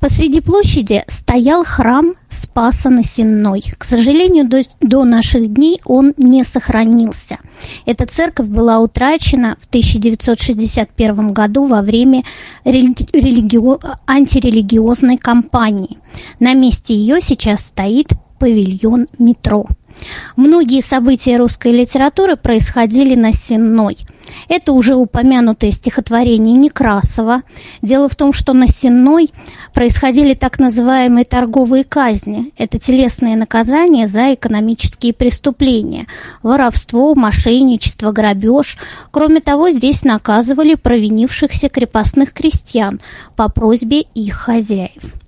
Посреди 0.00 0.40
площади 0.40 1.04
стоял 1.08 1.62
храм 1.62 2.14
Спаса 2.30 2.88
на 2.88 3.04
Сенной. 3.04 3.62
К 3.76 3.84
сожалению, 3.84 4.48
до, 4.48 4.62
до 4.80 5.04
наших 5.04 5.52
дней 5.52 5.78
он 5.84 6.14
не 6.16 6.42
сохранился. 6.42 7.38
Эта 7.84 8.06
церковь 8.06 8.46
была 8.46 8.80
утрачена 8.80 9.58
в 9.60 9.66
1961 9.66 11.32
году 11.34 11.66
во 11.66 11.82
время 11.82 12.22
религио... 12.64 13.78
антирелигиозной 14.06 15.18
кампании. 15.18 15.98
На 16.38 16.54
месте 16.54 16.94
ее 16.94 17.20
сейчас 17.20 17.66
стоит 17.66 18.08
павильон 18.38 19.06
метро. 19.18 19.66
Многие 20.36 20.82
события 20.82 21.36
русской 21.36 21.72
литературы 21.72 22.36
происходили 22.36 23.14
на 23.14 23.32
Сенной. 23.32 23.98
Это 24.48 24.72
уже 24.72 24.94
упомянутое 24.94 25.70
стихотворение 25.70 26.56
Некрасова. 26.56 27.42
Дело 27.82 28.08
в 28.08 28.16
том, 28.16 28.32
что 28.32 28.52
на 28.52 28.68
Сенной 28.68 29.30
происходили 29.74 30.34
так 30.34 30.58
называемые 30.58 31.24
торговые 31.24 31.84
казни. 31.84 32.52
Это 32.56 32.78
телесные 32.78 33.36
наказания 33.36 34.08
за 34.08 34.34
экономические 34.34 35.12
преступления. 35.12 36.06
Воровство, 36.42 37.14
мошенничество, 37.14 38.12
грабеж. 38.12 38.78
Кроме 39.10 39.40
того, 39.40 39.70
здесь 39.70 40.04
наказывали 40.04 40.74
провинившихся 40.74 41.68
крепостных 41.68 42.32
крестьян 42.32 43.00
по 43.36 43.48
просьбе 43.48 44.00
их 44.14 44.34
хозяев. 44.34 45.19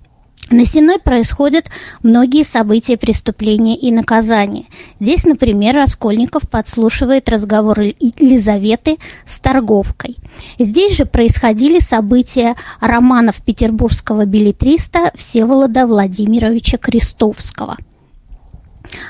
На 0.49 0.65
Сеной 0.65 0.99
происходят 0.99 1.67
многие 2.03 2.43
события 2.43 2.97
преступления 2.97 3.77
и 3.77 3.91
наказания. 3.91 4.65
Здесь, 4.99 5.23
например, 5.25 5.75
Раскольников 5.75 6.49
подслушивает 6.49 7.29
разговор 7.29 7.79
Елизаветы 7.79 8.97
с 9.25 9.39
торговкой. 9.39 10.17
Здесь 10.59 10.97
же 10.97 11.05
происходили 11.05 11.79
события 11.79 12.55
романов 12.81 13.41
петербургского 13.41 14.25
билетриста 14.25 15.11
Всеволода 15.15 15.87
Владимировича 15.87 16.77
Крестовского. 16.77 17.77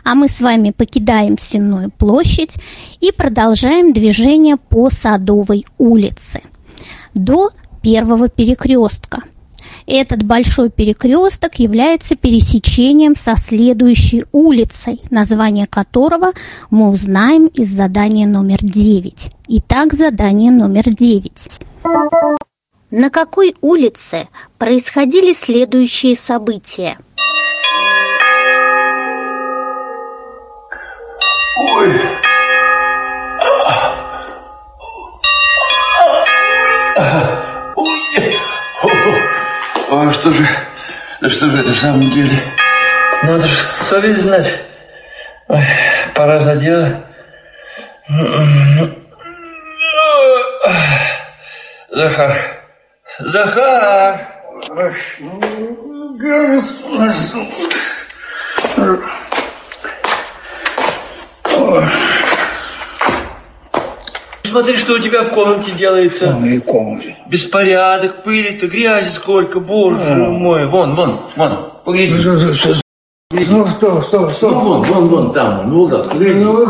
А 0.05 0.15
мы 0.15 0.29
с 0.29 0.39
вами 0.39 0.69
покидаем 0.69 1.37
Сенную 1.37 1.91
площадь 1.91 2.55
и 3.01 3.11
продолжаем 3.11 3.91
движение 3.91 4.57
по 4.57 4.89
Садовой 4.89 5.65
улице 5.77 6.41
до 7.15 7.49
первого 7.81 8.29
перекрестка– 8.29 9.23
этот 9.85 10.23
большой 10.23 10.69
перекресток 10.69 11.55
является 11.55 12.15
пересечением 12.15 13.15
со 13.15 13.35
следующей 13.35 14.25
улицей, 14.31 15.01
название 15.09 15.67
которого 15.67 16.33
мы 16.69 16.89
узнаем 16.89 17.47
из 17.47 17.69
задания 17.69 18.27
номер 18.27 18.57
9. 18.61 19.31
Итак, 19.47 19.93
задание 19.93 20.51
номер 20.51 20.83
9. 20.89 21.59
На 22.91 23.09
какой 23.09 23.55
улице 23.61 24.27
происходили 24.57 25.33
следующие 25.33 26.15
события? 26.15 26.97
Ой. 31.57 31.91
А 39.95 40.11
что 40.11 40.31
же, 40.31 40.43
что 41.29 41.49
же 41.49 41.59
это 41.59 41.69
в 41.69 41.77
самом 41.77 42.09
деле? 42.09 42.35
Надо 43.21 43.45
же 43.45 43.55
совесть 43.55 44.21
знать. 44.21 44.59
Ой, 45.47 45.63
пора 46.15 46.39
за 46.39 46.55
дело. 46.55 47.03
Захар, 51.91 52.35
Захар! 53.19 54.19
Ой 61.55 61.83
смотри, 64.53 64.77
что 64.77 64.93
у 64.93 64.99
тебя 64.99 65.23
в 65.23 65.31
комнате 65.31 65.71
делается. 65.71 66.27
В 66.27 66.41
моей 66.41 66.59
комнате. 66.59 67.17
Беспорядок, 67.27 68.23
пыли-то, 68.23 68.67
грязи 68.67 69.09
сколько, 69.09 69.59
боже 69.59 69.99
а. 69.99 70.29
мой. 70.29 70.67
Вон, 70.67 70.93
вон, 70.93 71.17
вон, 71.35 71.51
погляди. 71.83 72.13
Ну 72.13 72.53
что, 72.53 72.73
ну 73.31 73.65
что, 73.65 74.01
что, 74.03 74.29
что? 74.29 74.51
Ну, 74.51 74.59
вон, 74.59 74.83
вон, 74.83 75.07
вон, 75.07 75.33
там, 75.33 75.71
ну 75.71 75.87
да, 75.87 76.03
погляди. 76.03 76.39
Ну, 76.39 76.67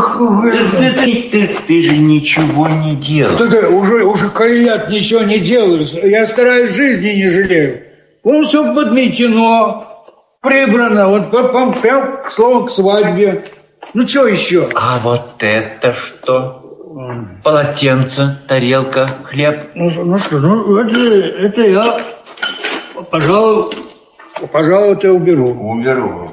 ты, 0.79 0.91
ты, 0.91 1.29
ты, 1.29 1.49
ты 1.67 1.81
же 1.81 1.97
ничего 1.97 2.69
не 2.69 2.95
делал. 2.95 3.35
Ты, 3.35 3.49
ты, 3.49 3.67
уже, 3.67 4.05
уже 4.05 4.29
колят 4.29 4.89
ничего 4.89 5.23
не 5.23 5.39
делаю. 5.39 5.85
Я 6.03 6.25
стараюсь 6.25 6.73
жизни 6.73 7.09
не 7.09 7.29
жалею. 7.29 7.83
Вон 8.23 8.45
все 8.45 8.73
подметено, 8.73 10.05
прибрано, 10.41 11.09
вот 11.09 11.31
прям, 11.31 11.73
прям 11.73 12.19
словом 12.29 12.67
к 12.67 12.69
свадьбе. 12.69 13.43
Ну, 13.93 14.07
что 14.07 14.27
еще? 14.27 14.69
А 14.73 14.99
вот 15.03 15.35
это 15.39 15.93
что? 15.93 16.62
Полотенце, 17.43 18.37
тарелка, 18.47 19.09
хлеб. 19.25 19.69
Ну, 19.75 19.89
ну 20.05 20.19
что, 20.19 20.39
ну 20.39 20.77
это, 20.77 20.99
это 20.99 21.61
я, 21.61 21.97
пожалуй, 23.09 23.75
пожалуй, 24.51 24.93
это 24.93 25.11
уберу. 25.11 25.49
Уберу. 25.51 26.31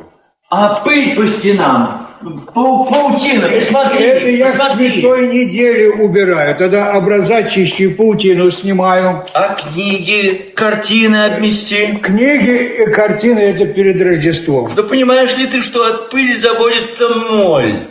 А 0.51 0.75
пыль 0.85 1.15
по 1.15 1.27
стенам, 1.27 2.09
Пау 2.55 2.85
паутина, 2.85 3.49
посмотри, 3.49 4.05
Это 4.05 4.29
я 4.29 4.53
посмотри. 4.53 4.99
с 4.99 5.03
той 5.03 5.29
недели 5.29 5.87
убираю, 5.87 6.55
тогда 6.55 6.95
образа 6.99 7.45
чищу, 7.45 7.93
паутину 7.93 8.51
снимаю. 8.51 9.25
А 9.33 9.55
книги, 9.55 10.53
картины 10.55 11.25
обмести? 11.25 11.99
Книги 12.03 12.83
и 12.83 12.91
картины 12.91 13.39
это 13.39 13.65
перед 13.65 14.03
Рождеством. 14.03 14.71
Да 14.77 14.83
понимаешь 14.83 15.35
ли 15.39 15.47
ты, 15.47 15.63
что 15.63 15.87
от 15.87 16.11
пыли 16.11 16.35
заводится 16.35 17.09
моль? 17.09 17.89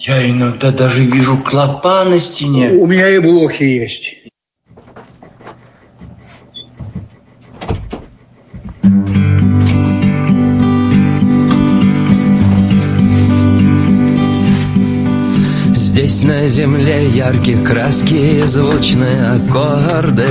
Я 0.00 0.30
иногда 0.30 0.70
даже 0.70 1.02
вижу 1.02 1.38
клопа 1.38 2.04
на 2.04 2.20
стене. 2.20 2.70
У 2.70 2.86
меня 2.86 3.08
и 3.08 3.18
блохи 3.18 3.64
есть. 3.64 4.14
Здесь 15.74 16.22
на 16.22 16.46
земле 16.46 17.08
яркие 17.08 17.58
краски 17.64 18.14
и 18.14 18.42
звучные 18.42 19.32
аккорды 19.32 20.28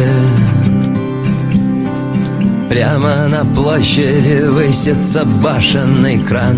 Прямо 2.69 3.27
на 3.27 3.43
площади 3.43 4.43
высится 4.43 5.25
башенный 5.25 6.19
кран 6.21 6.57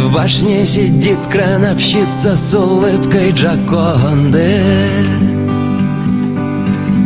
в 0.00 0.12
башне 0.12 0.64
сидит 0.66 1.18
крановщица 1.30 2.34
с 2.34 2.54
улыбкой 2.54 3.32
Джаконды 3.32 4.62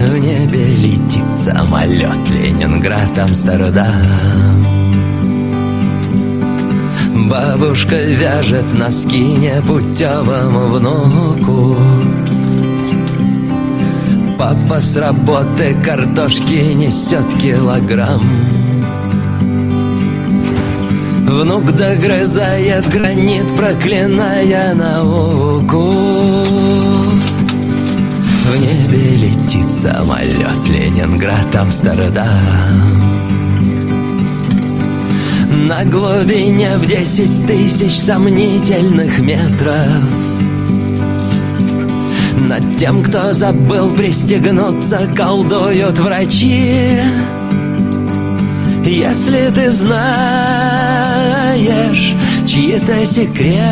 В 0.01 0.19
небе 0.19 0.67
летит 0.77 1.25
самолет 1.37 2.31
Ленинград, 2.31 3.19
Амстердам. 3.19 4.65
Бабушка 7.29 7.97
вяжет 7.97 8.79
носки 8.79 9.19
непутевому 9.19 10.67
внуку. 10.69 11.77
Папа 14.39 14.81
с 14.81 14.97
работы 14.97 15.77
картошки 15.83 16.75
несет 16.75 17.25
килограмм 17.41 18.64
Внук 21.27 21.72
догрызает 21.75 22.87
гранит, 22.91 23.47
проклиная 23.57 24.75
науку 24.75 25.91
В 28.45 28.57
небе 28.61 29.16
летит 29.16 29.72
самолет 29.72 30.68
Ленинград, 30.68 31.57
Амстердам. 31.57 32.29
На 35.66 35.85
глубине 35.87 36.77
в 36.77 36.87
десять 36.87 37.47
тысяч 37.47 37.99
сомнительных 37.99 39.18
метров. 39.20 40.03
Над 42.37 42.77
тем, 42.77 43.03
кто 43.03 43.33
забыл 43.33 43.89
пристегнуться, 43.91 45.09
колдуют 45.16 45.99
врачи. 45.99 47.01
Если 48.85 49.51
ты 49.55 49.70
знаешь 49.70 50.94
знаешь 51.55 52.15
чьи-то 52.47 53.07
секреты. 53.07 53.63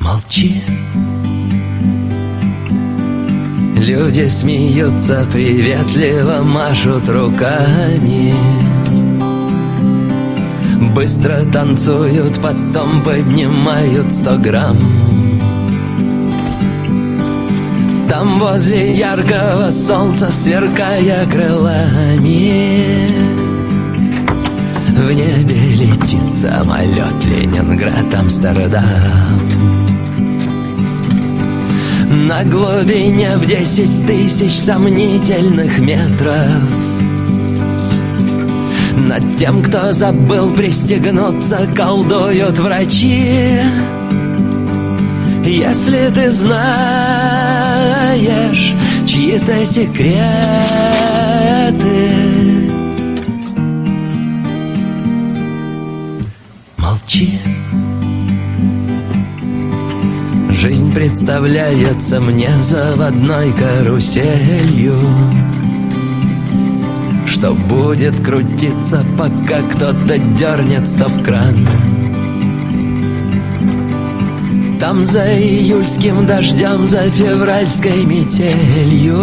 Молчи. 0.00 0.62
Люди 3.76 4.28
смеются, 4.28 5.26
приветливо 5.32 6.42
машут 6.42 7.08
руками. 7.08 8.34
Быстро 10.94 11.44
танцуют, 11.52 12.40
потом 12.40 13.02
поднимают 13.02 14.12
сто 14.12 14.38
грамм 14.38 14.78
Там 18.16 18.38
возле 18.38 18.96
яркого 18.96 19.68
солнца, 19.68 20.32
сверкая 20.32 21.26
крылами. 21.26 23.10
В 24.88 25.12
небе 25.12 25.74
летит 25.74 26.32
самолет 26.32 27.22
Ленинград, 27.26 28.14
Амстердам. 28.18 28.82
На 32.10 32.42
глубине 32.44 33.36
в 33.36 33.46
десять 33.46 34.06
тысяч 34.06 34.60
сомнительных 34.60 35.78
метров. 35.78 36.62
Над 38.96 39.36
тем, 39.36 39.62
кто 39.62 39.92
забыл 39.92 40.48
пристегнуться, 40.52 41.68
колдуют 41.76 42.58
врачи. 42.60 43.60
Если 45.44 46.10
ты 46.14 46.30
знаешь 46.30 47.35
чьи-то 49.06 49.64
секреты, 49.64 50.16
молчи. 56.76 57.38
Жизнь 60.50 60.92
представляется 60.94 62.20
мне 62.20 62.50
заводной 62.62 63.52
каруселью. 63.52 64.94
Что 67.26 67.52
будет 67.52 68.18
крутиться, 68.24 69.04
пока 69.18 69.60
кто-то 69.72 70.18
дернет 70.38 70.88
стоп-кран 70.88 71.66
Там 74.80 75.06
за 75.06 75.38
июльским 75.38 76.26
дождем, 76.26 76.86
за 76.86 77.10
февральской 77.10 78.04
метелью 78.04 79.18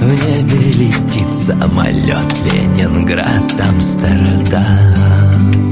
В 0.00 0.26
небе 0.26 0.72
летит 0.72 1.38
самолет 1.38 2.34
Ленинград, 2.50 3.60
Амстердам 3.60 5.63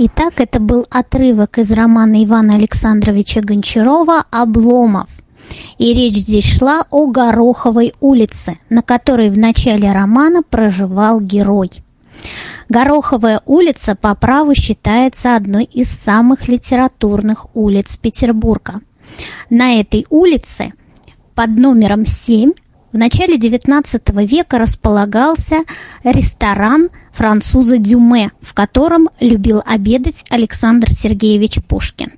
Итак, 0.00 0.34
это 0.40 0.60
был 0.60 0.86
отрывок 0.90 1.58
из 1.58 1.72
романа 1.72 2.22
Ивана 2.22 2.54
Александровича 2.54 3.40
Гончарова 3.40 4.26
«Обломов». 4.30 5.08
И 5.76 5.92
речь 5.92 6.18
здесь 6.18 6.44
шла 6.44 6.84
о 6.90 7.08
Гороховой 7.08 7.92
улице, 7.98 8.58
на 8.70 8.82
которой 8.82 9.28
в 9.28 9.36
начале 9.36 9.90
романа 9.90 10.44
проживал 10.48 11.20
герой. 11.20 11.72
Гороховая 12.68 13.42
улица 13.44 13.96
по 13.96 14.14
праву 14.14 14.54
считается 14.54 15.34
одной 15.34 15.64
из 15.64 15.90
самых 15.90 16.46
литературных 16.46 17.46
улиц 17.56 17.96
Петербурга. 17.96 18.82
На 19.50 19.80
этой 19.80 20.06
улице 20.10 20.74
под 21.34 21.50
номером 21.58 22.06
7 22.06 22.52
в 22.92 22.96
начале 22.96 23.36
XIX 23.36 24.26
века 24.26 24.58
располагался 24.58 25.64
ресторан 26.04 26.88
француза 27.12 27.78
Дюме, 27.78 28.30
в 28.40 28.54
котором 28.54 29.08
любил 29.20 29.62
обедать 29.66 30.24
Александр 30.30 30.90
Сергеевич 30.90 31.58
Пушкин. 31.66 32.12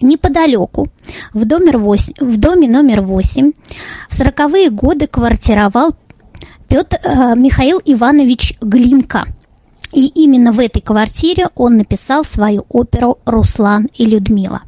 Неподалеку, 0.00 0.88
в 1.32 1.44
доме, 1.44 1.76
8, 1.76 2.14
в 2.20 2.38
доме 2.38 2.68
номер 2.68 3.00
8, 3.00 3.52
в 4.08 4.20
40-е 4.20 4.70
годы 4.70 5.06
квартировал 5.06 5.94
Петр 6.68 6.98
э, 7.02 7.34
Михаил 7.34 7.80
Иванович 7.84 8.54
Глинка. 8.60 9.26
И 9.92 10.06
именно 10.06 10.52
в 10.52 10.60
этой 10.60 10.82
квартире 10.82 11.48
он 11.54 11.76
написал 11.76 12.24
свою 12.24 12.66
оперу 12.68 13.18
«Руслан 13.24 13.86
и 13.96 14.04
Людмила». 14.04 14.62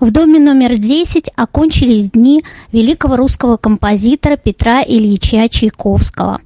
В 0.00 0.10
доме 0.10 0.38
номер 0.38 0.76
10 0.76 1.30
окончились 1.34 2.10
дни 2.10 2.44
великого 2.72 3.16
русского 3.16 3.56
композитора 3.56 4.36
Петра 4.36 4.82
Ильича 4.82 5.48
Чайковского. 5.48 6.40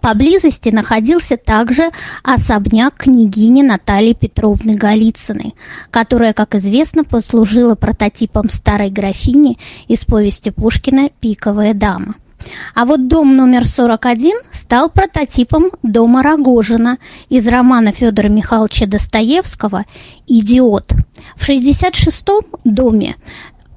Поблизости 0.00 0.70
находился 0.70 1.36
также 1.36 1.90
особняк 2.22 2.94
княгини 2.96 3.62
Натальи 3.62 4.14
Петровны 4.14 4.74
Голицыной, 4.74 5.54
которая, 5.90 6.32
как 6.32 6.54
известно, 6.54 7.04
послужила 7.04 7.74
прототипом 7.74 8.48
старой 8.48 8.90
графини 8.90 9.58
из 9.86 10.04
повести 10.04 10.50
Пушкина 10.50 11.10
«Пиковая 11.20 11.74
дама». 11.74 12.16
А 12.74 12.84
вот 12.84 13.08
дом 13.08 13.36
номер 13.36 13.66
41 13.66 14.32
стал 14.52 14.90
прототипом 14.90 15.70
дома 15.82 16.22
Рогожина 16.22 16.98
из 17.28 17.46
романа 17.46 17.92
Федора 17.92 18.28
Михайловича 18.28 18.86
Достоевского 18.86 19.84
«Идиот». 20.26 20.92
В 21.36 21.48
66-м 21.48 22.44
доме 22.64 23.16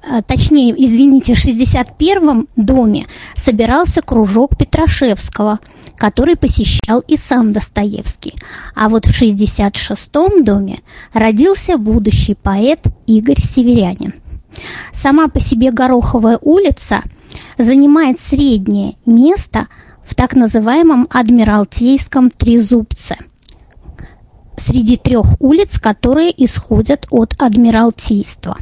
э, 0.02 0.22
точнее, 0.26 0.74
извините, 0.76 1.34
в 1.34 1.44
61-м 1.44 2.48
доме 2.56 3.06
собирался 3.36 4.02
кружок 4.02 4.56
Петрашевского, 4.56 5.60
который 5.96 6.36
посещал 6.36 7.00
и 7.00 7.16
сам 7.16 7.52
Достоевский. 7.52 8.34
А 8.74 8.88
вот 8.88 9.06
в 9.06 9.22
66-м 9.22 10.44
доме 10.44 10.80
родился 11.12 11.76
будущий 11.78 12.34
поэт 12.34 12.80
Игорь 13.06 13.40
Северянин. 13.40 14.14
Сама 14.92 15.28
по 15.28 15.40
себе 15.40 15.72
Гороховая 15.72 16.38
улица– 16.40 17.02
занимает 17.58 18.20
среднее 18.20 18.94
место 19.06 19.66
в 20.04 20.14
так 20.14 20.34
называемом 20.34 21.08
Адмиралтейском 21.10 22.30
трезубце. 22.30 23.16
Среди 24.56 24.96
трех 24.96 25.26
улиц, 25.40 25.80
которые 25.80 26.32
исходят 26.44 27.08
от 27.10 27.34
Адмиралтейства. 27.38 28.58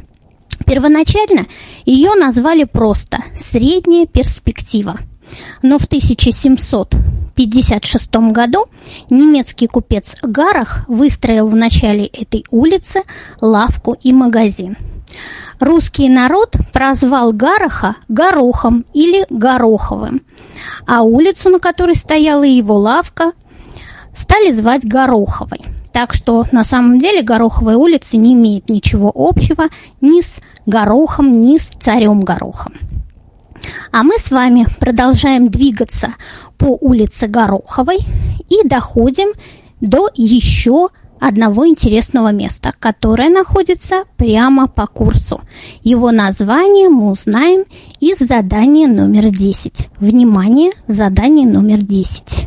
Первоначально 0.65 1.45
ее 1.85 2.15
назвали 2.15 2.63
просто 2.63 3.19
«Средняя 3.35 4.07
перспектива», 4.07 4.99
но 5.61 5.77
в 5.77 5.85
1756 5.85 8.15
году 8.31 8.65
немецкий 9.09 9.67
купец 9.67 10.15
Гарах 10.21 10.85
выстроил 10.87 11.47
в 11.47 11.55
начале 11.55 12.05
этой 12.05 12.45
улицы 12.49 13.01
лавку 13.41 13.97
и 14.01 14.13
магазин– 14.13 14.77
Русский 15.59 16.09
народ 16.09 16.55
прозвал 16.71 17.31
Гараха 17.31 17.95
Горохом 18.07 18.85
или 18.93 19.25
Гороховым, 19.29 20.21
а 20.85 21.03
улицу, 21.03 21.49
на 21.49 21.59
которой 21.59 21.95
стояла 21.95 22.43
его 22.43 22.77
лавка, 22.77 23.33
стали 24.13 24.51
звать 24.51 24.85
Гороховой. 24.85 25.61
Так 25.91 26.13
что 26.15 26.45
на 26.51 26.63
самом 26.63 26.99
деле 26.99 27.21
Гороховая 27.21 27.77
улица 27.77 28.17
не 28.17 28.33
имеет 28.33 28.67
ничего 28.69 29.11
общего 29.13 29.65
ни 30.01 30.21
с 30.21 30.39
Горохом, 30.65 31.39
ни 31.39 31.57
с 31.57 31.67
царем 31.67 32.21
Горохом. 32.21 32.73
А 33.91 34.03
мы 34.03 34.17
с 34.17 34.31
вами 34.31 34.65
продолжаем 34.79 35.49
двигаться 35.49 36.15
по 36.57 36.77
улице 36.81 37.27
Гороховой 37.27 37.99
и 38.49 38.67
доходим 38.67 39.29
до 39.81 40.09
еще 40.15 40.89
интересного 41.65 42.33
места, 42.33 42.73
которое 42.77 43.29
находится 43.29 44.03
прямо 44.17 44.67
по 44.67 44.87
курсу. 44.87 45.41
Его 45.81 46.11
название 46.11 46.89
мы 46.89 47.11
узнаем 47.11 47.63
из 48.01 48.19
задания 48.19 48.87
номер 48.87 49.29
10. 49.29 49.89
Внимание, 49.99 50.71
задание 50.85 51.47
номер 51.47 51.77
10. 51.77 52.45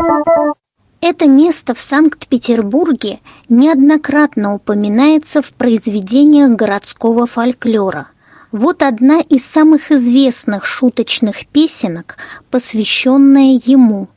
Это 1.00 1.26
место 1.26 1.74
в 1.74 1.80
Санкт-Петербурге 1.80 3.20
неоднократно 3.48 4.54
упоминается 4.54 5.40
в 5.40 5.52
произведениях 5.52 6.50
городского 6.50 7.26
фольклора. 7.26 8.08
Вот 8.52 8.82
одна 8.82 9.20
из 9.20 9.44
самых 9.46 9.90
известных 9.90 10.66
шуточных 10.66 11.46
песенок, 11.46 12.16
посвященная 12.50 13.58
ему– 13.64 14.08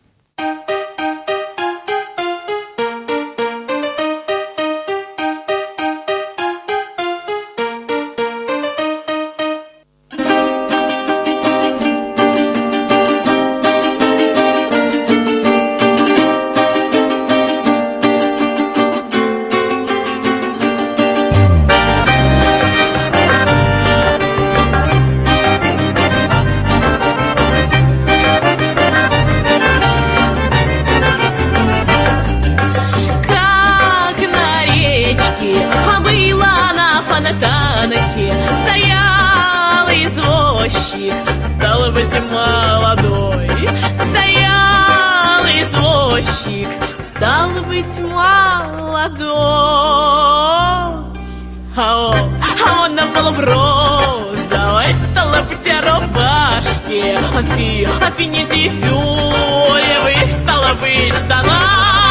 А 51.82 52.10
он, 52.10 52.36
а 52.44 52.82
он 52.82 52.96
был 53.14 53.32
в 53.32 53.40
розовой, 53.40 54.94
стало 55.10 55.42
быть 55.44 55.66
рубашке. 55.66 57.18
Афи, 57.38 57.88
афи, 58.06 58.26
не 58.26 58.46
тифюлевых, 58.46 60.30
стало 60.44 60.74
быть 60.74 61.16
штанах. 61.16 62.09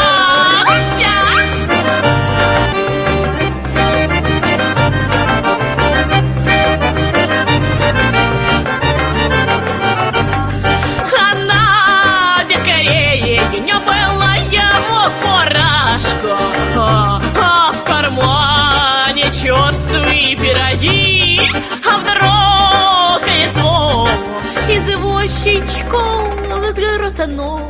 Разгоростанулась, 27.28 27.68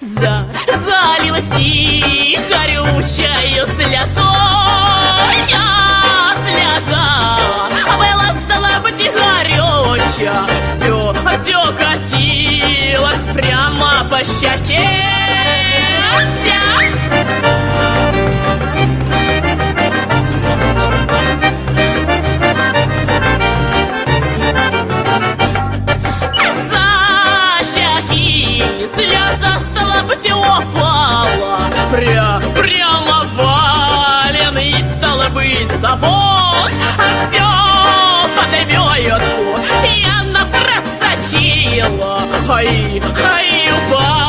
за, 0.00 0.46
залилась 0.84 1.58
и 1.58 2.38
горючая 2.48 3.66
слезой, 3.76 4.04
а 5.54 6.34
слеза 6.46 7.06
была 7.96 8.32
стала 8.40 8.80
быть 8.82 9.00
и 9.00 9.08
горючая, 9.08 10.46
все, 10.76 11.14
все 11.42 11.60
катилось 11.72 13.26
прямо 13.34 14.06
по 14.10 14.18
щеке. 14.18 15.08
Стала 30.48 30.58
упала, 30.58 31.70
пря, 31.92 32.40
прямо 32.54 33.24
и 34.58 34.82
стало 34.96 35.28
быть 35.28 35.70
забор, 35.78 36.70
а 36.98 37.08
все 37.28 37.48
подмётку, 38.36 39.58
и 39.84 40.06
она 40.20 40.46
просочила, 40.46 42.22
ай, 42.48 43.02
ай, 43.24 43.72
упала. 43.72 44.27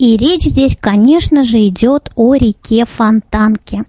И 0.00 0.16
речь 0.16 0.44
здесь, 0.44 0.78
конечно 0.80 1.42
же, 1.42 1.58
идет 1.58 2.10
о 2.16 2.34
реке 2.34 2.86
Фонтанке. 2.86 3.82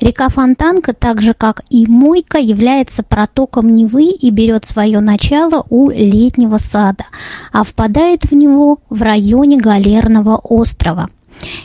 Река 0.00 0.30
Фонтанка, 0.30 0.94
так 0.94 1.20
же 1.20 1.34
как 1.34 1.60
и 1.68 1.86
Мойка, 1.86 2.38
является 2.38 3.02
протоком 3.02 3.70
Невы 3.70 4.04
и 4.04 4.30
берет 4.30 4.64
свое 4.64 5.00
начало 5.00 5.66
у 5.68 5.90
летнего 5.90 6.56
сада, 6.56 7.04
а 7.52 7.64
впадает 7.64 8.24
в 8.24 8.32
него 8.32 8.78
в 8.88 9.02
районе 9.02 9.58
Галерного 9.58 10.36
острова. 10.36 11.10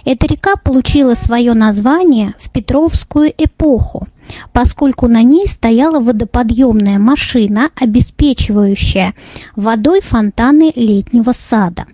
Эта 0.04 0.28
река 0.28 0.58
получила 0.58 1.14
свое 1.14 1.54
название 1.54 2.34
в 2.40 2.52
Петровскую 2.52 3.32
эпоху, 3.38 4.06
поскольку 4.52 5.08
на 5.08 5.22
ней 5.22 5.48
стояла 5.48 6.02
водоподъемная 6.02 7.00
машина, 7.00 7.70
обеспечивающая 7.80 9.14
водой 9.56 10.02
фонтаны 10.02 10.74
летнего 10.76 11.32
сада. 11.32 11.86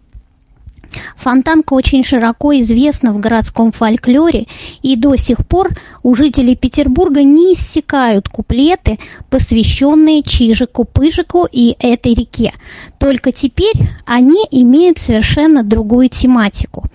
Фонтанка 1.16 1.74
очень 1.74 2.04
широко 2.04 2.54
известна 2.60 3.14
в 3.14 3.20
городском 3.20 3.72
фольклоре, 3.72 4.48
и 4.82 4.96
до 4.96 5.16
сих 5.16 5.46
пор 5.48 5.70
у 6.04 6.16
жителей 6.16 6.56
Петербурга 6.56 7.24
не 7.24 7.54
иссякают 7.54 8.30
куплеты, 8.30 9.00
посвященные 9.30 10.22
Чижику-Пыжику 10.24 11.48
и 11.52 11.76
этой 11.80 12.14
реке. 12.14 12.54
Только 13.00 13.32
теперь 13.32 13.76
они 14.06 14.46
имеют 14.52 15.00
совершенно 15.00 15.64
другую 15.64 16.10
тематику. 16.10 16.86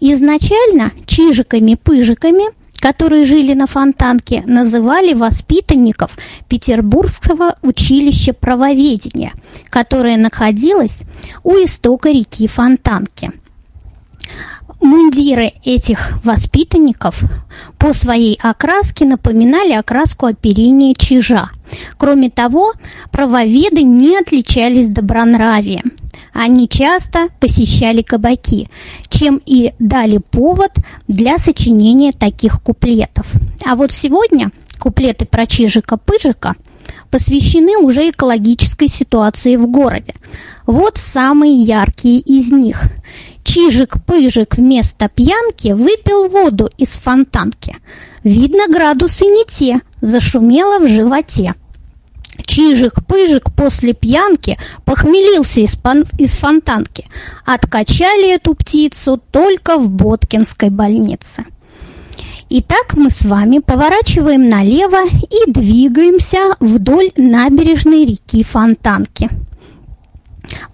Изначально 0.00 0.92
Чижиками-Пыжиками 1.06 2.44
которые 2.82 3.24
жили 3.24 3.54
на 3.54 3.68
Фонтанке, 3.68 4.42
называли 4.44 5.14
воспитанников 5.14 6.18
Петербургского 6.48 7.54
училища 7.62 8.32
правоведения, 8.32 9.34
которое 9.70 10.16
находилось 10.16 11.04
у 11.44 11.52
истока 11.52 12.10
реки 12.10 12.48
Фонтанки. 12.48 13.30
Мундиры 14.82 15.52
этих 15.64 16.24
воспитанников 16.24 17.22
по 17.78 17.94
своей 17.94 18.36
окраске 18.42 19.04
напоминали 19.04 19.72
окраску 19.74 20.26
оперения 20.26 20.94
чижа. 20.94 21.50
Кроме 21.96 22.30
того, 22.30 22.72
правоведы 23.12 23.84
не 23.84 24.18
отличались 24.18 24.88
добронравием. 24.88 25.92
Они 26.32 26.68
часто 26.68 27.28
посещали 27.38 28.02
кабаки, 28.02 28.68
чем 29.08 29.40
и 29.46 29.72
дали 29.78 30.18
повод 30.18 30.72
для 31.06 31.38
сочинения 31.38 32.12
таких 32.12 32.60
куплетов. 32.60 33.30
А 33.64 33.76
вот 33.76 33.92
сегодня 33.92 34.50
куплеты 34.80 35.26
про 35.26 35.46
Чижика-Пыжика 35.46 36.56
посвящены 37.10 37.76
уже 37.76 38.10
экологической 38.10 38.88
ситуации 38.88 39.56
в 39.56 39.68
городе. 39.68 40.14
Вот 40.66 40.96
самые 40.96 41.54
яркие 41.54 42.18
из 42.18 42.50
них. 42.50 42.82
Чижик-пыжик 43.52 44.56
вместо 44.56 45.10
пьянки 45.10 45.72
выпил 45.72 46.26
воду 46.30 46.70
из 46.78 46.92
фонтанки. 46.92 47.76
Видно, 48.24 48.66
градусы 48.66 49.26
не 49.26 49.44
те, 49.44 49.82
зашумело 50.00 50.78
в 50.78 50.88
животе. 50.88 51.54
Чижик-пыжик 52.46 53.54
после 53.54 53.92
пьянки 53.92 54.56
похмелился 54.86 55.60
из, 55.60 55.74
пан- 55.76 56.06
из 56.16 56.32
фонтанки. 56.32 57.04
Откачали 57.44 58.34
эту 58.34 58.54
птицу 58.54 59.20
только 59.30 59.76
в 59.76 59.90
Боткинской 59.90 60.70
больнице. 60.70 61.44
Итак, 62.48 62.94
мы 62.94 63.10
с 63.10 63.20
вами 63.20 63.58
поворачиваем 63.58 64.48
налево 64.48 65.04
и 65.06 65.50
двигаемся 65.50 66.56
вдоль 66.58 67.10
набережной 67.16 68.06
реки 68.06 68.44
Фонтанки. 68.44 69.28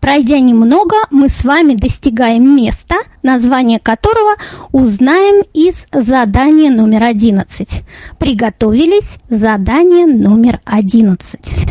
Пройдя 0.01 0.39
немного, 0.41 0.97
мы 1.11 1.29
с 1.29 1.45
вами 1.45 1.75
достигаем 1.75 2.57
места, 2.57 2.97
название 3.23 3.79
которого 3.79 4.35
узнаем 4.73 5.45
из 5.53 5.87
задания 5.93 6.71
номер 6.71 7.05
11. 7.05 7.83
Приготовились? 8.19 9.19
Задание 9.29 10.07
номер 10.07 10.61
11. 10.65 11.67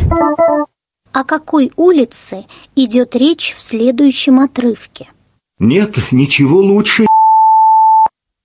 О 1.12 1.24
какой 1.24 1.72
улице 1.76 2.44
идет 2.76 3.16
речь 3.16 3.54
в 3.56 3.62
следующем 3.62 4.40
отрывке? 4.40 5.08
Нет 5.58 5.96
ничего 6.12 6.60
лучше, 6.60 7.06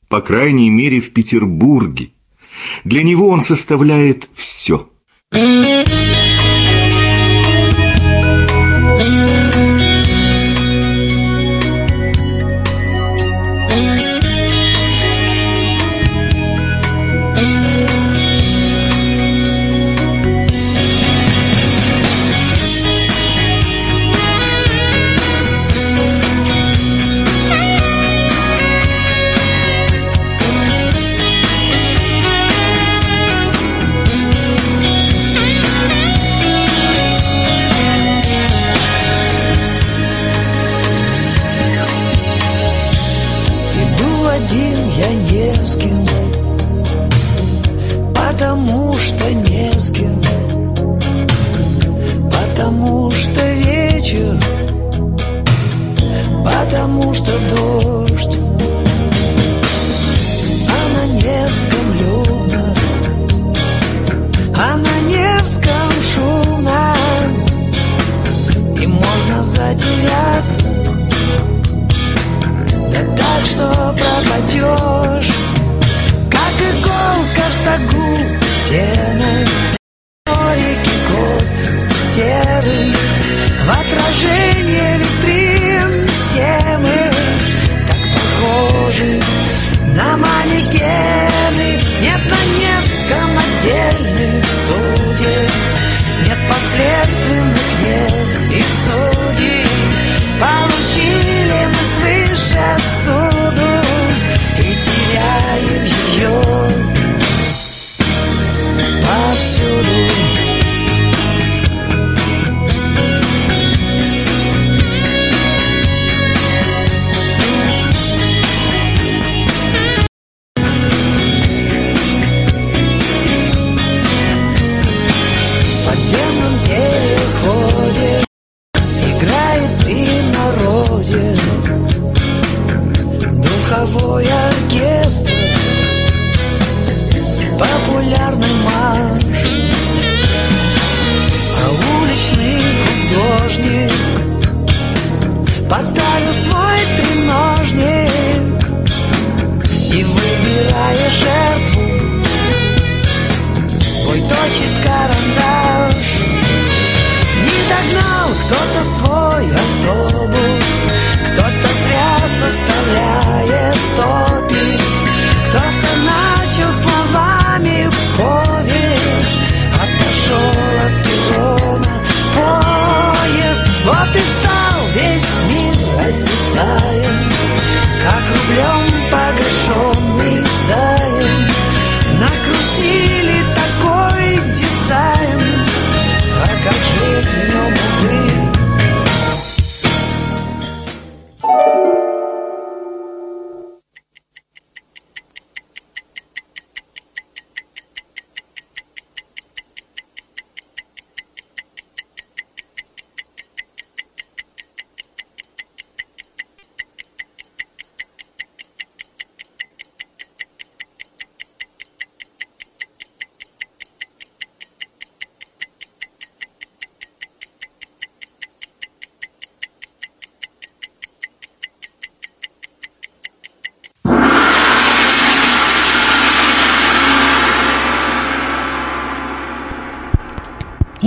по 0.07 0.21
крайней 0.21 0.69
мере, 0.69 1.01
в 1.01 1.11
Петербурге. 1.11 2.11
Для 2.83 3.03
него 3.03 3.29
он 3.29 3.41
составляет 3.41 4.29
все. 4.35 4.89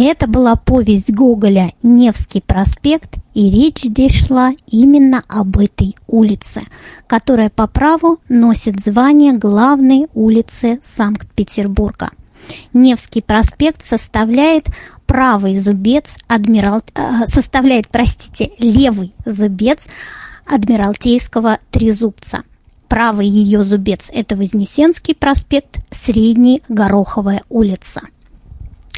Это 0.05 0.27
была 0.27 0.57
повесть 0.57 1.13
Гоголя 1.13 1.73
«Невский 1.83 2.41
проспект», 2.41 3.17
и 3.35 3.51
речь 3.51 3.83
здесь 3.83 4.27
шла 4.27 4.53
именно 4.67 5.23
об 5.29 5.59
этой 5.59 5.95
улице, 6.07 6.63
которая 7.07 7.51
по 7.51 7.67
праву 7.67 8.19
носит 8.29 8.81
звание 8.81 9.33
главной 9.33 10.07
улицы 10.15 10.79
Санкт-Петербурга. 10.83 12.11
Невский 12.73 13.23
проспект 13.23 13.85
составляет 13.85 14.67
правый 15.07 15.59
зубец 15.59 16.17
адмирал... 16.29 16.83
э, 16.95 17.27
составляет, 17.27 17.89
простите, 17.89 18.53
левый 18.59 19.13
зубец 19.25 19.89
Адмиралтейского 20.47 21.59
трезубца. 21.71 22.43
Правый 22.89 23.27
ее 23.27 23.65
зубец– 23.65 24.11
это 24.15 24.37
Вознесенский 24.37 25.15
проспект, 25.15 25.79
средний– 25.91 26.63
Гороховая 26.69 27.43
улица. 27.49 28.03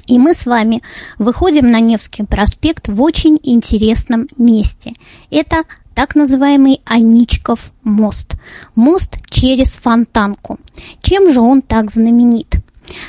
И 0.09 0.19
мы 0.19 0.35
с 0.35 0.47
вами 0.47 0.83
выходим 1.19 1.71
на 1.71 1.81
Невский 1.81 2.25
проспект 2.25 2.89
в 2.89 3.01
очень 3.03 3.39
интересном 3.43 4.27
месте. 4.39 4.95
Это 5.31 5.65
так 5.95 6.15
называемый 6.15 6.81
Аничков 6.87 7.73
мост. 7.85 8.35
Мост 8.75 9.19
через 9.29 9.77
Фонтанку. 9.77 10.59
Чем 11.03 11.31
же 11.31 11.41
он 11.41 11.61
так 11.61 11.91
знаменит? 11.91 12.55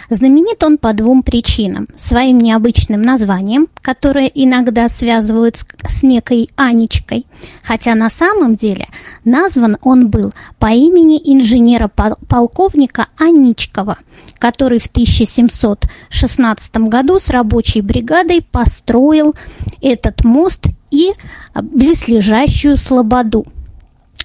Знаменит 0.10 0.62
он 0.62 0.78
по 0.78 0.92
двум 0.92 1.24
причинам. 1.24 1.88
Своим 1.96 2.40
необычным 2.40 3.02
названием, 3.02 3.68
которое 3.82 4.28
иногда 4.28 4.90
связывают 4.90 5.56
с, 5.56 5.66
с 5.88 6.04
некой 6.04 6.50
Анечкой, 6.58 7.26
хотя 7.64 7.96
на 7.96 8.10
самом 8.10 8.56
деле 8.56 8.88
назван 9.24 9.78
он 9.82 10.10
был 10.10 10.34
по 10.58 10.68
имени 10.68 11.18
инженера-полковника 11.24 13.08
Аничкова, 13.18 14.00
который 14.40 14.80
в 14.80 14.88
1716 14.88 16.78
году 16.78 17.20
с 17.20 17.30
рабочей 17.30 17.82
бригадой 17.82 18.42
построил 18.42 19.36
этот 19.82 20.24
мост 20.24 20.66
и 20.90 21.14
близлежащую 21.54 22.78
Слободу. 22.78 23.46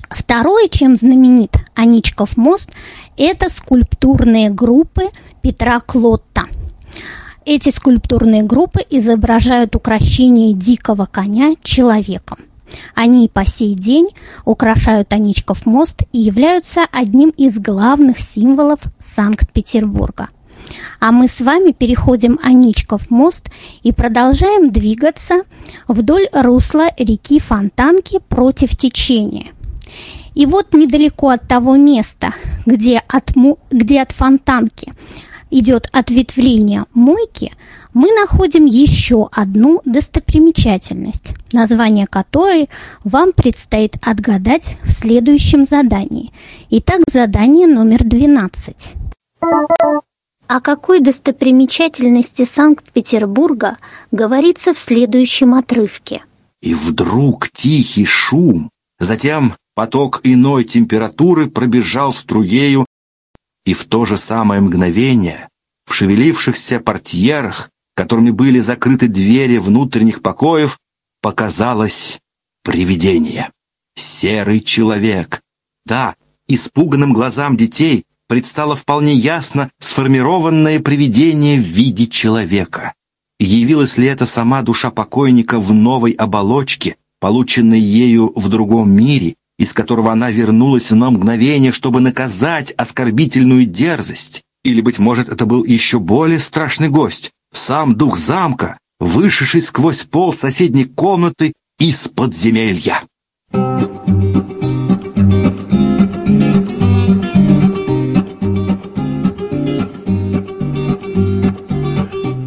Второе, 0.09 0.69
чем 0.69 0.97
знаменит 0.97 1.57
Аничков 1.74 2.36
мост, 2.36 2.70
это 3.16 3.51
скульптурные 3.51 4.51
группы 4.51 5.11
Петра 5.43 5.81
Клотта. 5.81 6.45
Эти 7.45 7.70
скульптурные 7.70 8.43
группы 8.43 8.81
изображают 8.89 9.77
украшение 9.77 10.55
дикого 10.55 11.07
коня 11.07 11.55
человеком. 11.62 12.39
Они 12.95 13.27
и 13.27 13.29
по 13.29 13.45
сей 13.45 13.75
день 13.75 14.09
украшают 14.45 15.13
Аничков 15.13 15.67
мост 15.67 16.03
и 16.13 16.19
являются 16.19 16.87
одним 16.91 17.31
из 17.31 17.59
главных 17.59 18.19
символов 18.19 18.81
Санкт-Петербурга. 18.99 20.29
А 21.01 21.13
мы 21.13 21.29
с 21.29 21.41
вами 21.41 21.73
переходим 21.73 22.39
Аничков 22.43 23.11
мост 23.11 23.51
и 23.83 23.93
продолжаем 23.93 24.71
двигаться 24.71 25.43
вдоль 25.89 26.29
русла 26.33 26.89
реки 26.97 27.39
Фонтанки 27.39 28.21
против 28.29 28.77
течения. 28.77 29.49
И 30.35 30.47
вот 30.47 30.73
недалеко 30.73 31.29
от 31.29 31.47
того 31.47 31.77
места, 31.77 32.35
где 32.67 33.03
от, 33.07 33.33
где 33.71 34.03
от 34.03 34.13
Фонтанки 34.13 34.93
идет 35.51 35.87
ответвление 35.93 36.87
мойки, 36.93 37.53
мы 37.95 38.12
находим 38.12 38.66
еще 38.66 39.29
одну 39.33 39.81
достопримечательность, 39.85 41.35
название 41.53 42.07
которой 42.07 42.69
вам 43.05 43.33
предстоит 43.33 43.97
отгадать 44.03 44.77
в 44.85 44.91
следующем 44.91 45.66
задании. 45.66 46.33
Итак, 46.71 47.03
задание 47.09 47.66
номер 47.66 48.05
12. 48.05 48.95
О 50.47 50.61
какой 50.61 51.01
достопримечательности 51.01 52.45
Санкт-Петербурга 52.45 53.79
говорится 54.11 54.75
в 54.75 54.79
следующем 54.79 55.55
отрывке? 55.55 56.23
И 56.61 56.75
вдруг 56.75 57.49
тихий 57.51 58.05
шум, 58.05 58.71
затем 58.99 59.55
поток 59.75 60.21
иной 60.25 60.65
температуры 60.65 61.49
пробежал 61.49 62.12
струею 62.12 62.85
и 63.65 63.73
в 63.73 63.85
то 63.85 64.05
же 64.05 64.16
самое 64.16 64.61
мгновение 64.61 65.49
в 65.87 65.95
шевелившихся 65.95 66.81
портьерах, 66.81 67.71
которыми 67.95 68.31
были 68.31 68.61
закрыты 68.61 69.09
двери 69.09 69.59
внутренних 69.59 70.23
покоев, 70.23 70.79
показалось 71.21 72.21
привидение. 72.62 73.51
Серый 73.97 74.61
человек. 74.61 75.41
Да, 75.87 76.16
испуганным 76.49 77.12
глазам 77.12 77.57
детей 77.57 78.05
предстало 78.29 78.75
вполне 78.75 79.15
ясно 79.15 79.71
сформированное 79.79 80.81
привидение 80.81 81.61
в 81.61 81.65
виде 81.65 82.07
человека. 82.07 82.95
Явилась 83.39 83.99
ли 83.99 84.07
это 84.07 84.27
сама 84.27 84.62
душа 84.62 84.91
покойника 84.91 85.61
в 85.61 85.73
новой 85.73 86.12
оболочке, 86.12 86.97
полученной 87.21 87.81
ею 87.81 88.33
в 88.35 88.49
другом 88.49 88.91
мире, 88.91 89.35
из 89.59 89.73
которого 89.73 90.12
она 90.12 90.31
вернулась 90.31 90.91
на 90.91 91.11
мгновение, 91.11 91.73
чтобы 91.73 92.01
наказать 92.01 92.73
оскорбительную 92.73 93.66
дерзость. 93.66 94.43
Или, 94.65 94.81
быть 94.81 94.99
может, 94.99 95.29
это 95.29 95.47
был 95.47 95.65
еще 95.65 95.99
более 95.99 96.39
страшный 96.39 96.89
гость, 96.89 97.33
сам 97.56 97.97
дух 97.97 98.18
замка, 98.18 98.78
вышедший 99.01 99.62
сквозь 99.62 100.05
пол 100.05 100.35
соседней 100.35 100.85
комнаты 100.85 101.52
из 101.78 102.09
подземелья. 102.09 103.02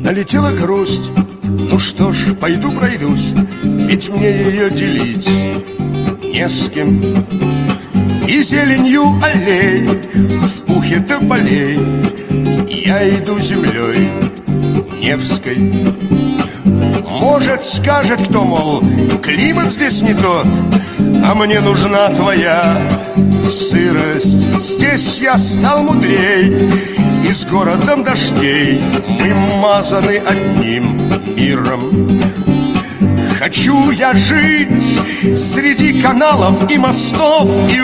Налетела 0.04 0.52
грусть, 0.52 1.04
ну 1.44 1.80
что 1.80 2.12
ж, 2.12 2.34
пойду 2.36 2.72
пройдусь, 2.72 3.34
ведь 3.64 4.10
мне 4.10 4.32
ее 4.32 4.70
делить 4.70 5.30
не 6.24 6.48
с 6.48 6.70
кем. 6.70 7.02
И 8.28 8.44
зеленью 8.44 9.04
аллей 9.24 9.88
в 9.88 10.66
пухе 10.66 11.00
тополей 11.00 11.80
Я 12.68 13.08
иду 13.10 13.40
землей 13.40 14.10
Невской 15.00 15.58
Может, 17.06 17.64
скажет 17.64 18.22
кто, 18.28 18.44
мол, 18.44 18.84
климат 19.22 19.72
здесь 19.72 20.02
не 20.02 20.14
тот 20.14 20.46
А 21.24 21.34
мне 21.36 21.60
нужна 21.60 22.10
твоя 22.10 22.82
сырость. 23.50 24.60
Здесь 24.60 25.20
я 25.20 25.38
стал 25.38 25.84
мудрей 25.84 26.70
И 27.28 27.32
с 27.32 27.46
городом 27.46 28.04
дождей 28.04 28.82
Мы 29.08 29.34
мазаны 29.62 30.22
одним 30.26 30.98
миром. 31.36 32.10
Хочу 33.40 33.92
я 33.92 34.14
жить 34.14 35.00
среди 35.38 36.02
каналов 36.02 36.70
и 36.72 36.78
мостов 36.78 37.50
И 37.72 37.80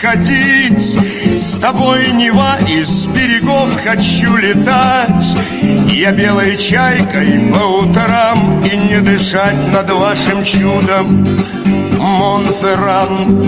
выходить 0.00 0.96
с 1.40 1.58
тобой 1.58 2.12
Нева 2.12 2.56
из 2.68 3.06
берегов 3.08 3.68
Хочу 3.84 4.36
летать. 4.36 5.36
Я 5.92 6.12
белой 6.12 6.56
чайкой 6.56 7.52
по 7.52 7.82
утрам 7.82 8.62
И 8.64 8.76
не 8.76 9.00
дышать 9.00 9.72
над 9.72 9.90
вашим 9.90 10.44
чудом 10.44 11.26
Монферран 11.98 13.44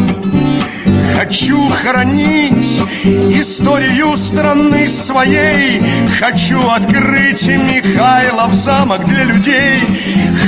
Хочу 1.14 1.68
хранить 1.68 2.82
историю 3.04 4.16
страны 4.16 4.88
своей. 4.88 5.82
Хочу 6.18 6.60
открыть 6.68 7.46
Михайлов 7.46 8.54
замок 8.54 9.04
для 9.06 9.24
людей. 9.24 9.78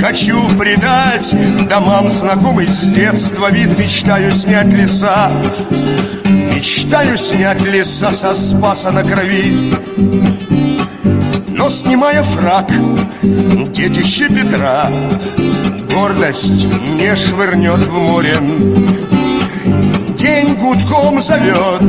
Хочу 0.01 0.47
придать 0.57 1.33
домам 1.69 2.09
знакомый 2.09 2.67
с 2.67 2.81
детства 2.91 3.51
вид. 3.51 3.77
Мечтаю 3.77 4.31
снять 4.31 4.67
леса. 4.67 5.31
Мечтаю 6.25 7.17
снять 7.17 7.61
леса 7.61 8.11
со 8.11 8.33
спаса 8.35 8.91
на 8.91 9.03
крови. 9.03 9.73
Но 11.49 11.69
снимая 11.69 12.23
фраг, 12.23 12.69
детище 13.21 14.27
Петра 14.29 14.89
Гордость 15.95 16.65
не 16.99 17.15
швырнет 17.15 17.79
в 17.79 17.93
море 17.93 18.37
гудком 20.55 21.21
зовет 21.21 21.81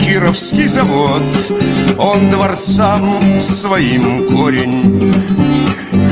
Кировский 0.00 0.68
завод. 0.68 1.22
Он 1.98 2.30
дворцам 2.30 3.40
своим 3.40 4.26
корень. 4.28 5.12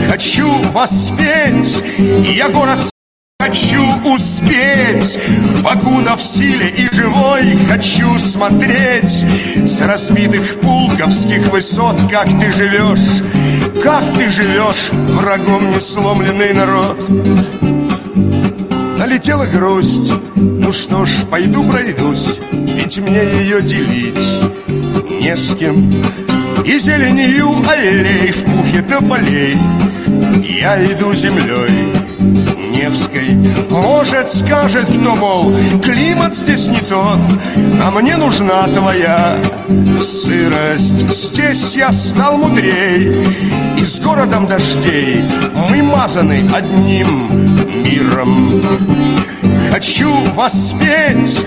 Хочу 0.08 0.50
воспеть 0.72 1.82
Я 2.34 2.48
город 2.48 2.78
Хочу 3.40 3.82
успеть, 4.04 5.18
покуда 5.62 6.16
в 6.16 6.20
силе 6.20 6.68
и 6.70 6.94
живой 6.94 7.56
Хочу 7.68 8.18
смотреть. 8.18 9.24
С 9.64 9.80
разбитых 9.80 10.60
пулковских 10.60 11.46
высот 11.52 11.96
Как 12.10 12.28
ты 12.28 12.52
живешь, 12.52 13.22
как 13.82 14.04
ты 14.14 14.30
живешь, 14.30 14.90
врагом 14.92 15.68
не 15.68 15.80
сломленный 15.80 16.52
народ 16.52 17.77
Налетела 19.08 19.46
грусть, 19.46 20.12
ну 20.34 20.70
что 20.70 21.06
ж, 21.06 21.24
пойду 21.30 21.64
пройдусь 21.64 22.38
Ведь 22.52 22.98
мне 22.98 23.24
ее 23.40 23.62
делить 23.62 24.14
не 25.22 25.34
с 25.34 25.54
кем. 25.54 25.90
И 26.66 26.78
зеленью 26.78 27.48
аллей 27.66 28.30
в 28.30 28.44
пухе 28.44 28.82
тополей 28.82 29.56
Я 30.44 30.84
иду 30.84 31.14
землей 31.14 31.97
Невской 32.78 33.36
Может, 33.70 34.30
скажет 34.30 34.84
кто, 34.84 35.16
мол, 35.16 35.52
климат 35.82 36.34
здесь 36.34 36.68
не 36.68 36.78
тот 36.78 37.18
А 37.82 37.90
мне 37.90 38.16
нужна 38.16 38.62
твоя 38.68 39.36
сырость. 40.00 41.10
Здесь 41.12 41.74
я 41.74 41.90
стал 41.90 42.36
мудрей 42.36 43.12
И 43.76 43.82
с 43.82 44.00
городом 44.00 44.46
дождей 44.46 45.24
Мы 45.68 45.82
мазаны 45.82 46.48
одним 46.54 47.28
миром 47.82 48.62
Хочу 49.78 50.12
воспеть, 50.34 51.46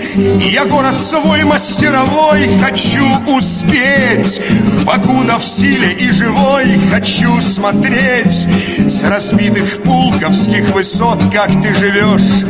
я 0.50 0.64
город 0.64 0.98
свой 0.98 1.44
мастеровой 1.44 2.48
Хочу 2.62 3.04
успеть, 3.26 4.40
покуда 4.86 5.38
в 5.38 5.44
силе 5.44 5.92
и 5.92 6.10
живой 6.10 6.80
Хочу 6.90 7.42
смотреть. 7.42 8.48
С 8.88 9.04
разбитых 9.04 9.82
пулковских 9.82 10.70
высот 10.70 11.18
Как 11.30 11.50
ты 11.62 11.74
живешь, 11.74 12.46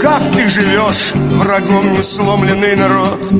как 0.00 0.22
ты 0.32 0.48
живешь, 0.48 1.12
врагом 1.14 1.92
не 1.92 2.02
сломленный 2.02 2.74
народ. 2.74 3.30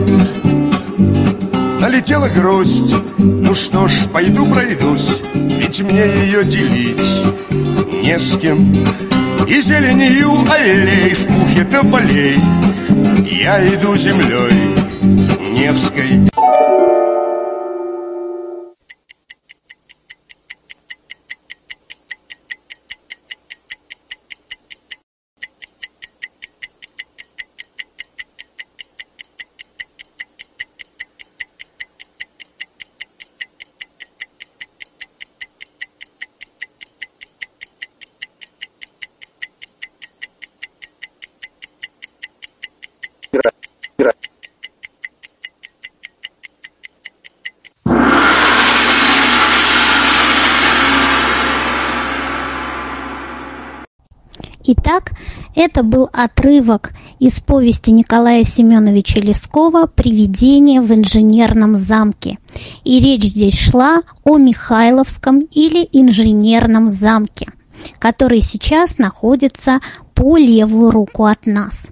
Налетела 1.81 2.29
грусть 2.29 2.93
Ну 3.17 3.55
что 3.55 3.89
ж, 3.89 3.95
пойду 4.13 4.45
пройдусь 4.45 5.23
Ведь 5.33 5.81
мне 5.81 6.05
ее 6.27 6.45
делить 6.45 6.99
не 8.03 8.19
с 8.19 8.37
кем 8.37 8.75
И 9.49 9.61
зеленью 9.63 10.31
аллей 10.51 11.15
в 11.15 11.27
пухе 11.27 11.65
тополей. 11.65 12.39
Я 13.25 13.67
иду 13.67 13.97
землей 13.97 14.75
Невской 15.55 16.29
Итак, 54.71 55.13
это 55.55 55.83
был 55.83 56.11
отрывок 56.13 56.91
из 57.19 57.41
повести 57.41 57.89
Николая 57.89 58.45
Семеновича 58.45 59.19
Лескова 59.19 59.87
«Привидение 59.87 60.83
в 60.83 60.93
инженерном 60.93 61.75
замке». 61.75 62.37
И 62.85 63.01
речь 63.01 63.23
здесь 63.23 63.59
шла 63.59 64.03
о 64.25 64.37
Михайловском 64.37 65.39
или 65.39 65.89
инженерном 65.93 66.91
замке, 66.91 67.51
который 67.99 68.43
сейчас 68.43 68.99
находится 68.99 69.81
по 70.13 70.37
левую 70.37 70.91
руку 70.91 71.25
от 71.25 71.47
нас. 71.47 71.89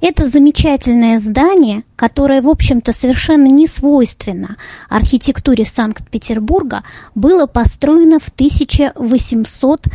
Это 0.00 0.26
замечательное 0.26 1.20
здание, 1.20 1.84
которое, 1.94 2.42
в 2.42 2.48
общем-то, 2.48 2.92
совершенно 2.92 3.46
не 3.46 3.68
свойственно 3.68 4.56
архитектуре 4.88 5.64
Санкт-Петербурга, 5.64 6.82
было 7.14 7.46
построено 7.46 8.18
в 8.18 8.28
1800 8.28 9.86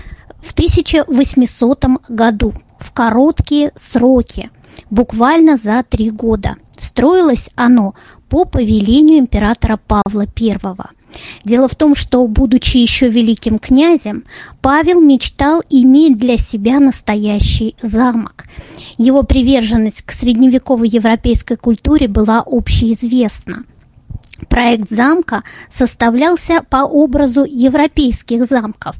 в 0.44 0.52
1800 0.52 1.86
году 2.10 2.54
в 2.80 2.92
короткие 2.92 3.72
сроки, 3.76 4.52
буквально 4.90 5.58
за 5.58 5.84
три 5.88 6.12
года. 6.12 6.58
Строилось 6.78 7.50
оно 7.56 7.94
по 8.30 8.46
повелению 8.46 9.20
императора 9.20 9.80
Павла 9.88 10.26
I. 10.40 10.58
Дело 11.46 11.68
в 11.68 11.76
том, 11.76 11.96
что, 11.96 12.26
будучи 12.28 12.78
еще 12.78 13.08
великим 13.08 13.60
князем, 13.60 14.24
Павел 14.62 15.00
мечтал 15.00 15.62
иметь 15.70 16.18
для 16.18 16.38
себя 16.38 16.80
настоящий 16.80 17.76
замок. 17.82 18.46
Его 18.98 19.24
приверженность 19.24 20.02
к 20.02 20.12
средневековой 20.12 20.90
европейской 20.90 21.56
культуре 21.56 22.08
была 22.08 22.44
общеизвестна. 22.46 23.64
Проект 24.50 24.90
замка 24.90 25.44
составлялся 25.70 26.64
по 26.70 26.84
образу 26.84 27.44
европейских 27.44 28.46
замков, 28.46 28.96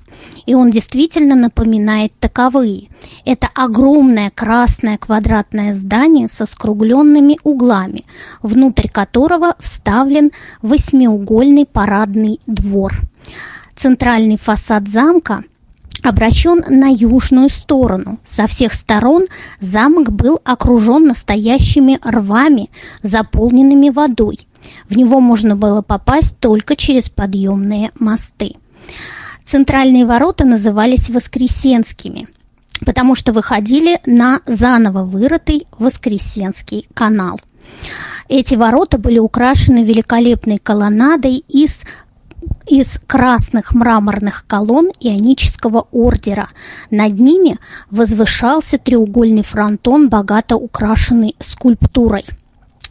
и 0.46 0.54
он 0.54 0.70
действительно 0.70 1.36
напоминает 1.36 2.14
таковые. 2.20 2.90
Это 3.26 3.50
огромное 3.54 4.30
красное 4.30 4.98
квадратное 4.98 5.74
здание 5.74 6.28
со 6.28 6.46
скругленными 6.46 7.38
углами, 7.44 8.06
внутрь 8.42 8.88
которого 8.88 9.56
вставлен 9.60 10.32
восьмиугольный 10.62 11.66
парадный 11.66 12.40
двор. 12.48 13.02
Центральный 13.76 14.38
фасад 14.38 14.88
замка 14.88 15.44
обращен 16.04 16.64
на 16.68 16.90
южную 16.90 17.50
сторону. 17.50 18.20
Со 18.26 18.46
всех 18.48 18.74
сторон 18.74 19.26
замок 19.60 20.12
был 20.12 20.40
окружен 20.44 21.08
настоящими 21.08 22.00
рвами, 22.04 22.70
заполненными 23.02 23.90
водой– 23.90 24.48
в 24.90 24.96
него 24.96 25.20
можно 25.20 25.56
было 25.56 25.82
попасть 25.82 26.40
только 26.40 26.76
через 26.76 27.10
подъемные 27.10 27.92
мосты. 28.00 28.56
Центральные 29.44 30.06
ворота 30.06 30.46
назывались 30.46 31.10
Воскресенскими, 31.10 32.28
потому 32.86 33.16
что 33.16 33.34
выходили 33.34 34.00
на 34.06 34.42
заново 34.46 35.04
вырытый 35.04 35.68
Воскресенский 35.78 36.88
канал. 36.94 37.40
Эти 38.30 38.56
ворота 38.56 38.98
были 38.98 39.20
украшены 39.20 39.84
великолепной 39.84 40.58
колоннадой 40.58 41.44
из 41.48 41.84
из 42.68 43.00
красных 43.08 43.74
мраморных 43.74 44.46
колонн 44.48 44.90
ионического 45.00 45.88
ордера. 45.92 46.50
Над 46.92 47.14
ними 47.14 47.58
возвышался 47.90 48.78
треугольный 48.78 49.44
фронтон, 49.44 50.10
богато 50.10 50.58
украшенный 50.58 51.36
скульптурой– 51.40 52.26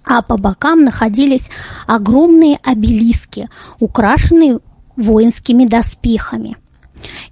а 0.04 0.22
по 0.22 0.36
бокам 0.36 0.84
находились 0.84 1.50
огромные 1.86 2.58
обелиски, 2.62 3.48
украшенные 3.78 4.60
воинскими 4.96 5.66
доспехами. 5.66 6.56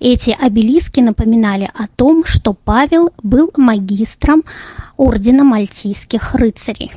Эти 0.01 0.31
обелиски 0.31 1.01
напоминали 1.01 1.71
о 1.75 1.87
том, 1.87 2.25
что 2.25 2.55
Павел 2.55 3.11
был 3.23 3.51
магистром 3.57 4.43
Ордена 4.97 5.45
Мальтийских 5.45 6.35
рыцарей. 6.35 6.93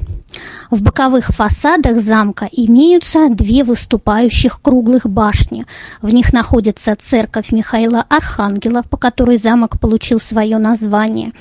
В 0.72 0.82
боковых 0.82 1.28
фасадах 1.28 2.02
замка 2.02 2.50
имеются 2.52 3.30
две 3.30 3.64
выступающих 3.64 4.62
круглых 4.62 5.08
башни. 5.08 5.66
В 6.02 6.12
них 6.12 6.34
находится 6.34 6.96
церковь 6.96 7.52
Михаила 7.52 8.04
Архангела, 8.10 8.82
по 8.82 8.98
которой 8.98 9.38
замок 9.38 9.80
получил 9.80 10.20
свое 10.20 10.58
название, 10.58 11.32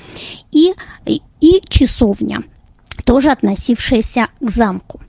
и, 0.51 0.73
и 1.41 1.61
часовня– 1.67 2.43
тоже 3.05 3.31
относившаяся 3.31 4.27
к 4.39 4.49
замку. 4.49 5.01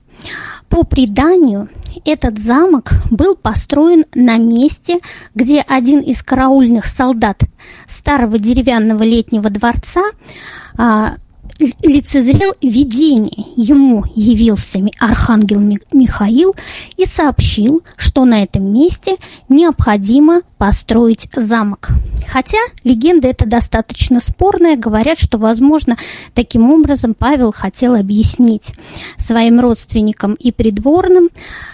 По 0.69 0.83
преданию, 0.83 1.69
этот 2.03 2.39
замок 2.39 2.91
был 3.11 3.35
построен 3.35 4.05
на 4.13 4.37
месте, 4.37 4.99
где 5.33 5.61
один 5.61 5.99
из 5.99 6.23
караульных 6.23 6.85
солдат 6.85 7.41
старого 7.87 8.39
деревянного 8.39 9.03
летнего 9.03 9.49
дворца 9.49 10.03
а, 10.77 11.15
лицезрел 11.59 12.53
видение. 12.61 13.45
Ему 13.55 14.03
явился 14.15 14.79
архангел 14.99 15.59
Михаил 15.93 16.55
и 16.97 17.05
сообщил, 17.05 17.83
что 17.97 18.25
на 18.25 18.43
этом 18.43 18.73
месте 18.73 19.15
необходимо 19.47 20.41
построить 20.57 21.27
замок. 21.35 21.89
Хотя 22.27 22.57
легенда 22.83 23.27
эта 23.27 23.45
достаточно 23.45 24.19
спорная, 24.19 24.75
говорят, 24.75 25.19
что, 25.19 25.37
возможно, 25.37 25.97
таким 26.33 26.71
образом 26.71 27.13
Павел 27.13 27.51
хотел 27.51 27.95
объяснить 27.95 28.73
своим 29.17 29.59
родственникам 29.59 30.33
и 30.33 30.51
придворным 30.51 31.29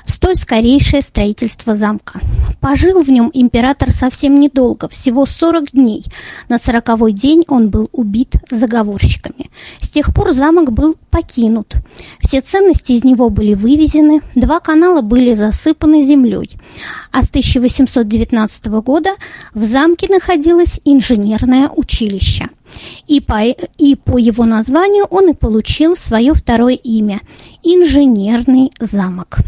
столь 0.05 0.35
скорейшее 0.35 1.01
строительство 1.01 1.75
замка. 1.75 2.19
Пожил 2.59 3.01
в 3.01 3.09
нем 3.09 3.31
император 3.33 3.89
совсем 3.91 4.39
недолго, 4.39 4.87
всего 4.89 5.25
40 5.25 5.71
дней. 5.71 6.03
На 6.49 6.57
сороковой 6.57 7.13
день 7.13 7.43
он 7.47 7.69
был 7.69 7.89
убит 7.91 8.35
заговорщиками. 8.49 9.49
С 9.79 9.89
тех 9.89 10.13
пор 10.13 10.33
замок 10.33 10.71
был 10.71 10.95
покинут. 11.09 11.75
Все 12.19 12.41
ценности 12.41 12.93
из 12.93 13.03
него 13.03 13.29
были 13.29 13.53
вывезены, 13.53 14.21
два 14.35 14.59
канала 14.59 15.01
были 15.01 15.33
засыпаны 15.33 16.03
землей. 16.03 16.49
А 17.11 17.23
с 17.23 17.29
1819 17.29 18.65
года 18.83 19.11
в 19.53 19.63
замке 19.63 20.07
находилось 20.09 20.79
инженерное 20.85 21.69
училище. 21.69 22.49
И 23.07 23.19
по, 23.19 23.43
и 23.43 23.95
по 23.95 24.17
его 24.17 24.45
названию 24.45 25.05
он 25.05 25.29
и 25.29 25.33
получил 25.33 25.97
свое 25.97 26.33
второе 26.33 26.75
имя– 26.75 27.21
Инженерный 27.63 28.71
замок. 28.79 29.39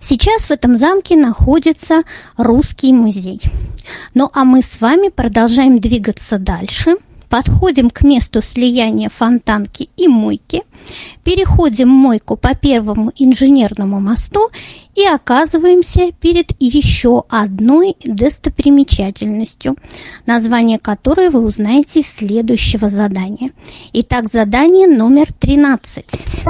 Сейчас 0.00 0.46
в 0.46 0.50
этом 0.50 0.76
замке 0.76 1.16
находится 1.16 2.02
русский 2.36 2.92
музей. 2.92 3.40
Ну 4.14 4.28
а 4.32 4.44
мы 4.44 4.62
с 4.62 4.80
вами 4.80 5.08
продолжаем 5.08 5.78
двигаться 5.78 6.38
дальше– 6.38 6.96
подходим 7.30 7.88
к 7.88 8.02
месту 8.02 8.42
слияния 8.42 9.08
фонтанки 9.08 9.88
и 9.96 10.08
мойки, 10.08 10.64
переходим 11.24 11.88
мойку 11.88 12.36
по 12.36 12.54
первому 12.54 13.12
инженерному 13.16 14.00
мосту 14.00 14.50
и 14.96 15.06
оказываемся 15.06 16.10
перед 16.20 16.52
еще 16.58 17.24
одной 17.28 17.96
достопримечательностью, 18.04 19.76
название 20.26 20.78
которой 20.78 21.30
вы 21.30 21.40
узнаете 21.40 22.00
из 22.00 22.12
следующего 22.12 22.90
задания. 22.90 23.52
Итак, 23.92 24.28
задание 24.28 24.88
номер 24.88 25.32
13. 25.32 26.42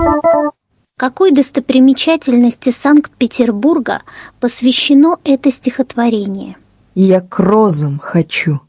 Какой 0.96 1.30
достопримечательности 1.30 2.70
Санкт-Петербурга 2.72 4.02
посвящено 4.40 5.18
это 5.24 5.50
стихотворение? 5.50 6.56
Я 6.94 7.20
к 7.20 7.38
розам 7.38 7.98
хочу, 7.98 8.60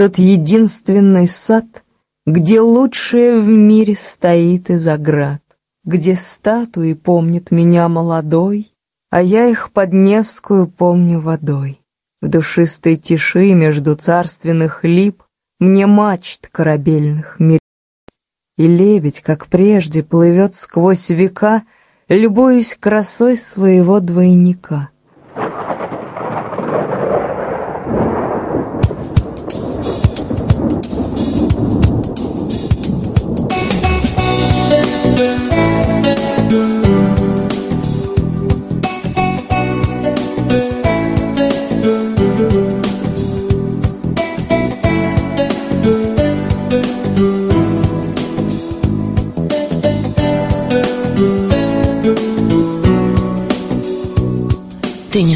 тот 0.00 0.16
единственный 0.16 1.28
сад, 1.28 1.84
Где 2.24 2.62
лучшее 2.62 3.38
в 3.38 3.48
мире 3.50 3.94
стоит 3.94 4.70
из 4.70 4.88
оград, 4.88 5.42
Где 5.84 6.14
статуи 6.14 6.94
помнят 6.94 7.50
меня 7.50 7.86
молодой, 7.86 8.72
А 9.10 9.20
я 9.20 9.46
их 9.46 9.72
под 9.72 9.92
Невскую 9.92 10.68
помню 10.68 11.20
водой. 11.20 11.82
В 12.22 12.28
душистой 12.28 12.96
тиши 12.96 13.52
между 13.52 13.94
царственных 13.94 14.84
лип 14.84 15.22
Мне 15.58 15.86
мачт 15.86 16.48
корабельных 16.50 17.38
мир. 17.38 17.60
И 18.56 18.66
лебедь, 18.66 19.20
как 19.20 19.48
прежде, 19.48 20.02
плывет 20.02 20.54
сквозь 20.54 21.10
века, 21.10 21.64
Любуясь 22.08 22.74
красой 22.74 23.36
своего 23.36 24.00
двойника. 24.00 24.88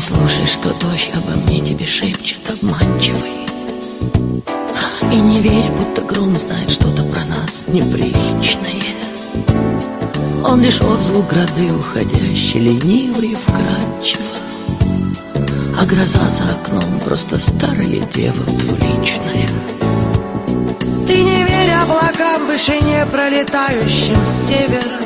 Слушай, 0.05 0.47
что 0.47 0.69
дождь 0.75 1.11
обо 1.15 1.33
мне 1.43 1.61
тебе 1.61 1.87
шепчет 1.87 2.39
обманчивый. 2.51 3.47
И 5.11 5.17
не 5.17 5.41
верь, 5.41 5.71
будто 5.71 6.03
гром 6.03 6.39
знает 6.39 6.71
что-то 6.71 7.03
про 7.05 7.25
нас 7.25 7.65
неприличное. 7.69 8.83
Он 10.45 10.61
лишь 10.61 10.81
отзвук 10.83 11.29
грозы 11.29 11.73
уходящий, 11.73 12.61
ленивый 12.61 13.29
и 13.29 13.37
вкрадчиво. 13.37 14.23
А 15.81 15.87
гроза 15.87 16.31
за 16.33 16.53
окном 16.53 17.01
просто 17.05 17.39
старая 17.39 18.01
дева 18.13 18.45
двуличная. 18.45 19.49
Ты 21.07 21.17
не 21.23 21.45
верь 21.45 21.73
облакам 21.83 22.45
в 22.45 22.49
вышине, 22.49 23.07
пролетающим 23.11 24.17
с 24.27 24.49
севера 24.49 25.05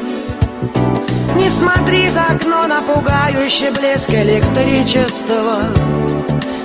не 1.39 1.49
смотри 1.49 2.09
за 2.11 2.23
окно 2.23 2.67
на 2.67 2.83
пугающий 2.83 3.71
блеск 3.71 4.11
электричества. 4.11 5.63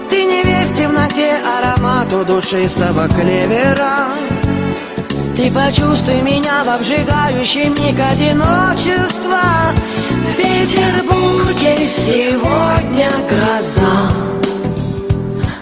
Ты 0.09 0.25
не 0.25 0.43
верь 0.43 0.67
в 0.67 0.75
темноте 0.77 1.37
аромату 1.57 2.25
душистого 2.25 3.07
клевера. 3.09 4.09
Ты 5.35 5.51
почувствуй 5.51 6.21
меня 6.21 6.63
в 6.63 6.69
обжигающий 6.69 7.69
миг 7.69 7.99
одиночества. 8.11 9.41
В 10.29 10.35
Петербурге 10.35 11.87
сегодня 11.87 13.09
гроза. 13.29 14.11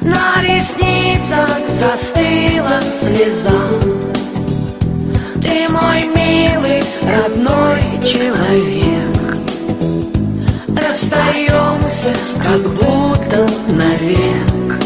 На 0.02 0.42
ресницах 0.42 1.60
застыла 1.70 2.82
слеза. 2.82 3.62
Ты 5.42 5.70
мой 5.70 6.04
милый 6.16 6.84
родной 7.04 7.82
человек 8.06 9.01
Расстаемся, 10.92 12.14
как 12.44 12.60
будто 12.60 13.48
навек. 13.70 14.78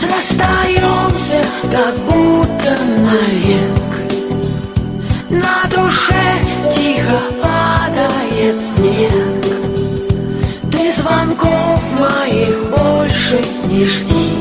Расстаемся, 0.00 1.42
как 1.72 1.96
будто 2.04 2.78
навек. 3.10 3.80
На 5.28 5.68
душе 5.74 6.40
тихо 6.72 7.18
падает 7.42 8.60
снег. 8.60 9.12
Ты 10.70 10.92
звонков 10.92 11.82
моих 11.98 12.56
больше 12.70 13.42
не 13.68 13.86
жди. 13.86 14.38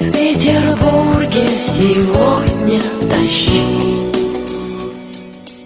В 0.00 0.10
Петербурге 0.10 1.46
сегодня 1.78 2.80
дожди 3.02 4.09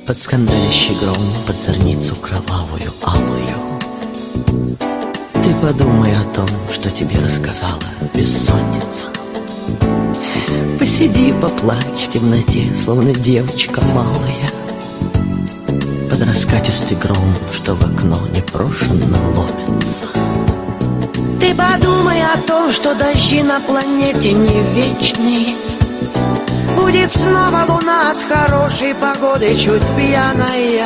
под 0.07 0.19
скандалящий 0.19 0.95
гром, 1.01 1.17
под 1.47 1.59
зорницу 1.59 2.15
кровавую, 2.17 2.91
алую. 3.03 3.49
Ты 4.79 5.55
подумай 5.63 6.13
о 6.13 6.35
том, 6.35 6.47
что 6.71 6.91
тебе 6.91 7.19
рассказала 7.21 7.79
бессонница. 8.15 9.07
Посиди, 10.79 11.33
поплачь 11.41 12.09
в 12.09 12.13
темноте, 12.13 12.71
словно 12.75 13.15
девочка 13.15 13.81
малая. 13.81 14.49
Под 16.11 16.21
раскатистый 16.23 16.99
гром, 16.99 17.35
что 17.53 17.75
в 17.75 17.83
окно 17.83 18.19
непрошенно 18.35 19.19
ломится. 19.31 20.05
Ты 21.41 21.55
подумай 21.55 22.21
о 22.23 22.39
том, 22.47 22.73
что 22.73 22.95
дожди 22.95 23.43
на 23.43 23.61
планете 23.61 24.33
не 24.33 24.63
вечные 24.75 25.55
Будет 26.85 27.11
снова 27.13 27.65
луна 27.67 28.11
от 28.11 28.19
хорошей 28.29 28.95
погоды 28.95 29.57
чуть 29.57 29.83
пьяная. 29.97 30.85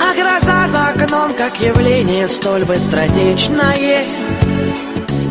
А 0.00 0.14
гроза 0.14 0.68
за 0.68 0.88
окном, 0.90 1.34
как 1.34 1.60
явление 1.60 2.28
столь 2.28 2.64
быстротечное 2.64 4.06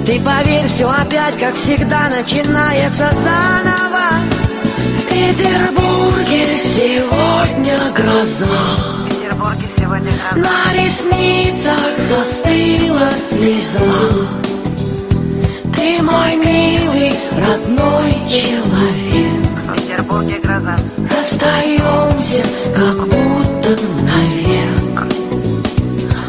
Ты 0.06 0.20
поверь, 0.20 0.68
все 0.68 0.90
опять, 0.90 1.40
как 1.40 1.56
всегда, 1.56 2.10
начинается 2.10 3.10
заново. 3.24 4.10
В 5.00 5.06
Петербурге 5.06 6.46
сегодня 6.60 7.78
гроза. 7.96 8.46
Петербурге 9.08 9.68
сегодня 9.78 10.12
гроза. 10.12 10.50
На 10.50 10.74
ресницах 10.74 11.80
застыла 12.10 13.10
слеза. 13.30 14.28
Ты 15.74 16.02
мой 16.04 16.36
милый 16.36 17.14
родной 17.40 18.12
человек 18.28 19.27
Петербурге 19.98 20.40
гроза. 20.44 20.76
Расстаемся, 21.10 22.44
как 22.76 22.98
будто 23.08 23.70
навек. 24.04 25.08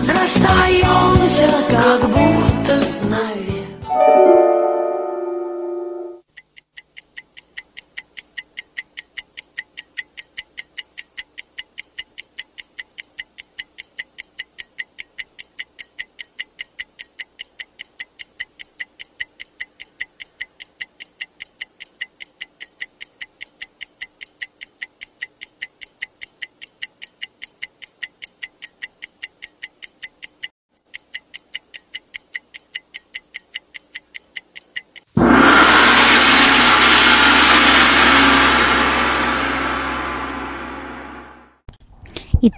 Расстаемся, 0.08 1.50
как 1.68 2.08
будто 2.08 2.74
навек 2.74 2.87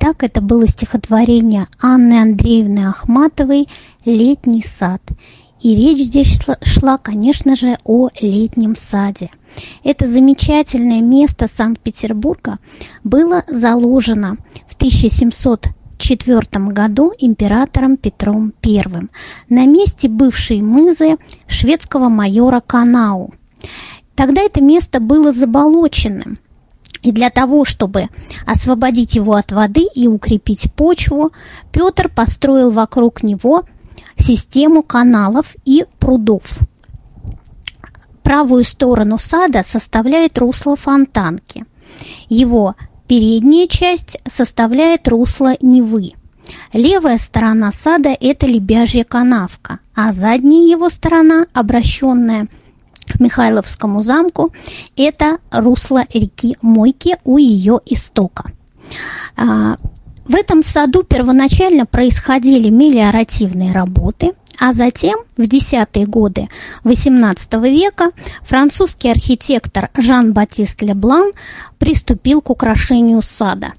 Итак, 0.03 0.25
это 0.25 0.41
было 0.41 0.67
стихотворение 0.67 1.67
Анны 1.79 2.23
Андреевны 2.23 2.89
Ахматовой 2.89 3.69
«Летний 4.07 4.63
сад». 4.63 5.03
И 5.61 5.77
речь 5.77 6.07
здесь 6.07 6.41
шла, 6.43 6.57
шла, 6.63 6.97
конечно 6.97 7.55
же, 7.55 7.77
о 7.85 8.09
летнем 8.19 8.77
саде. 8.77 9.31
Это 9.85 10.07
замечательное 10.07 11.03
место 11.03 11.49
Санкт-Петербурга 11.49 12.61
было 13.05 13.45
заложено 13.47 14.39
в 14.67 14.75
1704 14.77 16.67
году 16.69 17.13
императором 17.19 17.99
Петром 17.99 18.55
I 18.65 18.81
на 19.51 19.67
месте 19.67 20.09
бывшей 20.09 20.63
мызы 20.63 21.19
шведского 21.47 22.09
майора 22.09 22.63
Канау. 22.67 23.35
Тогда 24.15 24.41
это 24.41 24.63
место 24.63 24.99
было 24.99 25.35
заболоченным– 25.35 26.39
и 27.03 27.13
для 27.13 27.31
того, 27.31 27.65
чтобы 27.65 28.09
освободить 28.47 29.15
его 29.15 29.35
от 29.35 29.53
воды 29.53 29.87
и 29.95 30.07
укрепить 30.07 30.73
почву, 30.73 31.33
Петр 31.73 32.09
построил 32.09 32.71
вокруг 32.71 33.23
него 33.23 33.65
систему 34.17 34.83
каналов 34.83 35.57
и 35.65 35.87
прудов. 35.99 36.59
Правую 38.23 38.65
сторону 38.65 39.19
сада 39.19 39.63
составляет 39.65 40.39
русло 40.39 40.77
фонтанки. 40.77 41.65
Его 42.29 42.77
передняя 43.09 43.67
часть 43.67 44.19
составляет 44.29 45.09
русло 45.09 45.55
Невы. 45.61 46.13
Левая 46.73 47.19
сторона 47.19 47.73
сада– 47.73 48.17
это 48.21 48.47
Лебяжья 48.47 49.05
канавка, 49.05 49.79
а 49.95 50.13
задняя 50.13 50.69
его 50.69 50.91
сторона, 50.91 51.47
обращенная– 51.53 52.49
к 53.13 53.21
Михайловскому 53.21 54.03
замку, 54.03 54.53
это 54.97 55.39
русло 55.51 56.05
реки 56.13 56.57
Мойки 56.63 57.17
у 57.25 57.39
ее 57.39 57.81
истока. 57.87 58.53
А, 59.37 59.77
В 60.27 60.35
этом 60.35 60.63
саду 60.63 61.03
первоначально 61.03 61.87
происходили 61.87 62.71
мелиоративные 62.71 63.73
работы, 63.73 64.33
а 64.61 64.75
затем, 64.75 65.19
в 65.39 65.47
десятые 65.47 66.07
годы 66.07 66.49
XVIII 66.85 67.63
века, 67.71 68.11
французский 68.43 69.11
архитектор 69.11 69.89
Жан-Батист 69.97 70.83
Леблан 70.83 71.33
приступил 71.79 72.43
к 72.43 72.51
украшению 72.51 73.23
сада. 73.23 73.73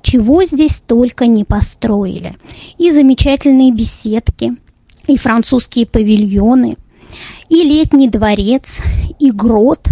Чего 0.00 0.44
здесь 0.44 0.80
только 0.86 1.26
не 1.26 1.44
построили. 1.44 2.36
И 2.78 2.92
замечательные 2.92 3.72
беседки, 3.72 4.56
и 5.08 5.16
французские 5.16 5.86
павильоны, 5.86 6.76
и 7.48 7.62
летний 7.62 8.08
дворец, 8.08 8.80
и 9.18 9.30
грот, 9.30 9.88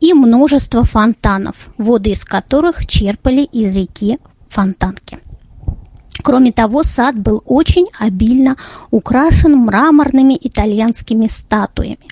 и 0.00 0.12
множество 0.12 0.84
фонтанов, 0.84 1.70
воды 1.78 2.10
из 2.10 2.24
которых 2.24 2.86
черпали 2.86 3.42
из 3.42 3.76
реки 3.76 4.18
Фонтанки. 4.48 5.18
Кроме 6.22 6.52
того, 6.52 6.82
сад 6.82 7.18
был 7.18 7.42
очень 7.46 7.86
обильно 7.98 8.56
украшен 8.90 9.56
мраморными 9.56 10.36
итальянскими 10.40 11.26
статуями. 11.26 12.06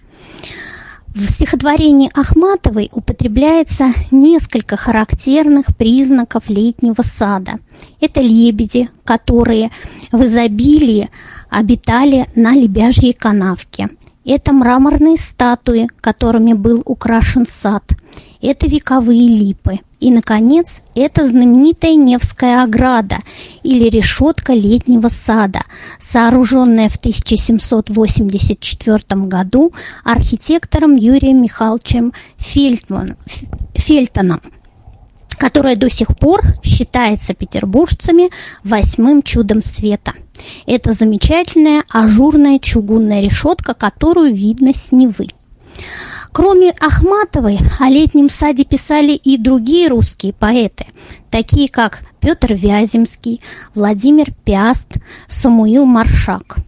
В 1.15 1.27
стихотворении 1.29 2.11
Ахматовой 2.15 2.89
употребляется 2.93 3.93
несколько 4.11 4.77
характерных 4.77 5.67
признаков 5.77 6.49
летнего 6.49 7.03
сада. 7.03 7.59
Это 8.01 8.21
лебеди, 8.21 8.89
которые 9.05 9.71
в 10.13 10.23
изобилии 10.23 11.11
обитали 11.51 12.27
на 12.37 12.55
Лебяжьей 12.55 13.13
канавке. 13.13 13.91
Это 14.25 14.53
мраморные 14.53 15.17
статуи, 15.17 15.89
которыми 16.01 16.53
был 16.53 16.83
украшен 16.85 17.47
сад. 17.47 17.85
Это 18.43 18.67
вековые 18.67 19.29
липы. 19.29 19.79
И, 19.99 20.11
наконец, 20.11 20.81
это 20.95 21.27
знаменитая 21.29 21.95
Невская 21.95 22.63
ограда 22.63 23.19
или 23.63 23.89
решетка 23.89 24.53
летнего 24.55 25.09
сада, 25.09 25.63
сооруженная 25.99 26.89
в 26.89 26.97
1784 26.97 29.03
году 29.27 29.73
архитектором 30.05 30.97
Юрием 30.97 31.43
Михайловичем 31.43 32.15
Фельтман, 32.39 33.17
Фельтоном 33.75 34.41
которая 35.41 35.75
до 35.75 35.89
сих 35.89 36.09
пор 36.19 36.43
считается 36.63 37.33
петербуржцами 37.33 38.29
восьмым 38.63 39.23
чудом 39.23 39.63
света. 39.63 40.13
Это 40.67 40.93
замечательная 40.93 41.83
ажурная 41.89 42.59
чугунная 42.59 43.23
решетка, 43.23 43.73
которую 43.73 44.35
видно 44.35 44.75
с 44.75 44.93
Невы. 44.93 45.29
Кроме 46.33 46.73
Ахматовой, 46.79 47.59
о 47.79 47.89
летнем 47.89 48.29
саде 48.29 48.65
писали 48.65 49.13
и 49.13 49.39
другие 49.39 49.89
русские 49.89 50.35
поэты, 50.35 50.85
такие 51.31 51.71
как 51.71 52.03
Петр 52.21 52.53
Вяземский, 52.53 53.41
Владимир 53.75 54.27
Пяст, 54.45 54.99
Самуил 55.27 55.87
Маршак. 55.87 56.59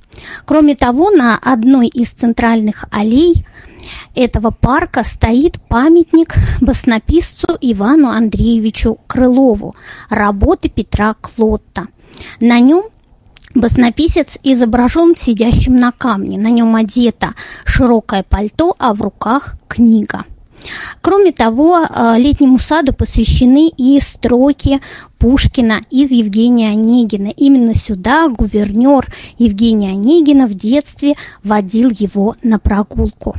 Кроме 0.47 0.77
того, 0.77 1.11
на 1.11 1.37
одной 1.37 1.89
из 1.89 2.11
центральных 2.13 2.87
аллей 2.91 3.45
этого 4.15 4.51
парка 4.51 5.05
стоит 5.05 5.61
памятник 5.69 6.35
баснописцу 6.61 7.57
Ивану 7.61 8.09
Андреевичу 8.09 8.99
Крылову, 9.07 9.75
работы 10.11 10.69
Петра 10.69 11.15
Клотта. 11.21 11.85
На 12.41 12.61
нем 12.61 12.85
Баснописец 13.55 14.39
изображен 14.43 15.15
сидящим 15.15 15.77
на 15.77 15.93
камне. 15.93 16.39
На 16.39 16.49
нем 16.49 16.75
одето 16.75 17.35
широкое 17.65 18.23
пальто, 18.23 18.75
а 18.79 18.95
в 18.95 19.03
руках 19.03 19.57
книга. 19.69 20.25
Кроме 21.01 21.33
того, 21.33 21.81
э, 21.83 22.15
летнему 22.19 22.59
саду 22.59 22.93
посвящены 22.93 23.69
и 23.69 24.01
строки 24.01 24.81
Пушкина 25.19 25.81
из 25.91 26.11
Евгения 26.11 26.71
Онегина. 26.71 27.29
Именно 27.29 27.75
сюда 27.75 28.29
гувернер 28.29 29.13
Евгения 29.39 29.91
Онегина 29.91 30.47
в 30.47 30.55
детстве 30.55 31.15
водил 31.45 31.91
его 31.91 32.37
на 32.43 32.59
прогулку. 32.59 33.37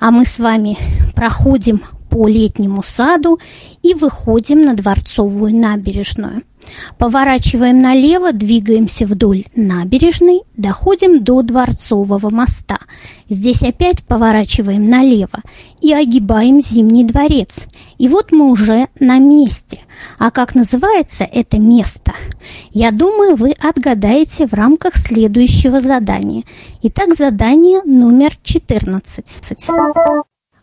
А 0.00 0.10
мы 0.10 0.26
с 0.26 0.38
вами 0.38 0.76
проходим 1.14 1.82
по 2.10 2.28
летнему 2.28 2.82
саду 2.82 3.40
и 3.82 3.94
выходим 3.94 4.60
на 4.60 4.74
Дворцовую 4.74 5.56
набережную. 5.56 6.42
Поворачиваем 6.98 7.80
налево, 7.80 8.32
двигаемся 8.32 9.06
вдоль 9.06 9.44
набережной, 9.54 10.42
доходим 10.56 11.22
до 11.24 11.42
Дворцового 11.42 12.30
моста. 12.30 12.78
Здесь 13.28 13.62
опять 13.62 14.04
поворачиваем 14.04 14.86
налево 14.86 15.40
и 15.80 15.92
огибаем 15.92 16.60
Зимний 16.60 17.04
дворец. 17.04 17.66
И 17.98 18.08
вот 18.08 18.30
мы 18.30 18.50
уже 18.50 18.88
на 19.00 19.18
месте. 19.18 19.80
А 20.18 20.30
как 20.30 20.54
называется 20.54 21.24
это 21.24 21.58
место? 21.58 22.12
Я 22.70 22.90
думаю, 22.90 23.36
вы 23.36 23.54
отгадаете 23.58 24.46
в 24.46 24.54
рамках 24.54 24.96
следующего 24.96 25.80
задания. 25.80 26.44
Итак, 26.82 27.14
задание 27.14 27.82
номер 27.84 28.32
14. 28.42 29.24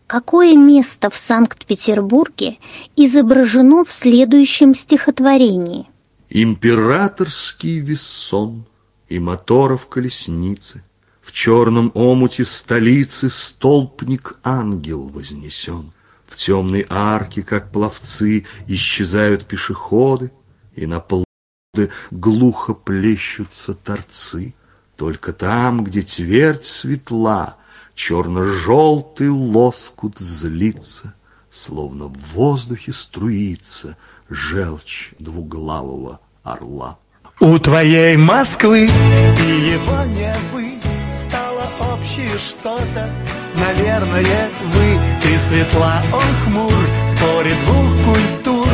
Какое 0.06 0.56
место 0.56 1.08
в 1.08 1.16
Санкт-Петербурге 1.16 2.56
изображено 2.96 3.84
в 3.84 3.92
следующем 3.92 4.74
стихотворении? 4.74 5.89
Императорский 6.32 7.80
весон 7.80 8.64
и 9.08 9.18
моторов 9.18 9.88
колесницы, 9.88 10.84
В 11.22 11.32
черном 11.32 11.90
омуте 11.94 12.44
столицы 12.44 13.30
столбник-ангел 13.30 15.08
вознесен. 15.08 15.90
В 16.28 16.36
темной 16.36 16.86
арке, 16.88 17.42
как 17.42 17.72
пловцы, 17.72 18.46
исчезают 18.68 19.46
пешеходы, 19.46 20.30
И 20.76 20.86
на 20.86 21.00
плоды 21.00 21.90
глухо 22.12 22.74
плещутся 22.74 23.74
торцы. 23.74 24.54
Только 24.96 25.32
там, 25.32 25.82
где 25.82 26.02
твердь 26.02 26.64
светла, 26.64 27.56
Черно-желтый 27.96 29.30
лоскут 29.30 30.18
злится, 30.18 31.12
Словно 31.50 32.04
в 32.04 32.16
воздухе 32.34 32.92
струится 32.92 33.96
Желчь 34.30 35.10
двуглавого 35.18 36.20
орла. 36.42 36.98
У 37.40 37.58
твоей 37.58 38.16
Москвы 38.16 38.84
и 38.84 39.50
его 39.72 40.04
Невы 40.04 40.74
Стало 41.12 41.64
общее 41.94 42.30
что-то, 42.38 43.10
наверное, 43.58 44.48
вы 44.66 44.98
Ты 45.22 45.38
светла, 45.38 46.02
он 46.12 46.22
хмур, 46.44 46.72
спорит 47.08 47.56
двух 47.66 48.14
культур 48.14 48.68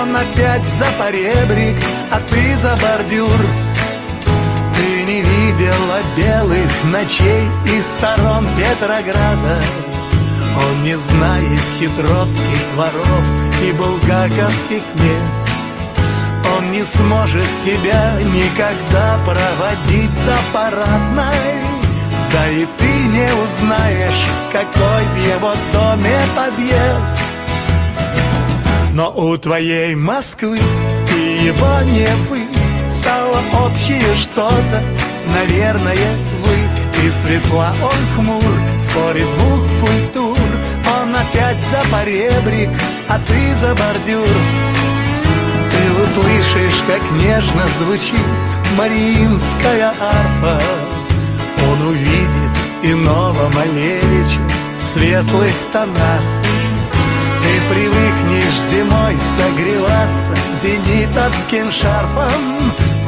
Он 0.00 0.16
опять 0.16 0.66
за 0.66 0.86
поребрик, 0.98 1.76
а 2.10 2.20
ты 2.30 2.56
за 2.56 2.76
бордюр 2.80 3.30
не 5.06 5.20
видела 5.20 6.00
белых 6.16 6.84
ночей 6.84 7.48
и 7.66 7.82
сторон 7.82 8.46
Петрограда. 8.56 9.62
Он 10.56 10.84
не 10.84 10.96
знает 10.96 11.60
хитровских 11.78 12.74
дворов 12.74 13.43
и 13.68 13.72
булгаковских 13.72 14.82
мест. 14.94 15.48
Он 16.56 16.72
не 16.72 16.84
сможет 16.84 17.46
тебя 17.64 18.18
никогда 18.20 19.18
проводить 19.24 20.10
до 20.26 20.36
парадной. 20.52 21.74
Да 22.32 22.50
и 22.50 22.66
ты 22.78 22.92
не 23.16 23.28
узнаешь, 23.42 24.26
какой 24.52 25.04
в 25.04 25.16
его 25.34 25.54
доме 25.72 26.18
подъезд. 26.36 27.20
Но 28.92 29.10
у 29.10 29.36
твоей 29.38 29.94
Москвы 29.94 30.58
и 30.58 31.44
его 31.46 31.80
не 31.84 32.08
вы 32.28 32.42
стало 32.88 33.40
общее 33.64 34.14
что-то, 34.16 34.82
наверное, 35.34 36.16
вы 36.44 37.06
и 37.06 37.10
светла, 37.10 37.74
он 37.82 38.16
хмур, 38.16 38.42
спорит 38.78 39.26
двух 39.36 39.62
культур, 39.80 40.33
он 40.86 41.14
опять 41.14 41.62
за 41.62 41.82
поребрик, 41.90 42.70
а 43.08 43.18
ты 43.26 43.54
за 43.56 43.74
бордюр. 43.74 44.28
Ты 45.70 46.02
услышишь, 46.02 46.82
как 46.86 47.02
нежно 47.12 47.66
звучит 47.78 48.44
мариинская 48.76 49.92
арфа, 50.00 50.60
он 51.70 51.88
увидит 51.88 52.56
иного 52.82 53.48
Малевича 53.54 54.40
в 54.78 54.82
светлых 54.82 55.54
тонах. 55.72 56.22
Ты 57.42 57.74
привыкнешь 57.74 58.60
зимой 58.70 59.16
согреваться 59.36 60.34
зенитовским 60.62 61.70
шарфом, 61.70 62.32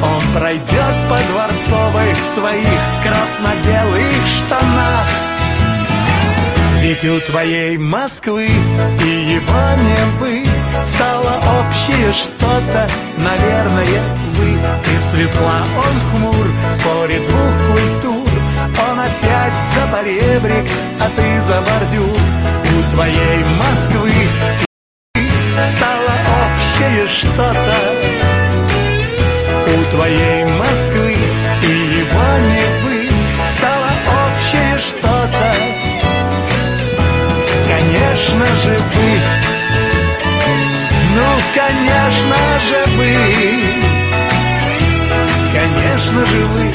он 0.03 0.39
пройдет 0.39 0.95
по 1.09 1.17
Дворцовой 1.17 2.15
твоих 2.35 2.79
красно-белых 3.03 4.27
штанах. 4.37 5.36
У 6.87 7.19
твоей 7.19 7.77
Москвы 7.77 8.45
и 8.45 9.09
его 9.09 9.53
вы 10.21 10.45
Стало 10.85 11.33
общее 11.59 12.13
что-то, 12.13 12.87
наверное, 13.17 14.01
вы. 14.37 14.51
И 14.51 14.99
светла 14.99 15.63
он 15.75 15.99
хмур, 16.09 16.47
спорит 16.71 17.27
двух 17.27 17.55
культур 17.67 18.29
Он 18.89 18.99
опять 19.01 19.53
за 19.75 19.87
поребрик, 19.91 20.71
а 21.01 21.09
ты 21.13 21.41
за 21.41 21.61
бордюр. 21.61 22.19
У 22.63 22.95
твоей 22.95 23.43
Москвы 23.59 24.13
стало 25.75 26.13
общее 26.39 27.07
что-то. 27.09 27.75
У 29.75 29.95
твоей 29.95 30.45
Москвы 30.45 31.17
и 31.63 31.97
его 31.99 32.27
Невы 32.47 32.76
же 38.67 38.73
вы 38.73 39.19
Ну, 41.15 41.27
конечно 41.55 42.37
же 42.67 42.79
вы. 42.97 43.13
Конечно 45.53 46.25
же 46.25 46.45
вы. 46.45 46.73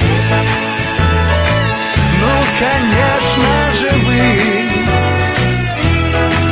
Ну, 2.20 2.32
конечно 2.58 3.52
же 3.78 3.90
вы. 4.06 4.22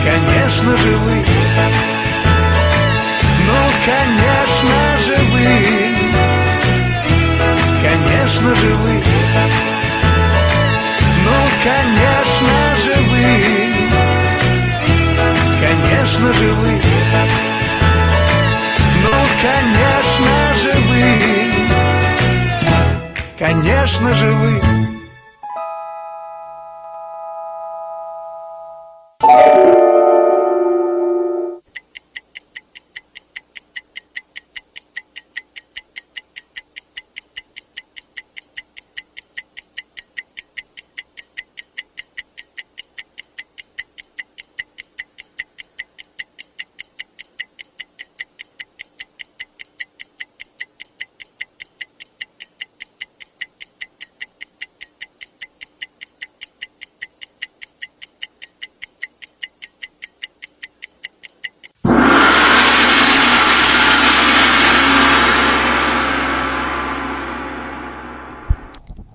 Конечно 0.04 0.76
же 0.76 0.96
вы. 0.96 1.24
Ну, 3.46 3.58
конечно 3.86 4.78
же 5.04 5.16
вы. 5.32 5.48
Конечно 7.82 8.54
же 8.54 8.74
вы. 8.74 9.02
Ну, 11.24 11.36
конечно 11.64 12.76
же 12.84 12.94
вы 13.10 13.59
Конечно 16.10 16.32
же 16.32 16.52
вы 16.52 16.80
Ну, 19.04 19.10
конечно 19.42 20.54
же 20.56 20.72
вы 20.88 21.04
Конечно 23.38 24.14
же 24.14 24.32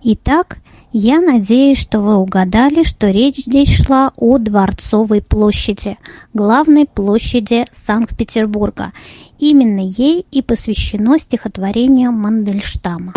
Итак, 0.07 0.60
я 0.94 1.19
надеюсь, 1.19 1.80
что 1.80 1.99
вы 1.99 2.15
угадали, 2.15 2.84
что 2.84 3.10
речь 3.10 3.38
здесь 3.38 3.76
шла 3.76 4.11
о 4.18 4.38
Дворцовой 4.38 5.23
площади, 5.23 5.98
главной 6.32 6.86
площади 6.86 7.65
Санкт-Петербурга. 7.72 8.91
Именно 9.40 9.80
ей 9.80 10.23
и 10.32 10.44
посвящено 10.44 11.18
стихотворение 11.18 12.11
Мандельштама. 12.11 13.14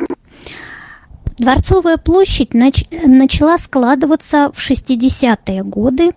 Дворцовая 1.36 1.98
площадь 1.98 2.54
нач- 2.54 2.88
начала 3.06 3.58
складываться 3.58 4.50
в 4.54 4.58
60-е 4.58 5.64
годы 5.64 6.12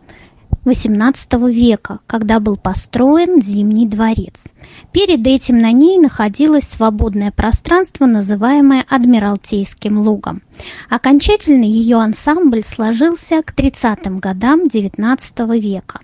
XVIII 0.64 1.52
века, 1.52 2.00
когда 2.06 2.40
был 2.40 2.56
построен 2.56 3.42
Зимний 3.42 3.88
дворец. 3.88 4.54
Перед 4.92 5.26
этим 5.26 5.58
на 5.58 5.72
ней 5.72 5.98
находилось 5.98 6.70
свободное 6.70 7.32
пространство, 7.32 8.06
называемое 8.06 8.86
Адмиралтейским 8.88 9.98
лугом. 9.98 10.44
Окончательно 10.90 11.64
ее 11.64 11.98
ансамбль 11.98 12.64
сложился 12.64 13.42
к 13.42 13.54
30-м 13.56 14.20
годам 14.20 14.66
XIX 14.68 15.60
века. 15.60 16.02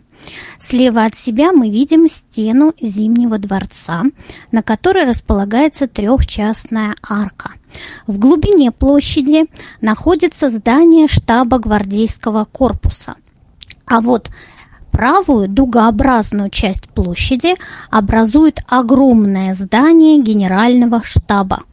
Слева 0.59 1.05
от 1.05 1.15
себя 1.15 1.51
мы 1.53 1.69
видим 1.69 2.09
стену 2.09 2.73
Зимнего 2.81 3.37
дворца, 3.37 4.03
на 4.51 4.63
которой 4.63 5.05
располагается 5.05 5.87
трехчастная 5.87 6.95
арка. 7.07 7.51
В 8.07 8.17
глубине 8.17 8.71
площади 8.71 9.45
находится 9.81 10.49
здание 10.49 11.07
штаба 11.07 11.59
гвардейского 11.59 12.45
корпуса– 12.45 13.15
а 13.87 14.01
вот 14.01 14.29
правую 14.91 15.47
дугообразную 15.47 16.49
часть 16.49 16.89
площади 16.89 17.55
образует 17.89 18.61
огромное 18.67 19.53
здание 19.53 20.21
генерального 20.21 21.01
штаба. 21.03 21.63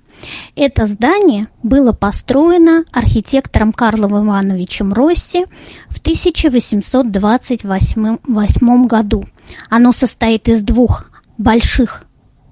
Это 0.57 0.86
здание 0.86 1.49
было 1.62 1.93
построено 1.93 2.85
архитектором 2.93 3.73
Карлом 3.73 4.24
Ивановичем 4.24 4.93
Росси 4.93 5.47
в 5.89 5.99
1828 5.99 8.86
году. 8.86 9.24
Оно 9.69 9.91
состоит 9.93 10.49
из 10.49 10.62
двух 10.62 11.07
больших 11.36 12.05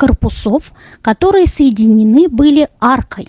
корпусов, 0.02 0.72
которые 1.00 1.46
соединены 1.46 2.28
были 2.28 2.68
аркой. 2.80 3.28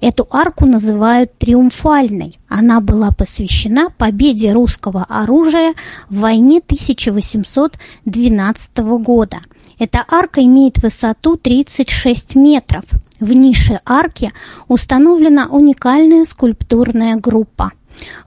Эту 0.00 0.28
арку 0.30 0.66
называют 0.66 1.36
триумфальной. 1.36 2.38
Она 2.48 2.80
была 2.80 3.10
посвящена 3.10 3.90
победе 3.90 4.52
русского 4.52 5.04
оружия 5.08 5.74
в 6.08 6.20
войне 6.20 6.62
1812 6.64 8.78
года. 8.78 9.40
Эта 9.80 10.04
арка 10.08 10.44
имеет 10.44 10.80
высоту 10.80 11.36
36 11.36 12.36
метров. 12.36 12.84
В 13.18 13.32
нише 13.32 13.80
арки 13.84 14.30
установлена 14.68 15.48
уникальная 15.48 16.24
скульптурная 16.24 17.16
группа. 17.16 17.72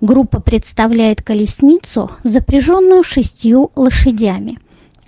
Группа 0.02 0.42
представляет 0.42 1.22
колесницу, 1.22 2.12
запряженную 2.24 3.04
шестью 3.04 3.72
лошадями. 3.78 4.60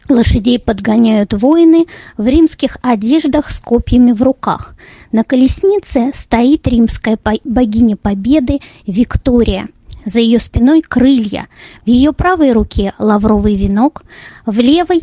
Лошадей 0.09 0.59
подгоняют 0.59 1.33
воины 1.33 1.85
в 2.17 2.27
римских 2.27 2.77
одеждах 2.81 3.49
с 3.49 3.59
копьями 3.59 4.11
в 4.11 4.21
руках. 4.21 4.75
На 5.11 5.23
колеснице 5.23 6.11
стоит 6.13 6.67
римская 6.67 7.17
богиня 7.43 7.97
победы 7.97 8.59
Виктория. 8.85 9.67
За 10.05 10.19
ее 10.19 10.39
спиной 10.39 10.81
крылья. 10.81 11.47
В 11.85 11.89
ее 11.89 12.13
правой 12.13 12.53
руке 12.53 12.93
лавровый 12.97 13.55
венок, 13.55 14.03
в 14.45 14.57
левой 14.59 15.01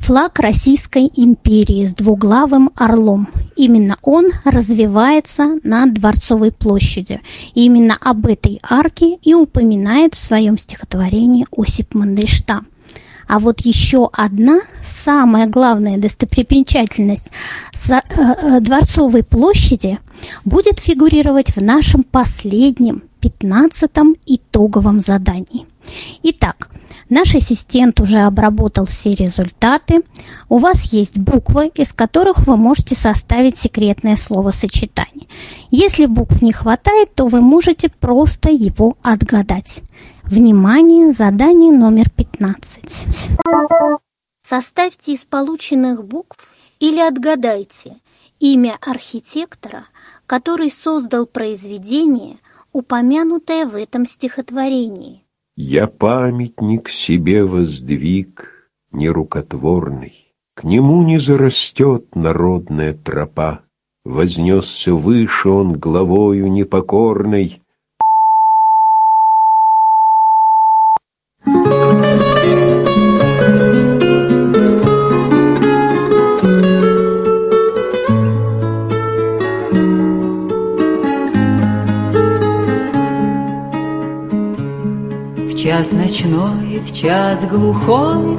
флаг 0.00 0.38
Российской 0.40 1.08
империи 1.14 1.86
с 1.86 1.94
двуглавым 1.94 2.70
орлом. 2.74 3.28
Именно 3.56 3.96
он 4.02 4.30
развивается 4.44 5.58
над 5.62 5.94
Дворцовой 5.94 6.50
площадью. 6.50 7.20
И 7.54 7.64
именно 7.64 7.96
об 8.00 8.26
этой 8.26 8.60
арке 8.62 9.18
и 9.22 9.34
упоминает 9.34 10.14
в 10.14 10.18
своем 10.18 10.58
стихотворении 10.58 11.46
Осип 11.56 11.94
Мандельштам. 11.94 12.66
А 13.28 13.38
вот 13.38 13.60
еще 13.60 14.08
одна 14.12 14.60
самая 14.82 15.46
главная 15.46 15.98
достопримечательность 15.98 17.28
э, 17.88 18.00
э, 18.08 18.60
Дворцовой 18.60 19.22
площади 19.22 19.98
будет 20.44 20.80
фигурировать 20.80 21.54
в 21.54 21.62
нашем 21.62 22.02
последнем, 22.02 23.02
пятнадцатом 23.20 24.14
итоговом 24.26 25.00
задании. 25.00 25.66
Итак, 26.22 26.68
Наш 27.10 27.34
ассистент 27.34 28.00
уже 28.00 28.18
обработал 28.18 28.84
все 28.84 29.14
результаты. 29.14 30.02
У 30.50 30.58
вас 30.58 30.92
есть 30.92 31.16
буквы, 31.16 31.70
из 31.74 31.94
которых 31.94 32.46
вы 32.46 32.58
можете 32.58 32.96
составить 32.96 33.56
секретное 33.56 34.14
словосочетание. 34.14 35.26
Если 35.70 36.04
букв 36.04 36.42
не 36.42 36.52
хватает, 36.52 37.14
то 37.14 37.26
вы 37.26 37.40
можете 37.40 37.88
просто 37.88 38.50
его 38.50 38.98
отгадать. 39.02 39.82
Внимание, 40.30 41.10
задание 41.10 41.72
номер 41.72 42.10
15. 42.10 43.30
Составьте 44.42 45.14
из 45.14 45.24
полученных 45.24 46.04
букв 46.04 46.52
или 46.78 47.00
отгадайте 47.00 47.96
имя 48.38 48.76
архитектора, 48.82 49.86
который 50.26 50.70
создал 50.70 51.24
произведение, 51.24 52.40
упомянутое 52.72 53.64
в 53.64 53.74
этом 53.74 54.04
стихотворении. 54.04 55.24
Я 55.56 55.86
памятник 55.86 56.90
себе 56.90 57.44
воздвиг 57.44 58.70
нерукотворный, 58.92 60.34
К 60.52 60.64
нему 60.64 61.02
не 61.04 61.18
зарастет 61.18 62.14
народная 62.14 62.92
тропа, 62.92 63.62
Вознесся 64.04 64.94
выше 64.94 65.48
он 65.48 65.72
главою 65.72 66.52
непокорной, 66.52 67.62
час 85.78 85.92
ночной, 85.92 86.80
в 86.80 86.92
час 86.92 87.44
глухой, 87.44 88.38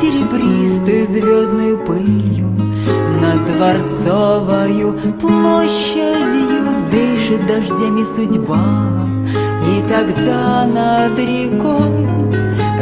Серебристой 0.00 1.06
звездной 1.06 1.76
пылью 1.78 2.48
Над 3.20 3.46
Дворцовою 3.46 4.92
площадью 5.20 6.88
Дышит 6.90 7.46
дождями 7.46 8.04
судьба 8.04 9.17
И 9.68 9.82
тогда 9.82 10.64
над 10.64 11.18
рекой 11.18 12.08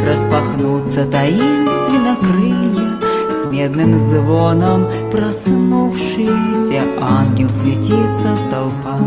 Распахнутся 0.07 1.05
таинственно 1.05 2.15
крылья 2.21 2.99
С 3.29 3.51
медным 3.51 3.99
звоном 3.99 4.85
проснувшийся 5.11 6.83
Ангел 7.01 7.49
светится 7.49 8.37
столпа. 8.47 8.99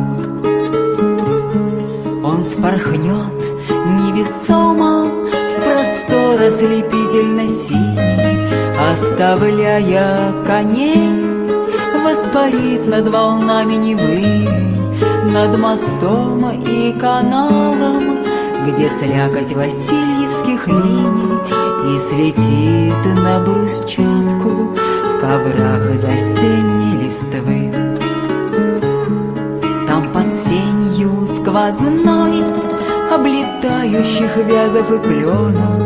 Он 2.23 2.45
спорхнет 2.45 3.41
невесомо 3.71 5.07
В 5.07 5.55
простор 5.55 6.41
ослепительно 6.47 7.49
синий 7.49 8.49
Оставляя 8.93 10.33
коней 10.45 11.31
Воспарит 12.05 12.87
над 12.87 13.09
волнами 13.09 13.75
Невы 13.75 14.80
Над 15.33 15.57
мостом 15.57 16.51
и 16.51 16.93
каналом 16.99 18.25
Где 18.67 18.89
слякоть 18.91 19.53
Васильевских 19.53 20.67
линий 20.67 21.39
И 21.87 21.99
слетит 22.01 23.15
на 23.15 23.39
брусчатку 23.39 24.75
В 24.75 25.19
коврах 25.21 25.95
из 25.95 26.03
осенней 26.03 27.05
листвы. 27.05 27.73
Там 29.87 30.13
под 30.13 30.35
сенью 30.35 31.29
сквозной 31.29 32.43
Облетающих 33.15 34.37
вязов 34.37 34.91
и 34.91 34.99
кленов 34.99 35.79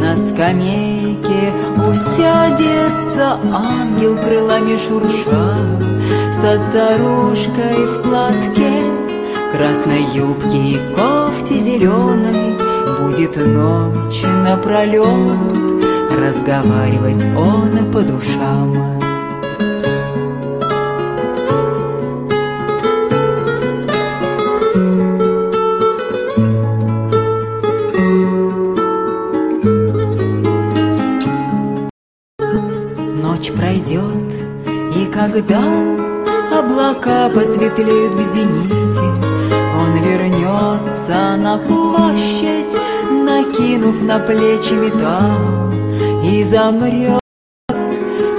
На 0.00 0.16
скамейке 0.16 1.52
усядется 1.86 3.38
ангел 3.52 4.16
крылами 4.16 4.78
шурша 4.78 5.89
Со 6.40 6.58
старушкой 6.58 7.84
в 7.84 8.02
платке. 8.02 8.72
Красной 9.52 10.04
юбке 10.14 10.56
и 10.56 10.78
кофте 10.94 11.58
зеленой 11.58 12.56
Будет 12.98 13.36
ночь 13.36 14.22
напролет 14.22 15.36
Разговаривать 16.10 17.22
он 17.36 17.92
по 17.92 18.00
душам. 18.00 19.00
Ночь 33.22 33.52
пройдет, 33.52 34.32
и 34.96 35.04
когда 35.12 35.99
облака 37.00 37.28
посветлеют 37.28 38.14
в 38.14 38.22
зените, 38.22 39.00
Он 39.78 39.96
вернется 40.02 41.36
на 41.36 41.58
площадь, 41.58 42.76
накинув 43.10 44.02
на 44.02 44.18
плечи 44.18 44.74
металл, 44.74 45.72
И 46.24 46.44
замрет, 46.44 47.20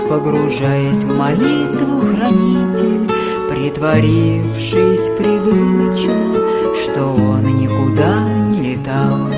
погружаясь 0.09 1.03
в 1.03 1.17
молитву 1.17 2.01
хранитель, 2.01 3.09
Притворившись 3.49 5.09
привычно, 5.17 6.35
что 6.83 7.05
он 7.07 7.43
никуда 7.57 8.23
не 8.49 8.73
летал, 8.73 9.29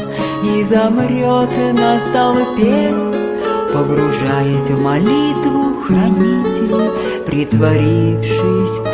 И 0.43 0.63
замрет 0.63 1.51
на 1.73 1.99
столпе, 1.99 2.93
Погружаясь 3.73 4.69
в 4.69 4.79
молитву 4.79 5.81
хранитель, 5.87 6.91
Притворившись 7.25 8.92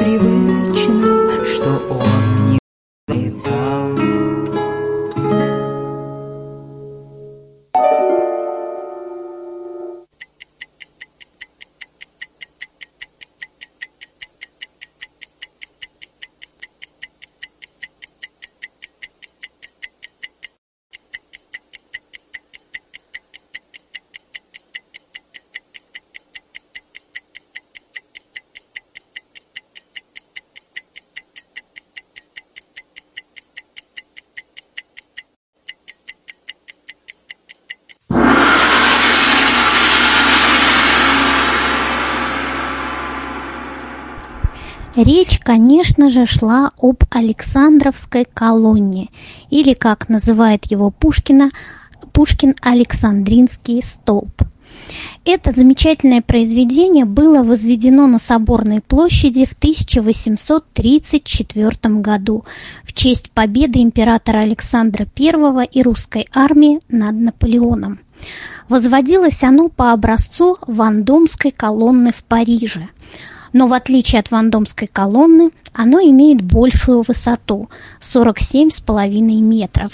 конечно 45.50 46.10
же, 46.12 46.28
шла 46.28 46.72
об 46.80 47.06
Александровской 47.10 48.28
колонне, 48.32 49.10
или, 49.50 49.74
как 49.74 50.08
называет 50.08 50.68
его 50.68 50.92
Пушкина, 50.92 51.50
Пушкин 52.14 52.54
Александринский 52.62 53.82
столб. 53.82 54.44
Это 55.26 55.52
замечательное 55.52 56.22
произведение 56.22 57.06
было 57.06 57.42
возведено 57.42 58.06
на 58.06 58.20
Соборной 58.20 58.82
площади 58.82 59.46
в 59.46 59.54
1834 59.54 61.96
году 61.96 62.46
в 62.84 62.94
честь 62.94 63.32
победы 63.32 63.82
императора 63.82 64.42
Александра 64.42 65.08
I 65.18 65.66
и 65.66 65.82
русской 65.82 66.28
армии 66.32 66.80
над 66.90 67.16
Наполеоном. 67.16 68.02
Возводилось 68.68 69.42
оно 69.42 69.70
по 69.70 69.94
образцу 69.94 70.60
Вандомской 70.68 71.50
колонны 71.50 72.12
в 72.12 72.24
Париже– 72.24 72.90
но 73.54 73.68
в 73.68 73.74
отличие 73.74 74.20
от 74.20 74.32
Вандомской 74.32 74.88
колонны, 74.88 75.52
оно 75.74 76.00
имеет 76.00 76.42
большую 76.42 77.02
высоту– 77.02 77.70
47,5 78.02 79.20
метров. 79.42 79.92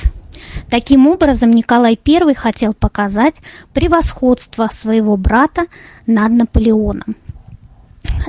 Таким 0.69 1.07
образом, 1.07 1.51
Николай 1.51 1.99
I 2.05 2.33
хотел 2.33 2.73
показать 2.73 3.35
превосходство 3.73 4.69
своего 4.71 5.17
брата 5.17 5.65
над 6.07 6.31
Наполеоном. 6.31 7.15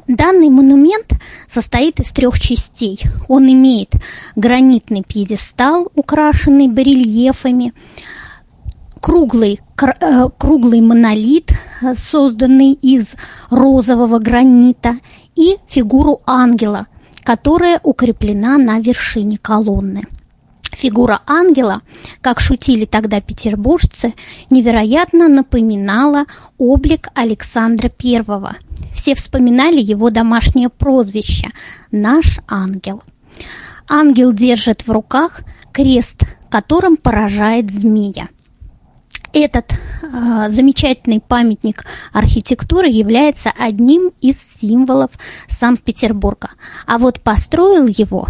Данный 0.09 0.51
монумент 0.51 1.12
состоит 1.48 2.01
из 2.01 2.12
трех 2.12 2.39
частей. 2.39 3.01
Он 3.28 3.51
имеет 3.51 3.94
гранитный 4.35 5.03
пьедестал, 5.03 5.90
украшенный 5.94 6.69
барельефами, 6.69 7.73
круглый, 9.01 9.61
э, 9.81 10.28
круглый 10.39 10.81
монолит, 10.81 11.53
созданный 11.94 12.73
из 12.73 13.15
розового 13.51 14.19
гранита, 14.19 14.98
и 15.37 15.59
фигуру 15.69 16.21
ангела, 16.27 16.87
которая 17.23 17.81
укреплена 17.83 18.59
на 18.59 18.81
вершине 18.81 19.39
колонны. 19.39 20.05
Фигура 20.73 21.23
ангела, 21.27 21.81
как 22.21 22.41
шутили 22.41 22.85
тогда 22.85 23.21
петербуржцы, 23.21 24.15
невероятно 24.51 25.29
напоминала 25.29 26.25
облик 26.59 27.09
Александра 27.15 27.91
I. 28.03 28.25
Все 28.93 29.15
вспоминали 29.15 29.81
его 29.81 30.11
домашнее 30.11 30.69
прозвище 30.69 31.49
«Наш 31.91 32.41
ангел». 32.49 33.03
Ангел 33.89 34.33
держит 34.33 34.87
в 34.87 34.91
руках 34.91 35.41
крест, 35.73 36.23
которым 36.51 36.97
поражает 36.97 37.71
змея. 37.71 38.29
Этот 39.32 39.73
э, 39.73 40.47
замечательный 40.48 41.20
памятник 41.20 41.85
архитектуры 42.12 42.89
является 42.89 43.53
одним 43.57 44.12
из 44.20 44.40
символов 44.40 45.11
Санкт-Петербурга. 45.48 46.51
А 46.86 46.98
вот 46.98 47.20
построил 47.20 47.86
его 47.86 48.28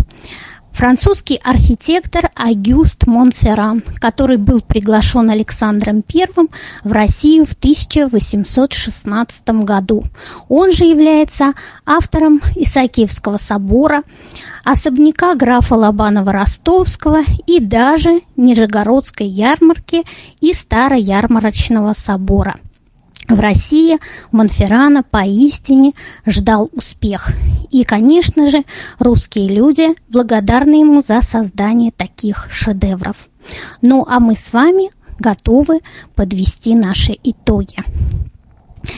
французский 0.77 1.40
архитектор 1.43 2.31
Агюст 2.35 3.07
Монферран, 3.07 3.82
который 3.98 4.36
был 4.36 4.61
приглашен 4.61 5.31
Александром 5.31 6.05
I 6.15 6.27
в 6.85 6.93
Россию 6.93 7.47
в 7.47 7.53
1816 7.55 9.48
году. 9.65 10.05
Он 10.51 10.70
же 10.70 10.85
является 10.85 11.55
автором 11.86 12.43
Исаакиевского 12.55 13.39
собора, 13.39 14.03
особняка 14.65 15.35
графа 15.35 15.77
Лобанова-Ростовского 15.77 17.24
и 17.47 17.59
даже 17.59 18.20
Нижегородской 18.36 19.27
ярмарки 19.27 20.05
и 20.43 20.53
Староярмарочного 20.53 21.94
собора– 21.94 22.57
в 23.28 23.40
России 23.40 23.98
Монферрана 24.31 25.03
поистине 25.03 25.93
ждал 26.24 26.70
успех. 26.73 27.32
И, 27.70 27.85
конечно 27.85 28.51
же, 28.51 28.62
русские 28.98 29.47
люди 29.47 29.89
благодарны 30.09 30.77
ему 30.81 31.03
за 31.03 31.23
создание 31.23 31.93
таких 31.93 32.48
шедевров. 32.51 33.28
Ну 33.82 34.07
а 34.09 34.20
мы 34.20 34.36
с 34.36 34.53
вами 34.53 34.90
готовы 35.19 35.81
подвести 36.15 36.74
наши 36.74 37.16
итоги. 37.23 37.77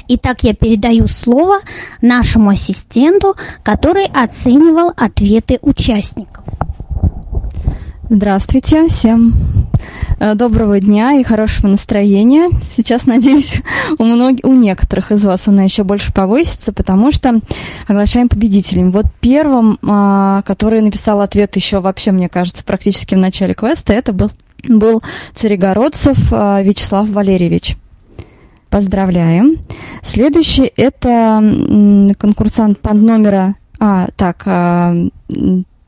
Итак, 0.09 0.43
я 0.43 0.55
передаю 0.55 1.09
слово 1.09 1.61
нашему 2.03 2.51
ассистенту, 2.51 3.35
который 3.63 4.05
оценивал 4.07 4.93
ответы 4.97 5.59
участников. 5.63 6.45
Здравствуйте 8.11 8.89
всем. 8.89 9.35
Э, 10.19 10.35
Доброго 10.35 10.81
дня 10.81 11.21
и 11.21 11.23
хорошего 11.23 11.67
настроения. 11.67 12.49
Сейчас, 12.75 13.05
надеюсь, 13.05 13.63
у, 13.99 14.05
многих, 14.05 14.47
у 14.47 14.55
некоторых 14.55 15.13
из 15.13 15.23
вас 15.23 15.47
она 15.47 15.65
еще 15.65 15.85
больше 15.85 16.11
повысится, 16.15 16.73
потому 16.73 17.13
что 17.13 17.41
оглашаем 17.87 18.31
победителем. 18.31 18.93
Вот 18.93 19.05
первым, 19.21 19.79
а, 19.87 20.41
который 20.43 20.81
написал 20.81 21.21
ответ 21.21 21.55
еще 21.57 21.81
вообще, 21.81 22.11
мне 22.11 22.31
кажется, 22.31 22.65
практически 22.65 23.15
в 23.15 23.19
начале 23.19 23.53
квеста, 23.53 23.93
это 23.93 24.15
был, 24.15 24.31
был 24.67 25.03
Царегородцев 25.35 26.33
а, 26.33 26.63
Вячеслав 26.63 27.11
Валерьевич. 27.11 27.77
Поздравляем. 28.71 29.59
Следующий 30.03 30.73
это 30.77 32.15
конкурсант 32.19 32.81
под 32.81 32.95
номера... 32.95 33.55
А, 33.81 34.09
так, 34.17 34.43
а, 34.47 34.95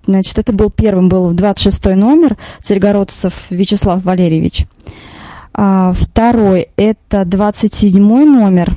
значит, 0.07 0.39
это 0.39 0.53
был 0.53 0.71
первым, 0.71 1.09
был 1.09 1.33
26 1.33 1.97
номер, 1.97 2.37
Царегородцев 2.63 3.47
Вячеслав 3.51 4.05
Валерьевич. 4.05 4.67
А, 5.53 5.93
второй 5.93 6.69
это 6.77 7.25
27 7.25 8.03
номер. 8.03 8.77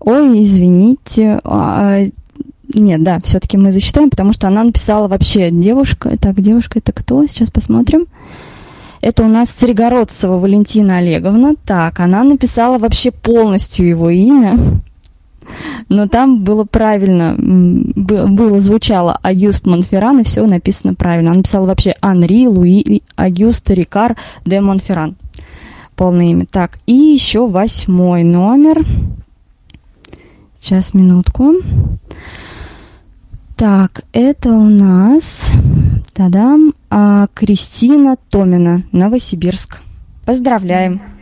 Ой, 0.00 0.42
извините. 0.42 1.40
А, 1.44 1.98
нет, 2.74 3.02
да, 3.02 3.20
все-таки 3.24 3.56
мы 3.56 3.72
засчитаем, 3.72 4.10
потому 4.10 4.32
что 4.32 4.46
она 4.48 4.64
написала 4.64 5.08
вообще 5.08 5.50
девушка. 5.50 6.16
Так, 6.18 6.40
девушка 6.40 6.78
это 6.78 6.92
кто? 6.92 7.26
Сейчас 7.26 7.50
посмотрим. 7.50 8.06
Это 9.00 9.24
у 9.24 9.28
нас 9.28 9.48
Царегородцева 9.50 10.38
Валентина 10.38 10.98
Олеговна. 10.98 11.54
Так, 11.64 12.00
она 12.00 12.24
написала 12.24 12.78
вообще 12.78 13.10
полностью 13.10 13.86
его 13.86 14.10
имя. 14.10 14.58
Но 15.88 16.08
там 16.08 16.42
было 16.42 16.64
правильно, 16.64 17.34
было, 17.38 18.60
звучало 18.60 19.18
Агюст 19.22 19.66
Монферран, 19.66 20.20
и 20.20 20.24
все 20.24 20.46
написано 20.46 20.94
правильно. 20.94 21.30
Она 21.30 21.38
написала 21.38 21.66
вообще 21.66 21.94
Анри 22.00 22.46
Луи 22.46 23.02
Агюст 23.16 23.70
Рикар 23.70 24.16
де 24.44 24.60
Монферран. 24.60 25.16
Полное 25.94 26.26
имя. 26.26 26.46
Так, 26.50 26.78
и 26.86 26.92
еще 26.92 27.46
восьмой 27.46 28.22
номер. 28.22 28.84
Сейчас, 30.60 30.94
минутку. 30.94 31.54
Так, 33.56 34.02
это 34.12 34.50
у 34.50 34.68
нас 34.68 35.50
Тадам. 36.12 36.74
А, 36.90 37.28
Кристина 37.34 38.16
Томина, 38.30 38.82
Новосибирск. 38.92 39.78
Поздравляем. 40.24 41.15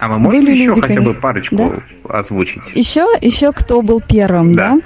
А 0.00 0.08
мы 0.08 0.18
можем 0.18 0.40
Были 0.40 0.52
еще 0.52 0.64
люди, 0.64 0.80
хотя 0.80 1.00
бы 1.02 1.12
парочку 1.12 1.56
Да. 1.56 2.18
озвучить? 2.18 2.62
Еще, 2.74 3.06
еще 3.20 3.52
кто 3.52 3.82
был 3.82 4.00
первым, 4.00 4.54
да? 4.54 4.78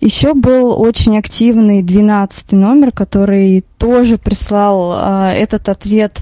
Еще 0.00 0.34
был 0.34 0.78
очень 0.78 1.18
активный 1.18 1.82
12 1.82 2.52
номер, 2.52 2.92
который 2.92 3.64
тоже 3.78 4.18
прислал 4.18 4.92
а, 4.92 5.32
этот 5.32 5.70
ответ 5.70 6.20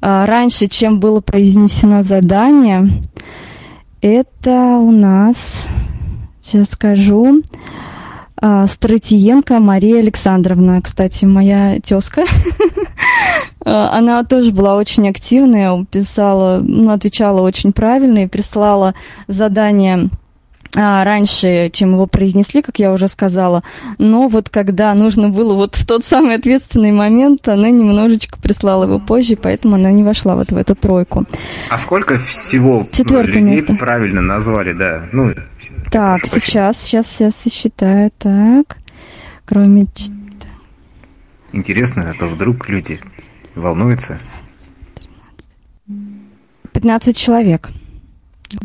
а, 0.00 0.24
раньше, 0.24 0.68
чем 0.68 1.00
было 1.00 1.20
произнесено 1.20 2.02
задание. 2.02 2.88
Это 4.00 4.52
у 4.78 4.90
нас, 4.90 5.66
сейчас 6.42 6.70
скажу, 6.70 7.42
Стратиенко 8.40 9.60
Мария 9.60 9.98
Александровна, 9.98 10.82
кстати, 10.82 11.24
моя 11.24 11.80
тезка. 11.80 12.22
А, 13.68 13.98
Она 13.98 14.22
тоже 14.22 14.52
была 14.52 14.76
очень 14.76 15.08
активная, 15.08 15.84
писала, 15.90 16.60
ну, 16.62 16.92
отвечала 16.92 17.40
очень 17.40 17.72
правильно 17.72 18.20
и 18.20 18.28
прислала 18.28 18.94
задание 19.26 20.04
а, 20.04 20.25
раньше, 20.76 21.70
чем 21.72 21.92
его 21.94 22.06
произнесли, 22.06 22.60
как 22.62 22.78
я 22.78 22.92
уже 22.92 23.08
сказала. 23.08 23.62
Но 23.98 24.28
вот 24.28 24.48
когда 24.50 24.92
нужно 24.94 25.30
было 25.30 25.54
вот 25.54 25.74
в 25.74 25.86
тот 25.86 26.04
самый 26.04 26.34
ответственный 26.36 26.92
момент, 26.92 27.48
она 27.48 27.70
немножечко 27.70 28.38
прислала 28.38 28.84
его 28.84 28.98
позже, 28.98 29.36
поэтому 29.36 29.76
она 29.76 29.90
не 29.90 30.02
вошла 30.02 30.36
вот 30.36 30.52
в 30.52 30.56
эту 30.56 30.74
тройку. 30.74 31.24
А 31.70 31.78
сколько 31.78 32.18
всего 32.18 32.86
Четвертое 32.92 33.32
людей 33.40 33.56
место. 33.56 33.74
правильно 33.74 34.20
назвали, 34.20 34.72
да? 34.72 35.08
Ну, 35.12 35.34
Так, 35.90 36.26
сейчас, 36.26 36.76
сейчас, 36.82 37.06
сейчас 37.06 37.34
я 37.44 37.50
считаю. 37.50 38.10
Так, 38.18 38.76
кроме... 39.44 39.86
ч- 39.94 40.12
интересно, 41.52 42.10
а 42.10 42.18
то 42.18 42.26
вдруг 42.26 42.68
люди 42.68 43.00
волнуются. 43.54 44.18
15 46.72 47.16
человек. 47.16 47.70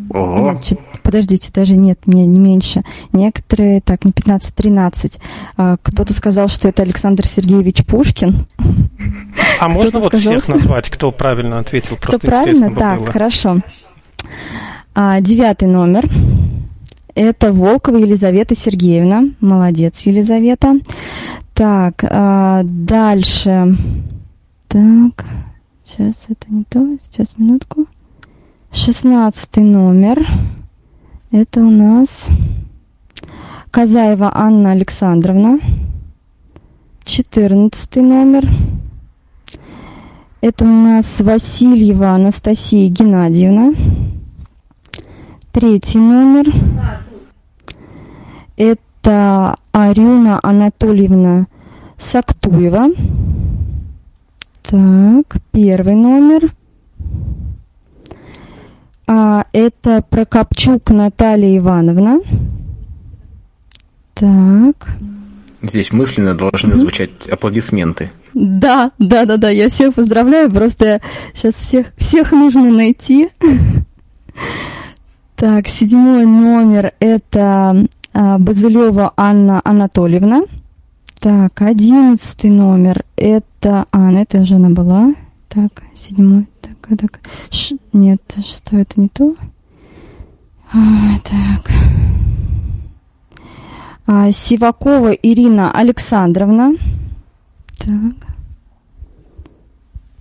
Ого! 0.10 0.52
Нет, 0.52 0.80
подождите, 1.04 1.50
даже 1.54 1.76
нет, 1.76 2.06
не, 2.08 2.26
не 2.28 2.40
меньше. 2.40 2.84
Некоторые, 3.14 3.82
так, 3.82 4.06
не 4.06 4.12
15, 4.12 4.54
13. 4.56 5.20
А, 5.58 5.78
кто-то 5.82 6.14
сказал, 6.14 6.48
что 6.48 6.70
это 6.70 6.82
Александр 6.84 7.26
Сергеевич 7.28 7.86
Пушкин. 7.86 8.46
А 9.60 9.68
можно 9.70 10.00
вот 10.00 10.10
сказал, 10.10 10.34
всех 10.40 10.48
назвать, 10.48 10.90
кто 10.90 11.12
правильно 11.12 11.60
ответил? 11.60 11.96
Кто 11.98 12.12
Просто 12.12 12.28
правильно? 12.28 12.66
интересно 12.66 12.72
бы 12.74 12.80
Так, 12.80 13.00
было. 13.00 13.12
хорошо. 13.12 13.62
А, 14.94 15.22
девятый 15.22 15.68
номер. 15.68 16.10
Это 17.14 17.52
Волкова 17.52 17.98
Елизавета 17.98 18.56
Сергеевна. 18.56 19.26
Молодец, 19.42 20.00
Елизавета. 20.06 20.76
Так, 21.54 22.04
а, 22.10 22.62
дальше. 22.64 23.78
Так, 24.68 25.26
сейчас 25.84 26.26
это 26.30 26.46
не 26.50 26.64
то. 26.64 26.98
Сейчас, 27.02 27.38
минутку. 27.38 27.86
Шестнадцатый 28.74 29.66
номер. 29.66 30.26
Это 31.30 31.60
у 31.60 31.70
нас 31.70 32.28
Казаева 33.70 34.32
Анна 34.34 34.72
Александровна. 34.72 35.60
Четырнадцатый 37.04 38.02
номер. 38.02 38.50
Это 40.40 40.64
у 40.64 40.70
нас 40.70 41.20
Васильева 41.20 42.12
Анастасия 42.12 42.90
Геннадьевна. 42.90 43.74
Третий 45.52 46.00
номер. 46.00 46.48
Это 48.56 49.58
Арюна 49.74 50.40
Анатольевна 50.42 51.48
Сактуева. 51.98 52.88
Так, 54.64 55.42
первый 55.52 55.96
номер. 55.96 56.54
А, 59.14 59.44
это 59.52 60.02
Прокопчук 60.10 60.90
Наталья 60.90 61.58
Ивановна. 61.58 62.22
Так. 64.14 64.88
Здесь 65.62 65.92
мысленно 65.92 66.34
должны 66.34 66.76
звучать 66.76 67.28
аплодисменты. 67.30 68.10
Да, 68.34 68.92
да, 69.00 69.26
да, 69.26 69.36
да, 69.36 69.50
я 69.50 69.68
всех 69.68 69.96
поздравляю, 69.96 70.50
просто 70.50 71.02
сейчас 71.34 71.56
всех, 71.56 71.88
всех 71.98 72.32
нужно 72.32 72.72
найти. 72.72 73.28
Так, 75.36 75.68
седьмой 75.68 76.26
номер 76.26 76.94
это 77.02 77.86
а, 78.14 78.38
Базылева 78.38 79.12
Анна 79.18 79.60
Анатольевна. 79.66 80.44
Так, 81.20 81.62
одиннадцатый 81.62 82.50
номер 82.50 83.04
это... 83.18 83.88
А, 83.92 84.10
ну 84.10 84.22
это 84.22 84.40
уже 84.40 84.56
она 84.56 84.70
была. 84.70 85.14
Так, 85.50 85.84
седьмой. 85.96 86.48
Так, 86.62 86.71
так. 86.82 87.20
Ш- 87.50 87.76
нет, 87.94 88.22
шестой 88.36 88.82
это 88.84 89.00
не 89.00 89.08
то. 89.10 89.36
А, 90.74 91.20
так. 91.24 91.72
А, 94.08 94.32
Сивакова 94.32 95.12
Ирина 95.12 95.72
Александровна. 95.72 96.74
Так. 97.78 98.16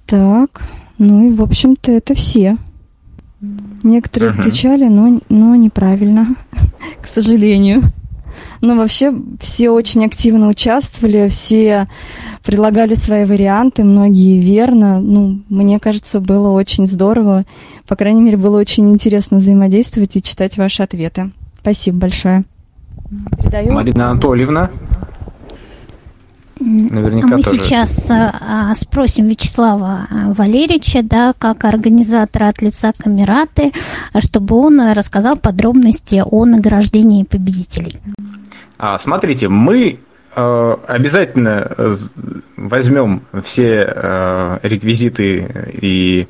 Так. 0.06 0.62
Ну 0.98 1.28
и, 1.28 1.30
в 1.32 1.42
общем-то, 1.42 1.92
это 1.92 2.14
все. 2.14 2.56
Некоторые 3.82 4.32
Мгм. 4.32 4.40
отвечали, 4.40 4.86
но, 4.88 5.20
но 5.30 5.54
неправильно, 5.56 6.34
к 7.02 7.06
сожалению. 7.06 7.82
Но 8.60 8.76
вообще 8.76 9.14
все 9.40 9.70
очень 9.70 10.04
активно 10.04 10.48
участвовали, 10.48 11.28
все 11.28 11.88
предлагали 12.44 12.94
свои 12.94 13.24
варианты, 13.24 13.84
многие 13.84 14.38
верно. 14.38 15.00
Ну, 15.00 15.40
мне 15.48 15.78
кажется, 15.78 16.20
было 16.20 16.50
очень 16.50 16.86
здорово. 16.86 17.44
По 17.88 17.96
крайней 17.96 18.22
мере, 18.22 18.36
было 18.36 18.58
очень 18.58 18.90
интересно 18.90 19.38
взаимодействовать 19.38 20.16
и 20.16 20.22
читать 20.22 20.56
ваши 20.56 20.82
ответы. 20.82 21.30
Спасибо 21.60 21.98
большое. 21.98 22.44
Передаю. 23.38 23.72
Марина 23.72 24.10
Анатольевна, 24.10 24.70
Наверняка 26.60 27.28
а 27.28 27.36
мы 27.38 27.42
тоже. 27.42 27.62
сейчас 27.62 28.10
а, 28.10 28.70
а, 28.70 28.74
спросим 28.74 29.26
Вячеслава 29.26 30.06
а, 30.10 30.32
Валерьевича, 30.34 31.02
да, 31.02 31.32
как 31.38 31.64
организатора 31.64 32.48
от 32.48 32.60
лица 32.60 32.92
Камераты, 32.96 33.72
чтобы 34.18 34.56
он 34.56 34.92
рассказал 34.92 35.36
подробности 35.36 36.22
о 36.24 36.44
награждении 36.44 37.24
победителей. 37.24 37.98
А, 38.78 38.98
смотрите, 38.98 39.48
мы 39.48 40.00
э, 40.36 40.76
обязательно 40.86 41.76
возьмем 42.56 43.22
все 43.42 43.86
э, 43.86 44.58
реквизиты 44.62 45.70
и 45.80 46.28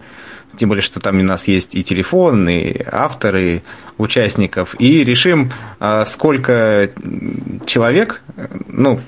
тем 0.56 0.68
более, 0.68 0.82
что 0.82 1.00
там 1.00 1.18
у 1.18 1.22
нас 1.22 1.48
есть 1.48 1.74
и 1.74 1.82
телефон, 1.82 2.48
и 2.48 2.82
авторы 2.90 3.62
участников, 3.98 4.74
и 4.78 5.04
решим, 5.04 5.52
сколько 6.04 6.90
человек, 7.64 8.20
ну, 8.66 9.00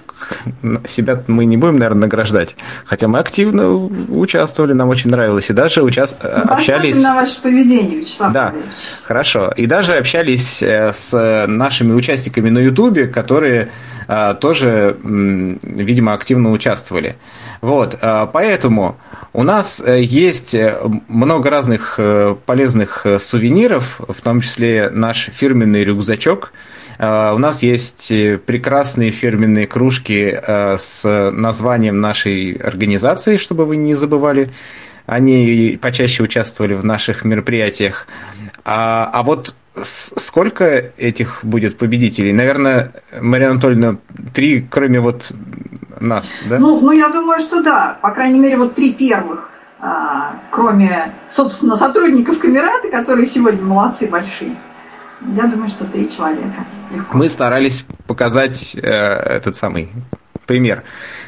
себя 0.89 1.23
мы 1.27 1.45
не 1.45 1.57
будем, 1.57 1.77
наверное, 1.77 2.03
награждать. 2.03 2.57
Хотя 2.85 3.09
мы 3.09 3.19
активно 3.19 3.75
участвовали, 3.75 4.73
нам 4.73 4.89
очень 4.89 5.11
нравилось. 5.11 5.51
И 5.51 5.53
даже 5.53 5.83
уча... 5.83 6.07
Ну, 6.23 6.53
общались... 6.53 7.01
на 7.01 7.15
ваше 7.15 7.41
поведение, 7.41 8.01
Вячеслав 8.01 8.33
Да, 8.33 8.47
Валерьевич. 8.47 8.71
хорошо. 9.03 9.53
И 9.57 9.67
даже 9.67 9.95
общались 9.95 10.63
э, 10.63 10.93
с 10.93 11.47
нашими 11.47 11.93
участниками 11.93 12.51
на 12.51 12.59
Ютубе, 12.59 13.07
которые 13.07 13.71
а, 14.09 14.35
тоже, 14.35 14.97
видимо, 15.03 16.13
активно 16.13 16.51
участвовали. 16.51 17.17
Вот, 17.61 17.97
а, 18.01 18.27
поэтому 18.27 18.99
у 19.33 19.43
нас 19.43 19.81
э, 19.85 20.03
есть 20.03 20.55
э, 20.55 20.77
много 21.09 21.49
разных 21.49 21.95
э, 21.99 22.37
полезных 22.45 23.07
э, 23.07 23.19
сувениров, 23.19 24.01
в 24.07 24.21
том 24.21 24.41
числе 24.41 24.91
наш 24.93 25.31
фирменный 25.33 25.85
рюкзачок. 25.85 26.53
А, 27.03 27.35
У 27.35 27.39
нас 27.39 27.65
есть 27.65 28.13
э, 28.13 28.39
прекрасные 28.39 29.11
фирменные 29.11 29.67
кружки 29.67 30.39
э, 30.41 30.77
с 30.79 31.31
названием 31.33 32.01
нашей 32.01 32.53
организации, 32.53 33.39
чтобы 33.39 33.67
вы 33.67 33.77
не 33.77 33.95
забывали. 33.95 34.51
Они 35.07 35.77
почаще 35.83 36.23
участвовали 36.23 36.75
в 36.75 36.85
наших 36.85 37.25
мероприятиях. 37.25 38.07
А, 38.65 39.11
а 39.13 39.25
вот 39.25 39.57
сколько 39.83 40.93
этих 40.97 41.41
будет 41.43 41.77
победителей? 41.77 42.33
Наверное, 42.33 42.93
Мария 43.21 43.51
Анатольевна, 43.51 43.97
три, 44.33 44.65
кроме 44.71 45.01
вот 45.01 45.33
нас, 45.99 46.31
да? 46.49 46.61
Ну, 46.61 46.81
ну, 46.81 46.93
я 46.93 47.09
думаю, 47.09 47.41
что 47.41 47.63
да. 47.63 47.99
По 48.01 48.13
крайней 48.13 48.39
мере, 48.39 48.57
вот 48.57 48.77
три 48.77 48.93
первых, 48.93 49.51
а, 49.81 50.37
кроме, 50.53 51.13
собственно, 51.29 51.77
сотрудников 51.77 52.39
Камераты, 52.39 52.93
которые 52.93 53.27
сегодня 53.27 53.65
молодцы 53.65 54.07
большие. 54.07 54.55
Я 55.37 55.47
думаю, 55.47 55.69
что 55.69 55.85
три 55.85 56.11
человека. 56.11 56.65
Легко. 56.95 57.17
Мы 57.17 57.29
старались 57.29 57.85
показать 58.07 58.75
э, 58.75 58.81
этот 58.81 59.57
самый 59.57 59.91
пример. 60.47 60.83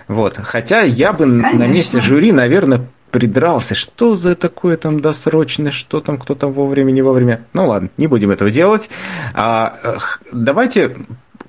Вот. 0.09 0.37
Хотя 0.37 0.83
я 0.83 1.13
бы 1.13 1.27
на 1.27 1.45
Конечно. 1.45 1.73
месте 1.73 2.01
жюри, 2.01 2.33
наверное, 2.33 2.87
придрался, 3.11 3.77
что 3.77 4.17
за 4.17 4.35
такое 4.35 4.77
там 4.77 4.99
досрочное, 4.99 5.71
что 5.71 6.01
там, 6.01 6.19
кто 6.19 6.35
там 6.35 6.53
вовремя, 6.53 6.91
не 6.91 7.01
вовремя. 7.01 7.45
Ну 7.53 7.69
ладно, 7.69 7.89
не 7.97 8.09
будем 8.09 8.33
этого 8.33 8.51
делать. 8.51 8.91
А, 9.33 9.79
давайте, 10.33 10.97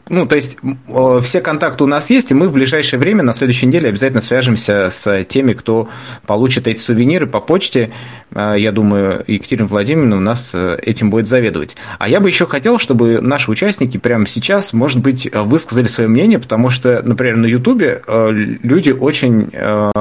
ну, 0.10 0.26
то 0.26 0.36
есть 0.36 0.58
э, 0.88 1.20
все 1.24 1.42
контакты 1.42 1.84
у 1.84 1.88
нас 1.88 2.10
есть, 2.10 2.32
и 2.32 2.34
мы 2.34 2.48
в 2.48 2.54
ближайшее 2.54 3.00
время, 3.00 3.24
на 3.24 3.34
следующей 3.34 3.66
неделе, 3.66 3.90
обязательно 3.90 4.22
свяжемся 4.22 4.90
с 4.90 5.24
теми, 5.26 5.54
кто 5.54 5.90
получит 6.28 6.68
эти 6.68 6.80
сувениры 6.80 7.28
по 7.28 7.40
почте. 7.40 7.92
Э, 8.34 8.56
Я 8.58 8.72
думаю, 8.72 9.24
Екатерина 9.28 9.68
Владимировна 9.68 10.18
у 10.18 10.20
нас 10.22 10.52
э, 10.54 10.78
этим 10.82 11.10
будет 11.10 11.28
заведовать. 11.28 11.76
А 12.00 12.08
я 12.08 12.20
бы 12.20 12.30
еще 12.30 12.46
хотел, 12.46 12.78
чтобы 12.80 13.20
наши 13.22 13.50
участники 13.52 13.98
прямо 13.98 14.28
сейчас, 14.28 14.74
может 14.74 15.00
быть, 15.02 15.30
высказали 15.34 15.88
свое 15.88 16.10
мнение, 16.10 16.40
потому 16.40 16.70
что, 16.70 17.02
например, 17.04 17.38
на 17.38 17.46
Ютубе 17.48 18.02
э, 18.08 18.30
люди 18.32 18.92
очень, 18.92 19.50
э, 19.52 19.92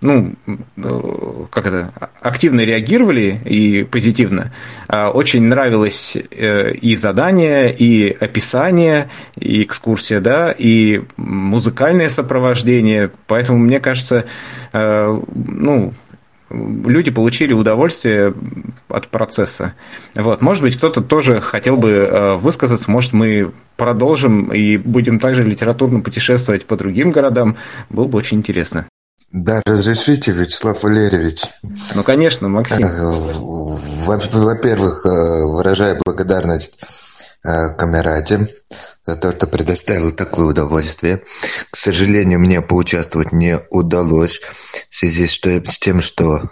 ну, 0.00 0.32
э, 0.46 1.44
как 1.50 1.66
это, 1.66 1.92
активно 2.20 2.60
реагировали 2.62 3.40
и 3.44 3.84
позитивно. 3.84 4.52
Э, 4.88 5.06
Очень 5.06 5.44
нравилось 5.44 6.16
и 6.16 6.96
задание, 6.96 7.72
и 7.72 8.16
описание, 8.18 9.08
и 9.38 9.62
экскурсия, 9.62 10.20
да, 10.20 10.50
и 10.52 11.02
музыкальное 11.16 12.08
сопровождение. 12.08 13.10
Поэтому, 13.26 13.58
мне 13.58 13.80
кажется, 13.80 14.24
э, 14.72 15.20
ну, 15.34 15.94
люди 16.50 17.10
получили 17.10 17.52
удовольствие 17.52 18.34
от 18.88 19.08
процесса. 19.08 19.74
Вот. 20.14 20.42
Может 20.42 20.62
быть, 20.62 20.76
кто-то 20.76 21.00
тоже 21.00 21.40
хотел 21.40 21.76
бы 21.76 21.90
э, 21.90 22.36
высказаться, 22.36 22.90
может, 22.90 23.12
мы 23.12 23.52
продолжим 23.76 24.52
и 24.52 24.76
будем 24.76 25.18
также 25.18 25.42
литературно 25.42 26.00
путешествовать 26.00 26.64
по 26.66 26.76
другим 26.76 27.10
городам. 27.10 27.56
Было 27.90 28.06
бы 28.06 28.18
очень 28.18 28.38
интересно. 28.38 28.86
Да, 29.32 29.60
разрешите, 29.66 30.30
Вячеслав 30.32 30.82
Валерьевич. 30.82 31.42
Ну, 31.94 32.02
конечно, 32.04 32.48
Максим. 32.48 32.86
Э, 32.86 33.32
во- 34.06 34.20
Во-первых, 34.32 35.04
выражаю 35.04 36.00
благодарность 36.06 36.80
Камерате 37.42 38.48
за 39.06 39.16
то, 39.16 39.32
что 39.32 39.46
предоставил 39.46 40.12
такое 40.12 40.46
удовольствие. 40.46 41.22
К 41.70 41.76
сожалению, 41.76 42.40
мне 42.40 42.60
поучаствовать 42.60 43.32
не 43.32 43.58
удалось 43.70 44.40
в 44.90 44.94
связи 44.94 45.26
с 45.26 45.78
тем, 45.78 46.00
что 46.00 46.50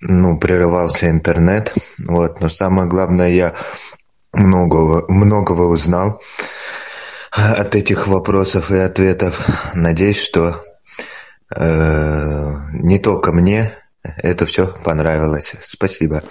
ну, 0.00 0.38
прерывался 0.38 1.10
интернет. 1.10 1.74
Вот. 1.98 2.40
Но 2.40 2.48
самое 2.48 2.88
главное, 2.88 3.30
я 3.30 3.54
многого, 4.32 5.04
многого 5.08 5.62
узнал 5.62 6.22
от 7.32 7.74
этих 7.74 8.06
вопросов 8.06 8.70
и 8.70 8.78
ответов. 8.78 9.44
Надеюсь, 9.74 10.22
что 10.22 10.64
э, 11.56 12.52
не 12.74 12.98
только 12.98 13.32
мне 13.32 13.72
это 14.04 14.46
все 14.46 14.66
понравилось. 14.66 15.54
Спасибо. 15.62 16.22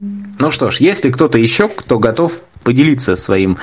Ну 0.00 0.50
что 0.50 0.70
ж, 0.70 0.78
если 0.78 1.10
кто-то 1.10 1.38
еще, 1.38 1.68
кто 1.68 1.98
готов 1.98 2.42
поделиться 2.64 3.14
своим, 3.14 3.58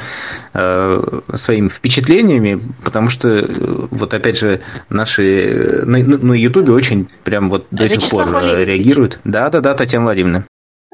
э, 0.54 1.22
своими 1.36 1.68
впечатлениями, 1.68 2.62
потому 2.86 3.10
что, 3.10 3.28
э, 3.28 3.46
вот 3.92 4.14
опять 4.14 4.38
же, 4.38 4.62
наши 4.90 5.24
э, 5.24 5.86
на, 5.86 5.98
на 6.00 6.34
Ютубе 6.34 6.72
очень 6.72 7.10
прям 7.24 7.50
вот 7.50 7.68
до 7.72 7.90
сих 7.90 7.98
Вячеслав 7.98 8.30
пор 8.30 8.44
э, 8.44 8.48
Валерьевич. 8.48 8.68
реагируют. 8.68 9.20
Да-да-да, 9.26 9.74
Татьяна 9.74 10.06
Владимировна. 10.06 10.48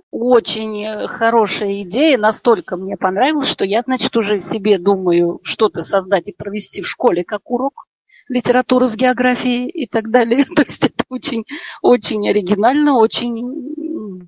Очень 0.10 0.84
э, 0.84 1.08
хорошая 1.08 1.84
идея, 1.84 2.18
настолько 2.18 2.78
мне 2.78 2.98
понравилась, 2.98 3.50
что 3.50 3.66
я, 3.66 3.82
значит, 3.86 4.16
уже 4.18 4.40
себе 4.40 4.80
думаю 4.80 5.40
что-то 5.44 5.84
создать 5.84 6.30
и 6.30 6.36
провести 6.36 6.82
в 6.82 6.88
школе 6.88 7.24
как 7.24 7.42
урок 7.52 7.86
литературы 8.30 8.88
с 8.88 8.96
географией 8.96 9.70
и 9.70 9.88
так 9.88 10.10
далее. 10.10 10.46
То 10.56 10.64
есть 10.64 10.84
это 10.84 11.04
очень, 11.10 11.44
очень 11.82 12.28
оригинально, 12.28 12.98
очень 12.98 14.28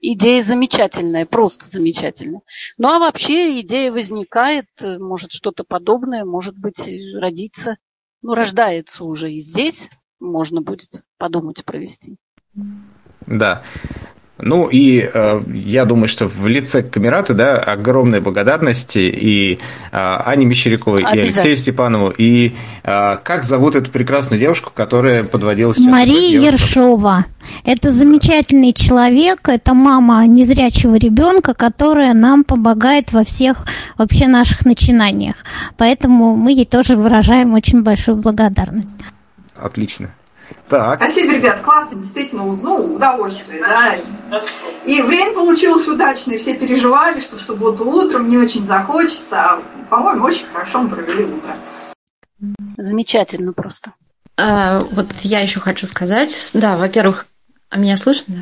идея 0.00 0.42
замечательная, 0.42 1.26
просто 1.26 1.68
замечательная. 1.68 2.42
Ну 2.78 2.88
а 2.88 2.98
вообще 2.98 3.60
идея 3.60 3.92
возникает, 3.92 4.66
может 4.82 5.32
что-то 5.32 5.64
подобное, 5.64 6.24
может 6.24 6.58
быть 6.58 6.88
родится, 7.14 7.76
ну 8.22 8.34
рождается 8.34 9.04
уже 9.04 9.32
и 9.32 9.40
здесь, 9.40 9.88
можно 10.18 10.62
будет 10.62 11.02
подумать 11.18 11.64
провести. 11.64 12.16
Да. 13.26 13.62
Ну 14.42 14.68
и 14.68 15.08
э, 15.12 15.42
я 15.52 15.84
думаю, 15.84 16.08
что 16.08 16.26
в 16.26 16.46
лице 16.46 16.82
Камераты, 16.82 17.34
да, 17.34 17.56
огромная 17.56 18.20
благодарность 18.20 18.96
и 18.96 19.54
э, 19.54 19.58
Ане 19.92 20.46
Мещеряковой, 20.46 21.02
и. 21.02 21.04
Алексею 21.04 21.56
Степанову, 21.56 22.12
и 22.16 22.54
э, 22.82 23.16
как 23.22 23.44
зовут 23.44 23.76
эту 23.76 23.90
прекрасную 23.90 24.40
девушку, 24.40 24.72
которая 24.74 25.24
подводила 25.24 25.74
сейчас? 25.74 25.86
Мария? 25.86 26.40
Ершова. 26.40 27.26
Это 27.64 27.90
замечательный 27.90 28.72
человек, 28.72 29.48
это 29.48 29.74
мама 29.74 30.26
незрячего 30.26 30.96
ребенка, 30.96 31.54
которая 31.54 32.14
нам 32.14 32.44
помогает 32.44 33.12
во 33.12 33.24
всех 33.24 33.66
вообще 33.98 34.26
наших 34.26 34.64
начинаниях. 34.64 35.36
Поэтому 35.76 36.36
мы 36.36 36.52
ей 36.52 36.66
тоже 36.66 36.96
выражаем 36.96 37.54
очень 37.54 37.82
большую 37.82 38.16
благодарность. 38.16 38.96
Отлично. 39.56 40.10
Так. 40.68 41.02
Спасибо, 41.02 41.32
ребят, 41.34 41.60
классно, 41.62 41.96
действительно, 42.00 42.44
ну, 42.44 42.94
удовольствие, 42.94 43.60
да. 43.60 43.96
И 44.84 45.02
время 45.02 45.34
получилось 45.34 45.86
удачное, 45.88 46.38
все 46.38 46.54
переживали, 46.54 47.20
что 47.20 47.36
в 47.36 47.42
субботу 47.42 47.84
утром 47.84 48.28
не 48.28 48.38
очень 48.38 48.64
захочется, 48.64 49.36
а, 49.36 49.62
по-моему, 49.90 50.24
очень 50.24 50.46
хорошо 50.52 50.82
мы 50.82 50.88
провели 50.90 51.24
утро. 51.24 51.56
Замечательно 52.76 53.52
просто. 53.52 53.92
А, 54.36 54.84
вот 54.92 55.12
я 55.22 55.40
еще 55.40 55.60
хочу 55.60 55.86
сказать, 55.86 56.50
да, 56.54 56.76
во-первых, 56.76 57.26
а 57.68 57.78
меня 57.78 57.96
слышно? 57.96 58.34
Да? 58.34 58.40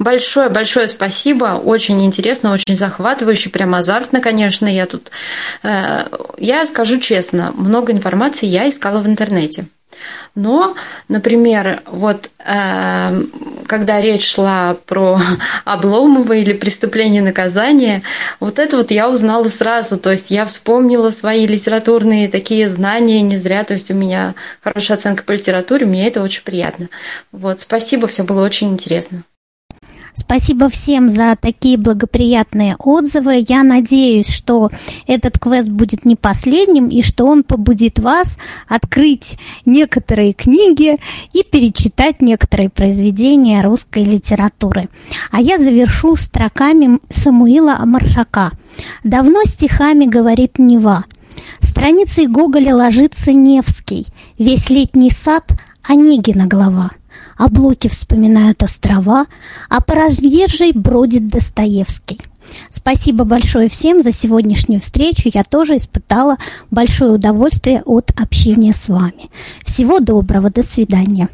Большое-большое 0.00 0.88
спасибо, 0.88 1.60
очень 1.64 2.04
интересно, 2.04 2.52
очень 2.52 2.74
захватывающе, 2.74 3.50
прям 3.50 3.74
азартно, 3.74 4.20
конечно, 4.20 4.66
я 4.66 4.86
тут... 4.86 5.10
э, 5.62 6.00
Я 6.38 6.66
скажу 6.66 6.98
честно, 6.98 7.52
много 7.52 7.92
информации 7.92 8.46
я 8.46 8.68
искала 8.68 8.98
в 9.00 9.06
интернете. 9.06 9.66
Но, 10.34 10.74
например, 11.08 11.82
вот 11.86 12.30
э, 12.44 13.22
когда 13.66 14.00
речь 14.00 14.26
шла 14.26 14.76
про 14.86 15.20
Обломова 15.64 16.32
или 16.32 16.52
преступление 16.52 17.22
и 17.22 17.24
наказание, 17.24 18.02
вот 18.40 18.58
это 18.58 18.76
вот 18.76 18.90
я 18.90 19.08
узнала 19.08 19.48
сразу. 19.48 19.98
То 19.98 20.10
есть 20.10 20.30
я 20.30 20.46
вспомнила 20.46 21.10
свои 21.10 21.46
литературные 21.46 22.28
такие 22.28 22.68
знания 22.68 23.22
не 23.22 23.36
зря. 23.36 23.64
То 23.64 23.74
есть 23.74 23.90
у 23.90 23.94
меня 23.94 24.34
хорошая 24.60 24.96
оценка 24.96 25.22
по 25.22 25.32
литературе, 25.32 25.86
мне 25.86 26.08
это 26.08 26.22
очень 26.22 26.44
приятно. 26.44 26.88
Вот, 27.32 27.60
спасибо, 27.60 28.06
все 28.06 28.24
было 28.24 28.44
очень 28.44 28.72
интересно. 28.72 29.24
Спасибо 30.16 30.68
всем 30.68 31.10
за 31.10 31.36
такие 31.40 31.76
благоприятные 31.76 32.76
отзывы. 32.78 33.44
Я 33.48 33.64
надеюсь, 33.64 34.28
что 34.28 34.70
этот 35.08 35.38
квест 35.40 35.68
будет 35.68 36.04
не 36.04 36.14
последним 36.14 36.88
и 36.88 37.02
что 37.02 37.26
он 37.26 37.42
побудит 37.42 37.98
вас 37.98 38.38
открыть 38.68 39.36
некоторые 39.66 40.32
книги 40.32 40.96
и 41.32 41.42
перечитать 41.42 42.22
некоторые 42.22 42.70
произведения 42.70 43.60
русской 43.62 44.04
литературы. 44.04 44.84
А 45.32 45.40
я 45.40 45.58
завершу 45.58 46.14
строками 46.14 47.00
Самуила 47.10 47.80
Маршака. 47.84 48.52
«Давно 49.02 49.42
стихами 49.44 50.04
говорит 50.04 50.58
Нева, 50.58 51.04
страницей 51.60 52.26
Гоголя 52.26 52.74
ложится 52.74 53.32
Невский, 53.32 54.06
весь 54.38 54.70
летний 54.70 55.10
сад 55.10 55.44
Онегина 55.82 56.46
глава» 56.46 56.90
о 57.36 57.48
Блоке 57.48 57.88
вспоминают 57.88 58.62
острова, 58.62 59.26
а 59.68 59.80
по 59.80 59.94
разъезжей 59.94 60.72
бродит 60.72 61.28
Достоевский. 61.28 62.20
Спасибо 62.70 63.24
большое 63.24 63.68
всем 63.68 64.02
за 64.02 64.12
сегодняшнюю 64.12 64.80
встречу. 64.80 65.30
Я 65.32 65.44
тоже 65.44 65.76
испытала 65.76 66.36
большое 66.70 67.12
удовольствие 67.12 67.82
от 67.84 68.10
общения 68.20 68.74
с 68.74 68.88
вами. 68.88 69.30
Всего 69.64 70.00
доброго, 70.00 70.50
до 70.50 70.62
свидания. 70.62 71.28